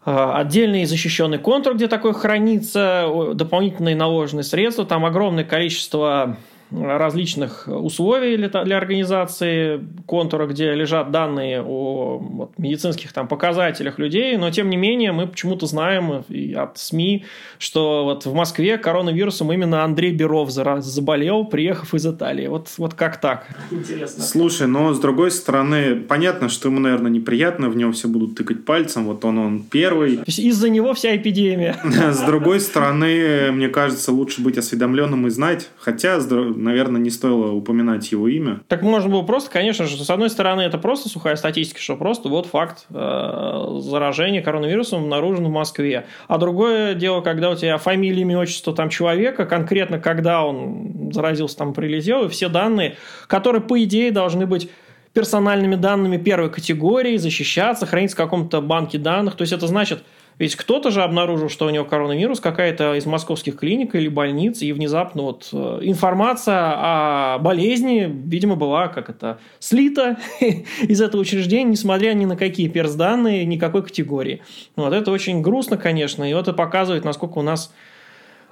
а, 0.04 0.38
отдельный 0.38 0.84
защищенный 0.84 1.38
контур, 1.38 1.74
где 1.74 1.86
такое 1.86 2.12
хранится, 2.12 3.08
дополнительные 3.34 3.94
наложенные 3.94 4.44
средства, 4.44 4.84
там 4.84 5.04
огромное 5.04 5.44
количество 5.44 6.38
различных 6.70 7.64
условий 7.66 8.36
для 8.36 8.76
организации 8.76 9.80
контура, 10.06 10.46
где 10.46 10.74
лежат 10.74 11.10
данные 11.10 11.62
о 11.62 12.18
вот, 12.18 12.58
медицинских 12.58 13.12
там, 13.12 13.28
показателях 13.28 13.98
людей, 13.98 14.36
но 14.36 14.50
тем 14.50 14.68
не 14.70 14.76
менее 14.76 15.12
мы 15.12 15.26
почему-то 15.26 15.66
знаем 15.66 16.24
и 16.28 16.52
от 16.52 16.78
СМИ, 16.78 17.24
что 17.58 18.04
вот 18.04 18.26
в 18.26 18.34
Москве 18.34 18.78
коронавирусом 18.78 19.52
именно 19.52 19.84
Андрей 19.84 20.12
Беров 20.12 20.50
заболел, 20.50 21.44
приехав 21.44 21.94
из 21.94 22.06
Италии. 22.06 22.46
Вот, 22.46 22.68
вот 22.76 22.94
как 22.94 23.20
так? 23.20 23.46
Интересно. 23.70 24.22
Слушай, 24.22 24.66
но 24.66 24.92
с 24.92 25.00
другой 25.00 25.30
стороны, 25.30 25.96
понятно, 25.96 26.48
что 26.48 26.68
ему, 26.68 26.80
наверное, 26.80 27.10
неприятно, 27.10 27.68
в 27.68 27.76
него 27.76 27.92
все 27.92 28.08
будут 28.08 28.36
тыкать 28.36 28.64
пальцем, 28.64 29.06
вот 29.06 29.24
он, 29.24 29.38
он 29.38 29.62
первый. 29.62 30.20
Из-за 30.26 30.68
него 30.68 30.94
вся 30.94 31.16
эпидемия. 31.16 31.76
С 32.12 32.20
другой 32.20 32.60
стороны, 32.60 33.50
мне 33.52 33.68
кажется, 33.68 34.12
лучше 34.12 34.42
быть 34.42 34.58
осведомленным 34.58 35.26
и 35.26 35.30
знать, 35.30 35.68
хотя, 35.78 36.20
наверное, 36.58 37.00
не 37.00 37.10
стоило 37.10 37.52
упоминать 37.52 38.10
его 38.10 38.28
имя. 38.28 38.60
Так 38.68 38.82
можно 38.82 39.08
было 39.08 39.22
просто, 39.22 39.50
конечно 39.50 39.86
же, 39.86 39.96
с 39.96 40.10
одной 40.10 40.28
стороны, 40.28 40.62
это 40.62 40.78
просто 40.78 41.08
сухая 41.08 41.36
статистика, 41.36 41.80
что 41.80 41.96
просто 41.96 42.28
вот 42.28 42.46
факт 42.46 42.86
э, 42.90 43.78
заражения 43.80 44.42
коронавирусом 44.42 45.04
обнаружен 45.04 45.44
в 45.44 45.50
Москве. 45.50 46.06
А 46.26 46.38
другое 46.38 46.94
дело, 46.94 47.20
когда 47.20 47.50
у 47.50 47.54
тебя 47.54 47.78
фамилия, 47.78 48.22
имя, 48.22 48.38
отчество 48.38 48.74
там 48.74 48.88
человека, 48.88 49.46
конкретно 49.46 49.98
когда 49.98 50.44
он 50.44 51.12
заразился, 51.12 51.56
там 51.56 51.72
прилетел, 51.72 52.24
и 52.24 52.28
все 52.28 52.48
данные, 52.48 52.96
которые, 53.26 53.62
по 53.62 53.82
идее, 53.82 54.10
должны 54.10 54.46
быть 54.46 54.70
персональными 55.12 55.74
данными 55.74 56.16
первой 56.16 56.50
категории, 56.50 57.16
защищаться, 57.16 57.86
храниться 57.86 58.16
в 58.16 58.18
каком-то 58.18 58.60
банке 58.60 58.98
данных. 58.98 59.36
То 59.36 59.42
есть 59.42 59.52
это 59.52 59.66
значит, 59.66 60.02
ведь 60.38 60.54
кто-то 60.54 60.90
же 60.90 61.02
обнаружил, 61.02 61.48
что 61.48 61.66
у 61.66 61.70
него 61.70 61.84
коронавирус, 61.84 62.40
какая-то 62.40 62.94
из 62.94 63.06
московских 63.06 63.56
клиник 63.56 63.94
или 63.94 64.08
больниц, 64.08 64.62
и 64.62 64.72
внезапно 64.72 65.22
вот 65.22 65.48
э, 65.52 65.80
информация 65.82 66.74
о 66.76 67.38
болезни, 67.38 68.08
видимо, 68.08 68.54
была 68.54 68.88
как 68.88 69.10
это 69.10 69.38
слита 69.58 70.16
из 70.40 71.00
этого 71.00 71.20
учреждения, 71.20 71.70
несмотря 71.70 72.12
ни 72.12 72.24
на 72.24 72.36
какие 72.36 72.68
персданные, 72.68 73.44
никакой 73.44 73.82
категории. 73.82 74.42
Вот 74.76 74.92
это 74.92 75.10
очень 75.10 75.42
грустно, 75.42 75.76
конечно, 75.76 76.22
и 76.22 76.32
это 76.32 76.52
показывает, 76.52 77.04
насколько 77.04 77.38
у 77.38 77.42
нас 77.42 77.72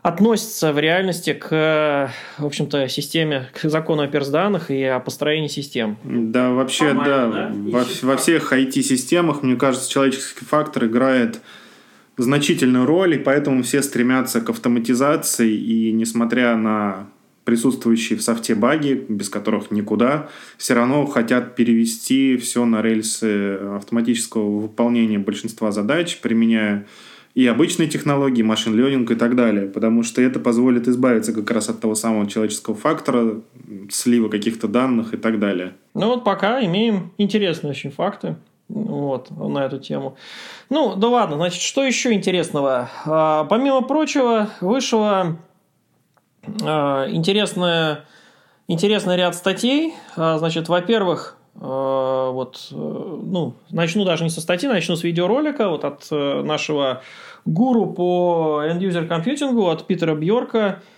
относится 0.03 0.73
в 0.73 0.79
реальности 0.79 1.33
к, 1.33 2.13
в 2.39 2.47
общем-то, 2.47 2.89
системе, 2.89 3.49
к 3.53 3.69
закону 3.69 4.03
о 4.03 4.07
персданных 4.07 4.71
и 4.71 4.83
о 4.85 5.01
построении 5.01 5.49
систем. 5.49 5.99
Да, 6.05 6.51
вообще, 6.51 6.93
да. 6.95 7.27
да. 7.29 7.53
Во, 7.53 7.85
во 8.03 8.17
всех 8.17 8.53
IT-системах, 8.53 9.43
мне 9.43 9.57
кажется, 9.57 9.91
человеческий 9.91 10.45
фактор 10.45 10.85
играет 10.85 11.41
значительную 12.17 12.87
роль, 12.87 13.15
и 13.15 13.19
поэтому 13.19 13.63
все 13.63 13.83
стремятся 13.83 14.41
к 14.41 14.51
автоматизации, 14.51 15.53
и 15.53 15.93
несмотря 15.93 16.57
на 16.57 17.09
присутствующие 17.45 18.19
в 18.19 18.23
софте 18.23 18.55
баги, 18.55 19.05
без 19.09 19.29
которых 19.29 19.71
никуда, 19.71 20.29
все 20.59 20.75
равно 20.75 21.07
хотят 21.07 21.55
перевести 21.55 22.37
все 22.37 22.65
на 22.65 22.83
рельсы 22.83 23.55
автоматического 23.77 24.61
выполнения 24.61 25.19
большинства 25.19 25.71
задач, 25.71 26.19
применяя 26.21 26.87
и 27.37 27.47
обычные 27.47 27.87
технологии, 27.87 28.43
машин 28.43 28.75
ленинг 28.75 29.11
и 29.11 29.15
так 29.15 29.37
далее, 29.37 29.67
потому 29.67 30.03
что 30.03 30.23
это 30.23 30.41
позволит 30.41 30.89
избавиться 30.89 31.35
как 31.35 31.51
раз 31.51 31.69
от 31.69 31.81
того 31.81 31.95
самого 31.95 32.27
человеческого 32.27 32.75
фактора, 32.75 33.43
слива 33.91 34.29
каких-то 34.29 34.69
данных 34.69 35.13
и 35.13 35.19
так 35.19 35.39
далее. 35.39 35.75
Ну 35.95 36.07
вот 36.07 36.25
пока 36.25 36.65
имеем 36.65 37.13
интересные 37.19 37.73
очень 37.73 37.91
факты 37.91 38.37
вот, 38.69 39.31
на 39.31 39.65
эту 39.65 39.79
тему. 39.79 40.17
Ну, 40.71 40.97
да 40.97 41.09
ладно, 41.09 41.37
значит, 41.37 41.63
что 41.63 41.85
еще 41.85 42.13
интересного? 42.13 42.91
А, 43.05 43.45
помимо 43.45 43.83
прочего, 43.83 44.51
вышло 44.61 45.37
а, 46.63 47.09
интересное, 47.09 48.05
интересный 48.69 49.17
ряд 49.17 49.35
статей. 49.35 49.95
А, 50.17 50.39
значит, 50.39 50.69
во-первых, 50.69 51.37
а, 51.61 52.31
вот, 52.33 52.69
э, 52.71 52.75
ну, 52.75 53.55
начну 53.71 54.05
даже 54.05 54.25
не 54.25 54.31
со 54.31 54.41
статьи, 54.41 54.69
начну 54.69 54.97
с 54.97 55.05
видеоролика 55.05 55.69
вот 55.69 55.85
от 55.85 56.07
э, 56.11 56.43
нашего 56.43 57.03
гуру 57.45 57.87
по 57.87 58.63
end-user 58.67 59.07
компьютингу, 59.07 59.71
от 59.71 59.87
Питера 59.87 60.15
Бьорка– 60.15 60.83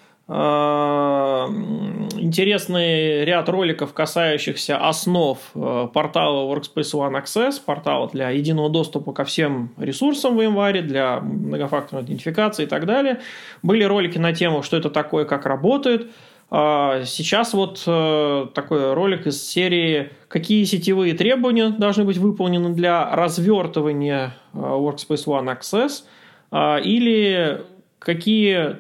интересный 2.19 3.25
ряд 3.25 3.49
роликов, 3.49 3.95
касающихся 3.95 4.77
основ 4.77 5.39
э, 5.55 5.89
портала 5.93 6.55
Workspace 6.55 6.93
ONE 6.93 7.23
Access, 7.23 7.55
портала 7.65 8.09
для 8.09 8.29
единого 8.29 8.69
доступа 8.69 9.13
ко 9.13 9.25
всем 9.25 9.71
ресурсам 9.79 10.37
в 10.37 10.43
январе, 10.43 10.83
для 10.83 11.21
многофакторной 11.21 12.05
идентификации 12.05 12.65
и 12.65 12.67
так 12.67 12.85
далее. 12.85 13.21
Были 13.63 13.85
ролики 13.85 14.19
на 14.19 14.35
тему, 14.35 14.63
что 14.63 14.77
это 14.77 14.91
такое, 14.91 15.25
как 15.25 15.47
работает. 15.47 16.11
А 16.51 17.05
сейчас 17.05 17.55
вот 17.55 17.83
э, 17.87 18.47
такой 18.55 18.93
ролик 18.93 19.27
из 19.27 19.43
серии 19.43 20.11
«Какие 20.29 20.65
сетевые 20.65 21.15
требования 21.15 21.71
должны 21.71 22.05
быть 22.05 22.19
выполнены 22.19 22.75
для 22.75 23.15
развертывания 23.15 24.35
Workspace 24.53 25.27
ONE 25.27 25.59
Access?» 25.59 26.05
а, 26.51 26.79
или 26.79 27.65
какие 27.99 28.79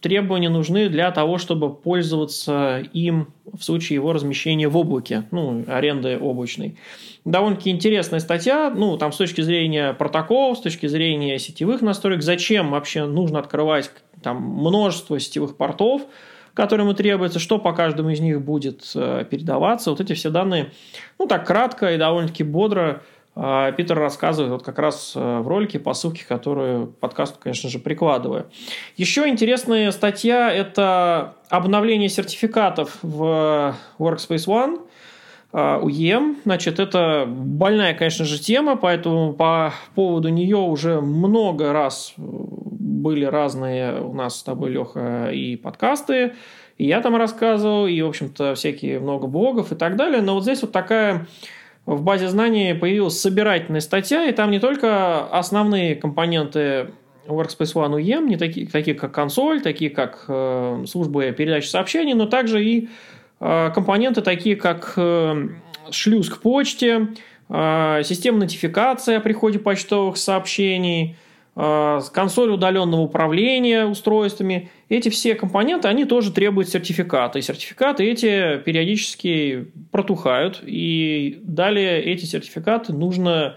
требования 0.00 0.48
нужны 0.48 0.88
для 0.88 1.10
того, 1.10 1.38
чтобы 1.38 1.74
пользоваться 1.74 2.82
им 2.92 3.32
в 3.52 3.62
случае 3.62 3.96
его 3.96 4.12
размещения 4.12 4.68
в 4.68 4.76
облаке, 4.76 5.24
ну, 5.30 5.64
аренды 5.66 6.18
облачной. 6.18 6.76
Довольно-таки 7.24 7.70
интересная 7.70 8.20
статья, 8.20 8.72
ну, 8.74 8.96
там 8.96 9.12
с 9.12 9.16
точки 9.16 9.40
зрения 9.40 9.92
протоколов, 9.92 10.58
с 10.58 10.60
точки 10.60 10.86
зрения 10.86 11.38
сетевых 11.38 11.82
настроек, 11.82 12.22
зачем 12.22 12.70
вообще 12.70 13.04
нужно 13.04 13.38
открывать 13.38 13.90
там 14.22 14.42
множество 14.42 15.18
сетевых 15.18 15.56
портов, 15.56 16.02
которые 16.54 16.84
ему 16.84 16.94
требуется, 16.94 17.38
что 17.38 17.58
по 17.58 17.72
каждому 17.72 18.10
из 18.10 18.20
них 18.20 18.40
будет 18.42 18.90
э, 18.94 19.24
передаваться. 19.30 19.90
Вот 19.90 20.00
эти 20.00 20.14
все 20.14 20.30
данные, 20.30 20.72
ну, 21.18 21.26
так 21.26 21.46
кратко 21.46 21.94
и 21.94 21.98
довольно-таки 21.98 22.44
бодро 22.44 23.02
Питер 23.34 23.96
рассказывает 23.96 24.52
вот 24.52 24.62
как 24.64 24.78
раз 24.80 25.12
э, 25.14 25.38
в 25.38 25.46
ролике 25.46 25.78
по 25.78 25.94
ссылке, 25.94 26.24
которую 26.26 26.88
подкаст, 26.88 27.36
конечно 27.38 27.70
же, 27.70 27.78
прикладываю. 27.78 28.50
Еще 28.96 29.28
интересная 29.28 29.92
статья– 29.92 30.52
это 30.52 31.36
обновление 31.48 32.08
сертификатов 32.08 32.98
в 33.02 33.76
Workspace 33.98 34.46
ONE. 34.46 34.80
А, 35.52 35.80
Значит, 36.44 36.78
это 36.80 37.24
больная, 37.26 37.94
конечно 37.94 38.24
же, 38.24 38.38
тема, 38.38 38.76
поэтому 38.76 39.32
по 39.32 39.72
поводу 39.94 40.28
нее 40.28 40.56
уже 40.56 41.00
много 41.00 41.72
раз 41.72 42.14
были 42.16 43.24
разные 43.24 44.00
у 44.00 44.12
нас 44.12 44.38
с 44.38 44.42
тобой, 44.42 44.70
Леха, 44.70 45.30
и 45.32 45.56
подкасты, 45.56 46.34
и 46.78 46.86
я 46.86 47.00
там 47.00 47.16
рассказывал, 47.16 47.86
и, 47.86 48.00
в 48.00 48.08
общем-то, 48.08 48.54
всякие 48.54 49.00
много 49.00 49.26
блогов 49.26 49.72
и 49.72 49.74
так 49.74 49.96
далее. 49.96 50.22
Но 50.22 50.34
вот 50.34 50.44
здесь 50.44 50.62
вот 50.62 50.72
такая 50.72 51.26
в 51.96 52.02
базе 52.02 52.28
знаний 52.28 52.72
появилась 52.72 53.20
собирательная 53.20 53.80
статья, 53.80 54.24
и 54.26 54.32
там 54.32 54.52
не 54.52 54.60
только 54.60 55.26
основные 55.26 55.96
компоненты 55.96 56.92
Workspace 57.26 57.74
ONE 57.74 58.00
UEM, 58.00 58.26
не 58.26 58.36
такие, 58.36 58.68
такие 58.68 58.96
как 58.96 59.12
консоль, 59.12 59.60
такие 59.60 59.90
как 59.90 60.24
э, 60.28 60.84
службы 60.86 61.34
передачи 61.36 61.66
сообщений, 61.66 62.14
но 62.14 62.26
также 62.26 62.64
и 62.64 62.88
э, 63.40 63.70
компоненты 63.74 64.22
такие 64.22 64.54
как 64.54 64.92
э, 64.96 65.48
шлюз 65.90 66.30
к 66.30 66.40
почте, 66.40 67.08
э, 67.48 68.02
система 68.04 68.38
нотификации 68.38 69.16
о 69.16 69.20
приходе 69.20 69.58
почтовых 69.58 70.16
сообщений– 70.16 71.16
консоль 71.54 72.50
удаленного 72.50 73.00
управления 73.00 73.84
устройствами. 73.84 74.70
Эти 74.88 75.08
все 75.08 75.34
компоненты, 75.34 75.88
они 75.88 76.04
тоже 76.04 76.32
требуют 76.32 76.68
сертификата. 76.68 77.38
И 77.38 77.42
сертификаты 77.42 78.04
эти 78.04 78.58
периодически 78.58 79.70
протухают. 79.90 80.60
И 80.62 81.40
далее 81.42 82.02
эти 82.02 82.24
сертификаты 82.24 82.92
нужно 82.92 83.56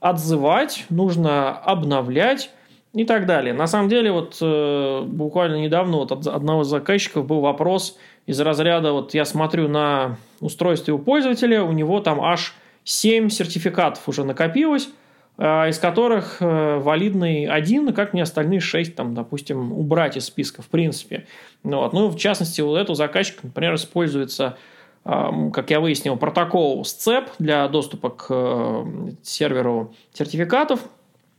отзывать, 0.00 0.84
нужно 0.90 1.56
обновлять 1.56 2.50
и 2.92 3.04
так 3.04 3.26
далее. 3.26 3.54
На 3.54 3.66
самом 3.66 3.88
деле, 3.88 4.12
вот 4.12 4.38
э, 4.40 5.02
буквально 5.06 5.56
недавно 5.56 5.98
вот 5.98 6.12
от 6.12 6.26
одного 6.26 6.62
из 6.62 6.66
заказчиков 6.66 7.26
был 7.26 7.40
вопрос 7.40 7.98
из 8.26 8.40
разряда, 8.40 8.92
вот 8.92 9.14
я 9.14 9.24
смотрю 9.24 9.68
на 9.68 10.16
устройстве 10.40 10.94
у 10.94 10.98
пользователя, 10.98 11.62
у 11.62 11.72
него 11.72 12.00
там 12.00 12.20
аж 12.20 12.54
7 12.84 13.28
сертификатов 13.28 14.08
уже 14.08 14.24
накопилось, 14.24 14.88
Э, 14.88 15.07
из 15.38 15.78
которых 15.78 16.38
э, 16.40 16.78
валидный 16.78 17.46
один, 17.46 17.92
как 17.92 18.12
мне 18.12 18.24
остальные 18.24 18.58
шесть, 18.58 18.96
там, 18.96 19.14
допустим, 19.14 19.72
убрать 19.72 20.16
из 20.16 20.24
списка, 20.24 20.62
в 20.62 20.66
принципе. 20.66 21.26
Ну, 21.62 21.78
вот. 21.78 21.92
ну 21.92 22.08
в 22.08 22.16
частности, 22.16 22.60
вот 22.60 22.76
эту 22.76 22.94
заказчик, 22.94 23.42
например, 23.42 23.74
используется 23.76 24.56
как 25.04 25.70
я 25.70 25.80
выяснил, 25.80 26.18
протокол 26.18 26.82
SCEP 26.82 27.28
для 27.38 27.66
доступа 27.68 28.10
к 28.10 28.26
э, 28.28 28.84
серверу 29.22 29.94
сертификатов, 30.12 30.80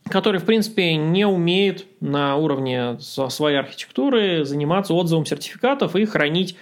который, 0.06 0.39
в 0.39 0.45
принципе, 0.45 0.95
не 0.95 1.28
умеет 1.28 1.86
на 2.00 2.36
уровне 2.38 2.97
своей 3.00 3.60
архитектуры 3.60 4.43
заниматься 4.43 4.95
отзывом 4.95 5.28
сертификатов 5.28 5.95
и 5.95 6.06
хранить 6.06 6.58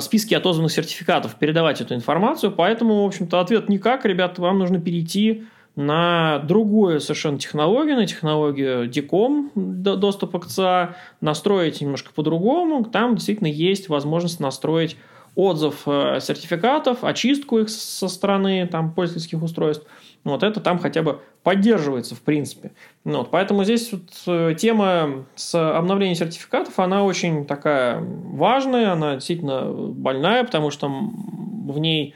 списки 0.00 0.32
отозванных 0.32 0.72
сертификатов, 0.72 1.34
передавать 1.34 1.82
эту 1.82 1.94
информацию. 1.94 2.50
Поэтому, 2.50 3.02
в 3.02 3.06
общем-то, 3.06 3.38
ответ 3.40 3.68
никак, 3.68 4.06
ребят, 4.06 4.38
вам 4.38 4.58
нужно 4.58 4.80
перейти 4.80 5.44
на 5.76 6.38
другую 6.40 7.00
совершенно 7.00 7.38
технологию, 7.38 7.96
на 7.96 8.06
технологию 8.06 8.88
DICOM, 8.88 9.50
доступа 9.54 10.40
к 10.40 10.46
ЦА, 10.46 10.96
настроить 11.20 11.80
немножко 11.80 12.12
по-другому. 12.12 12.84
Там 12.84 13.14
действительно 13.14 13.48
есть 13.48 13.88
возможность 13.88 14.40
настроить 14.40 14.96
отзыв 15.34 15.82
э, 15.86 16.18
сертификатов, 16.20 17.04
очистку 17.04 17.58
их 17.60 17.70
со 17.70 18.08
стороны 18.08 18.66
там, 18.66 18.92
пользовательских 18.92 19.42
устройств. 19.42 19.86
Вот 20.24 20.42
это 20.42 20.60
там 20.60 20.78
хотя 20.78 21.02
бы 21.02 21.20
поддерживается 21.42 22.14
в 22.14 22.20
принципе. 22.20 22.72
Ну 23.04 23.18
вот, 23.18 23.30
поэтому 23.30 23.64
здесь 23.64 23.92
вот 23.92 24.02
э, 24.26 24.54
тема 24.58 25.24
с 25.36 25.54
обновлением 25.54 26.16
сертификатов, 26.16 26.78
она 26.78 27.04
очень 27.04 27.46
такая 27.46 28.00
важная, 28.00 28.92
она 28.92 29.14
действительно 29.14 29.70
больная, 29.72 30.44
потому 30.44 30.70
что 30.70 30.88
в 30.88 31.78
ней 31.78 32.14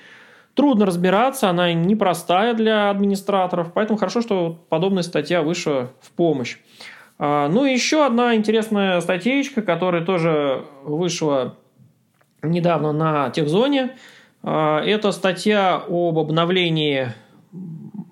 трудно 0.55 0.87
разбираться, 0.87 1.51
она 1.51 1.73
непростая 1.73 2.55
для 2.55 2.91
администраторов, 2.91 3.73
поэтому 3.73 3.99
хорошо, 3.99 4.21
что 4.21 4.59
подобная 4.69 5.03
статья 5.03 5.43
вышла 5.43 5.91
в 6.01 6.11
помощь. 6.13 6.59
А, 7.19 7.49
ну 7.49 7.65
и 7.65 7.73
еще 7.73 8.05
одна 8.05 8.35
интересная 8.35 9.01
статейка, 9.01 9.63
которая 9.63 10.05
тоже 10.05 10.65
вышла 10.85 11.57
недавно 12.43 12.93
на 12.93 13.31
техзоне. 13.31 13.97
А, 14.43 14.83
это 14.83 15.13
статья 15.13 15.83
об 15.89 16.19
обновлении 16.19 17.13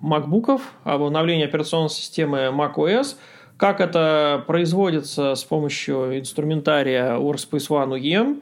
макбуков, 0.01 0.61
об 0.83 1.03
обновлении 1.03 1.45
операционной 1.45 1.89
системы 1.89 2.51
macOS, 2.51 3.15
как 3.57 3.79
это 3.79 4.43
производится 4.47 5.35
с 5.35 5.43
помощью 5.43 6.19
инструментария 6.19 7.15
Workspace 7.15 7.69
ONE 7.69 7.99
UEM. 7.99 8.41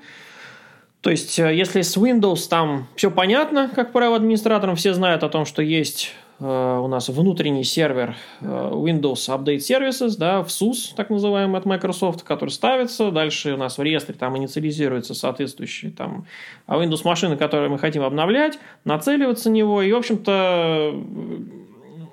То 1.02 1.10
есть, 1.10 1.38
э, 1.39 1.56
если 1.56 1.82
с 1.82 1.97
Windows 1.97 2.47
там 2.47 2.88
все 2.95 3.10
понятно, 3.10 3.70
как 3.74 3.91
правило, 3.91 4.16
администраторам 4.16 4.76
все 4.76 4.93
знают 4.93 5.24
о 5.24 5.30
том, 5.30 5.45
что 5.45 5.64
есть 5.64 6.14
э, 6.39 6.45
у 6.45 6.88
нас 6.88 7.10
внутренний 7.10 7.64
сервер 7.64 8.16
э, 8.39 8.45
Windows 8.45 9.28
Update 9.28 9.58
Services, 9.58 10.16
да, 10.18 10.43
в 10.43 10.47
SUS, 10.47 10.93
так 10.95 11.10
называемый 11.10 11.60
от 11.60 11.66
Microsoft, 11.66 12.22
который 12.22 12.52
ставится. 12.52 13.10
Дальше 13.10 13.54
у 13.54 13.58
нас 13.58 13.80
в 13.80 13.82
реестре 13.82 14.14
там 14.14 14.38
инициализируются 14.38 15.16
соответствующие 15.16 15.91
там 15.91 16.28
Windows 16.68 17.02
машины, 17.04 17.36
которые 17.36 17.70
мы 17.70 17.80
хотим 17.80 18.04
обновлять, 18.04 18.60
нацеливаться 18.86 19.49
на 19.49 19.56
него. 19.56 19.82
И, 19.82 19.91
в 19.91 19.97
общем-то, 19.97 20.93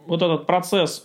вот 0.07 0.23
этот 0.23 0.47
процесс 0.47 1.05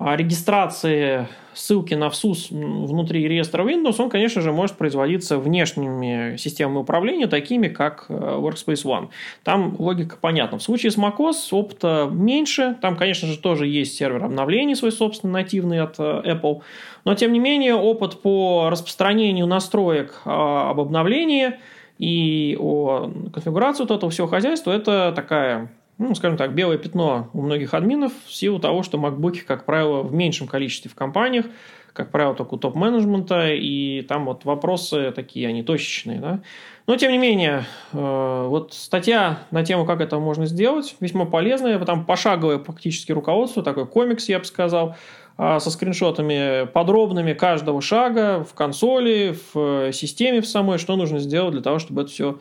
регистрации 0.00 1.26
ссылки 1.54 1.94
на 1.94 2.08
ВСУС 2.08 2.50
внутри 2.50 3.26
реестра 3.26 3.64
Windows, 3.64 3.96
он, 3.98 4.10
конечно 4.10 4.40
же, 4.40 4.52
может 4.52 4.76
производиться 4.76 5.38
внешними 5.38 6.36
системами 6.36 6.78
управления, 6.78 7.26
такими 7.26 7.68
как 7.68 8.06
э, 8.08 8.12
Workspace 8.12 8.84
ONE. 8.84 9.08
Там 9.42 9.74
логика 9.78 10.16
понятна. 10.20 10.58
В 10.58 10.62
случае 10.62 10.92
с 10.92 10.98
macOS 10.98 11.48
опыта 11.50 12.08
меньше. 12.10 12.76
Там, 12.80 12.96
конечно 12.96 13.26
же, 13.26 13.38
тоже 13.38 13.66
есть 13.66 13.96
сервер 13.96 14.24
обновлений 14.24 14.76
свой 14.76 14.92
собственный, 14.92 15.32
нативный 15.32 15.80
от 15.80 15.96
э, 15.98 16.22
Apple. 16.24 16.62
Но, 17.04 17.14
тем 17.14 17.32
не 17.32 17.40
менее, 17.40 17.74
опыт 17.74 18.22
по 18.22 18.68
распространению 18.70 19.46
настроек 19.46 20.20
а, 20.24 20.70
об 20.70 20.80
обновлении 20.80 21.54
и 21.98 22.56
о 22.60 23.10
конфигурации 23.32 23.82
вот 23.82 23.90
этого 23.90 24.10
всего 24.10 24.26
хозяйства– 24.26 24.70
это 24.72 25.12
такая 25.16 25.70
ну, 25.98 26.14
скажем 26.14 26.36
так, 26.36 26.54
белое 26.54 26.78
пятно 26.78 27.28
у 27.32 27.42
многих 27.42 27.74
админов 27.74 28.12
в 28.26 28.32
силу 28.32 28.60
того, 28.60 28.82
что 28.82 28.98
макбуки, 28.98 29.40
как 29.40 29.64
правило, 29.64 30.02
в 30.02 30.14
меньшем 30.14 30.46
количестве 30.46 30.90
в 30.90 30.94
компаниях, 30.94 31.46
как 31.92 32.12
правило, 32.12 32.34
только 32.34 32.54
у 32.54 32.58
топ-менеджмента, 32.58 33.52
и 33.52 34.02
там 34.02 34.26
вот 34.26 34.44
вопросы 34.44 35.10
такие, 35.10 35.48
они 35.48 35.64
точечные, 35.64 36.20
да. 36.20 36.40
Но, 36.86 36.96
тем 36.96 37.10
не 37.10 37.18
менее, 37.18 37.64
э, 37.92 38.46
вот 38.48 38.72
статья 38.72 39.40
на 39.50 39.64
тему, 39.64 39.84
как 39.84 40.00
это 40.00 40.18
можно 40.20 40.46
сделать, 40.46 40.96
весьма 41.00 41.24
полезная, 41.24 41.78
там 41.80 42.06
пошаговое 42.06 42.58
практически 42.58 43.10
руководство, 43.10 43.64
такой 43.64 43.86
комикс, 43.86 44.28
я 44.28 44.38
бы 44.38 44.44
сказал, 44.44 44.94
а, 45.36 45.60
со 45.60 45.70
скриншотами 45.70 46.66
подробными 46.66 47.32
каждого 47.32 47.80
шага 47.80 48.44
в 48.44 48.54
консоли, 48.54 49.36
в 49.52 49.92
системе 49.92 50.40
в 50.40 50.48
самой, 50.48 50.78
что 50.78 50.96
нужно 50.96 51.18
сделать 51.18 51.52
для 51.52 51.62
того, 51.62 51.78
чтобы 51.78 52.02
это 52.02 52.10
все 52.10 52.38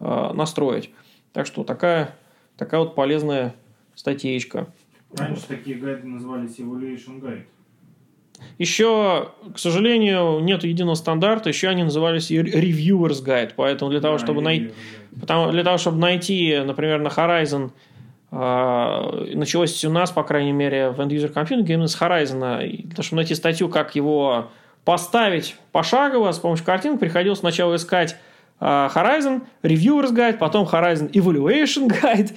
э, 0.00 0.30
настроить. 0.34 0.90
Так 1.32 1.46
что 1.46 1.62
такая 1.62 2.16
Такая 2.60 2.80
вот 2.80 2.94
полезная 2.94 3.54
статейка. 3.94 4.66
Раньше 5.16 5.46
такие 5.48 5.78
гайды 5.78 6.06
назывались 6.06 6.58
Evaluation 6.58 7.18
Guide. 7.18 7.44
Еще, 8.58 9.30
к 9.54 9.58
сожалению, 9.58 10.40
нет 10.40 10.62
единого 10.62 10.94
стандарта, 10.94 11.48
еще 11.48 11.68
они 11.68 11.84
назывались 11.84 12.30
Reviewers 12.30 13.24
Guide, 13.24 13.52
поэтому 13.56 13.90
для 13.90 14.02
того, 14.02 14.18
да, 14.18 14.22
чтобы 14.22 14.42
найти, 14.42 14.72
потому, 15.18 15.50
для 15.52 15.64
того, 15.64 15.78
чтобы 15.78 15.96
найти, 16.00 16.58
например, 16.62 17.00
на 17.00 17.08
Horizon, 17.08 17.70
э, 18.30 19.34
началось 19.34 19.82
у 19.82 19.90
нас, 19.90 20.10
по 20.10 20.22
крайней 20.22 20.52
мере, 20.52 20.90
в 20.90 21.00
End 21.00 21.08
User 21.08 21.32
Computing 21.32 21.66
именно 21.66 21.88
с 21.88 21.98
Horizon, 21.98 22.68
и 22.68 22.82
для 22.82 22.96
того, 22.96 23.04
чтобы 23.04 23.22
найти 23.22 23.34
статью, 23.34 23.70
как 23.70 23.94
его 23.94 24.50
поставить 24.84 25.56
пошагово 25.72 26.30
с 26.32 26.38
помощью 26.38 26.66
картинок, 26.66 27.00
приходилось 27.00 27.38
сначала 27.38 27.76
искать 27.76 28.16
а, 28.16 28.29
Horizon 28.60 29.42
Reviewers 29.62 30.12
Guide, 30.12 30.38
потом 30.38 30.66
Horizon 30.66 31.10
Evaluation 31.12 31.88
Guide. 32.02 32.32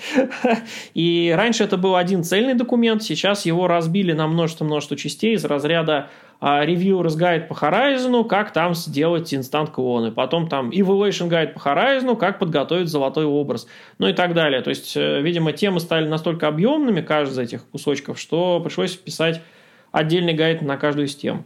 И 0.94 1.34
раньше 1.36 1.66
это 1.66 1.78
был 1.78 1.96
один 1.96 2.24
цельный 2.24 2.54
документ, 2.54 3.04
сейчас 3.04 3.46
его 3.46 3.68
разбили 3.68 4.14
на 4.14 4.28
множество-множество 4.28 4.96
частей 4.96 5.36
из 5.36 5.44
разряда 5.44 6.10
а, 6.46 6.66
Reviewers 6.66 7.18
Guide 7.18 7.48
по 7.48 7.54
Horizon, 7.54 8.28
как 8.28 8.52
там 8.52 8.76
сделать 8.76 9.34
инстант-клоны, 9.34 10.12
потом 10.12 10.50
там 10.50 10.72
Evaluation 10.72 11.30
Guide 11.30 11.54
по 11.54 11.60
Horizon, 11.60 12.18
как 12.18 12.38
подготовить 12.38 12.90
золотой 12.90 13.24
образ, 13.24 13.66
ну 13.98 14.10
и 14.10 14.14
так 14.14 14.34
далее. 14.34 14.62
То 14.62 14.70
есть, 14.70 14.98
э, 14.98 15.22
видимо, 15.22 15.54
темы 15.54 15.80
стали 15.80 16.06
настолько 16.06 16.50
объемными, 16.50 17.00
каждый 17.00 17.32
из 17.32 17.40
этих 17.40 17.66
кусочков, 17.70 18.20
что 18.20 18.60
пришлось 18.60 18.96
писать 18.96 19.42
отдельный 19.94 20.34
гайд 20.34 20.62
на 20.62 20.76
каждую 20.76 21.08
из 21.08 21.16
тем. 21.16 21.46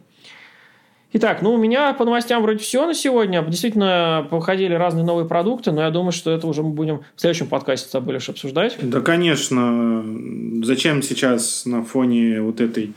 Итак, 1.13 1.41
ну 1.41 1.53
у 1.53 1.57
меня 1.57 1.93
по 1.93 2.03
новостям 2.03 2.41
вроде 2.41 2.59
все 2.59 2.85
на 2.85 2.93
сегодня. 2.93 3.41
Действительно, 3.41 4.27
выходили 4.29 4.73
разные 4.73 5.05
новые 5.05 5.25
продукты, 5.25 5.71
но 5.71 5.81
я 5.81 5.89
думаю, 5.89 6.11
что 6.11 6.31
это 6.31 6.45
уже 6.47 6.63
мы 6.63 6.71
будем 6.71 7.01
в 7.15 7.21
следующем 7.21 7.47
подкасте 7.47 7.87
с 7.87 7.91
тобой 7.91 8.15
лишь 8.15 8.27
обсуждать. 8.27 8.77
Да, 8.81 8.99
конечно. 8.99 10.03
Зачем 10.63 11.01
сейчас 11.01 11.65
на 11.65 11.83
фоне 11.83 12.41
вот 12.41 12.59
этой 12.59 12.93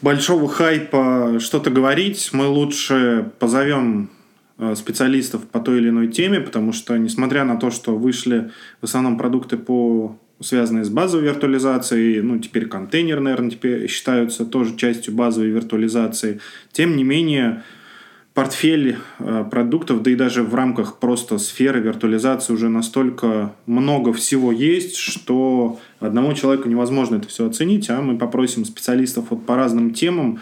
большого 0.00 0.48
хайпа 0.48 1.36
что-то 1.38 1.70
говорить? 1.70 2.30
Мы 2.32 2.46
лучше 2.46 3.30
позовем 3.38 4.08
э, 4.58 4.74
специалистов 4.74 5.46
по 5.46 5.60
той 5.60 5.78
или 5.78 5.90
иной 5.90 6.08
теме, 6.08 6.40
потому 6.40 6.72
что, 6.72 6.96
несмотря 6.96 7.44
на 7.44 7.56
то, 7.56 7.70
что 7.70 7.98
вышли 7.98 8.50
в 8.80 8.84
основном 8.84 9.18
продукты 9.18 9.58
по 9.58 10.16
связанные 10.40 10.84
с 10.84 10.90
базовой 10.90 11.26
виртуализацией, 11.26 12.20
ну, 12.20 12.38
теперь 12.38 12.66
контейнеры, 12.66 13.20
наверное, 13.20 13.50
теперь 13.50 13.88
считаются 13.88 14.44
тоже 14.44 14.76
частью 14.76 15.14
базовой 15.14 15.50
виртуализации. 15.50 16.40
Тем 16.72 16.96
не 16.96 17.04
менее, 17.04 17.62
портфель 18.34 18.98
э, 19.18 19.44
продуктов, 19.50 20.02
да 20.02 20.10
и 20.10 20.14
даже 20.14 20.42
в 20.42 20.54
рамках 20.54 20.98
просто 20.98 21.38
сферы 21.38 21.80
виртуализации 21.80 22.52
уже 22.52 22.68
настолько 22.68 23.54
много 23.64 24.12
всего 24.12 24.52
есть, 24.52 24.96
что 24.96 25.80
одному 26.00 26.34
человеку 26.34 26.68
невозможно 26.68 27.16
это 27.16 27.28
все 27.28 27.46
оценить, 27.46 27.88
а 27.88 28.02
мы 28.02 28.18
попросим 28.18 28.66
специалистов 28.66 29.26
вот 29.30 29.46
по 29.46 29.56
разным 29.56 29.94
темам 29.94 30.40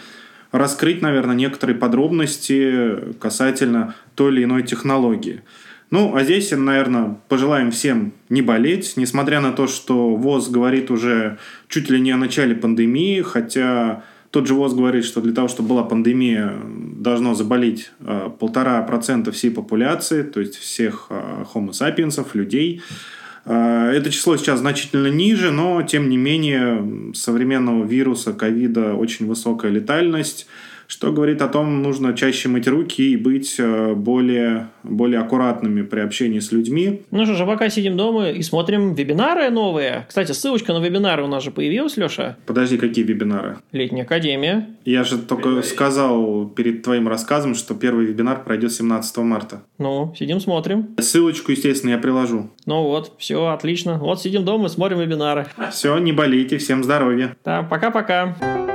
раскрыть, 0.51 1.03
наверное, 1.03 1.37
некоторые 1.37 1.77
подробности 1.77 3.15
касательно 3.21 3.95
той 4.17 4.33
или 4.33 4.45
иной 4.45 4.65
технологии. 4.65 5.43
Ну, 5.91 6.15
а 6.17 6.25
здесь, 6.25 6.51
наверное, 6.51 7.17
пожелаем 7.29 7.71
всем 7.71 8.13
не 8.29 8.43
болеть, 8.43 8.95
несмотря 8.97 9.41
на 9.41 9.53
то, 9.53 9.67
что 9.67 10.17
ВОЗ 10.17 10.49
говорит 10.49 10.91
уже 10.91 11.39
чуть 11.69 11.91
ли 11.91 12.01
не 12.01 12.11
о 12.11 12.17
начале 12.17 12.55
пандемии, 12.55 13.21
хотя 13.23 14.03
тот 14.31 14.49
же 14.49 14.55
ВОЗ 14.55 14.75
говорит, 14.75 15.05
что 15.05 15.21
для 15.21 15.33
того, 15.33 15.47
чтобы 15.47 15.69
была 15.69 15.85
пандемия, 15.85 16.55
должно 16.67 17.35
заболеть 17.35 17.93
э, 18.01 18.31
полтора 18.41 18.83
процента 18.83 19.31
всей 19.31 19.51
популяции, 19.51 20.23
то 20.23 20.41
есть 20.41 20.57
всех 20.57 21.07
э, 21.11 21.45
homo 21.55 21.71
sapiens, 21.71 22.27
людей. 22.35 22.83
Э, 23.45 23.93
это 23.95 24.11
число 24.11 24.37
сейчас 24.37 24.59
значительно 24.59 25.07
ниже, 25.07 25.53
но, 25.53 25.83
тем 25.83 26.09
не 26.09 26.17
менее, 26.17 27.13
современного 27.15 27.85
вируса, 27.85 28.33
ковида 28.33 28.95
очень 28.95 29.27
высокая 29.27 29.71
летальность– 29.71 30.49
что 30.87 31.13
говорит 31.13 31.43
о 31.43 31.49
том, 31.49 31.83
нужно 31.83 32.15
чаще 32.15 32.49
мыть 32.49 32.67
руки 32.69 33.13
и 33.13 33.17
быть 33.17 33.57
э, 33.59 33.95
более, 33.95 34.69
более 34.83 35.21
аккуратными 35.21 35.83
при 35.83 36.01
общении 36.01 36.39
с 36.41 36.53
людьми. 36.53 37.03
Ну 37.11 37.25
что 37.25 37.35
же, 37.35 37.47
пока 37.47 37.69
сидим 37.69 37.97
дома 37.97 38.31
и 38.31 38.43
смотрим 38.43 38.95
вебинары 38.95 39.51
новые. 39.51 40.05
Кстати, 40.09 40.33
ссылочка 40.33 40.73
на 40.73 40.79
вебинары 40.85 41.23
у 41.23 41.27
нас 41.27 41.43
же 41.43 41.51
появилась, 41.51 41.97
Леша. 41.97 42.37
Подожди, 42.47 42.77
какие 42.79 43.05
вебинары? 43.05 43.59
Летняя 43.73 44.03
академия. 44.03 44.69
Я 44.85 45.05
же 45.05 45.19
только 45.19 45.49
Привет. 45.49 45.67
сказал 45.67 46.47
перед 46.49 46.83
твоим 46.83 47.09
рассказом, 47.09 47.55
что 47.55 47.75
первый 47.75 48.07
вебинар 48.07 48.43
пройдет 48.45 48.73
17 48.73 49.17
марта. 49.19 49.63
Ну, 49.79 50.15
сидим, 50.19 50.41
смотрим. 50.41 50.95
Ссылочку, 50.99 51.53
естественно, 51.53 51.91
я 51.93 51.99
приложу. 51.99 52.51
Ну 52.67 52.83
вот, 52.85 53.13
все, 53.19 53.47
отлично. 53.47 53.99
Вот 53.99 54.21
сидим 54.21 54.45
дома, 54.45 54.69
смотрим 54.69 55.01
вебинары. 55.01 55.47
Все, 55.71 55.97
не 55.99 56.13
болейте, 56.13 56.59
всем 56.59 56.85
здоровья. 56.85 57.37
Да, 57.45 57.63
пока-пока. 57.63 58.74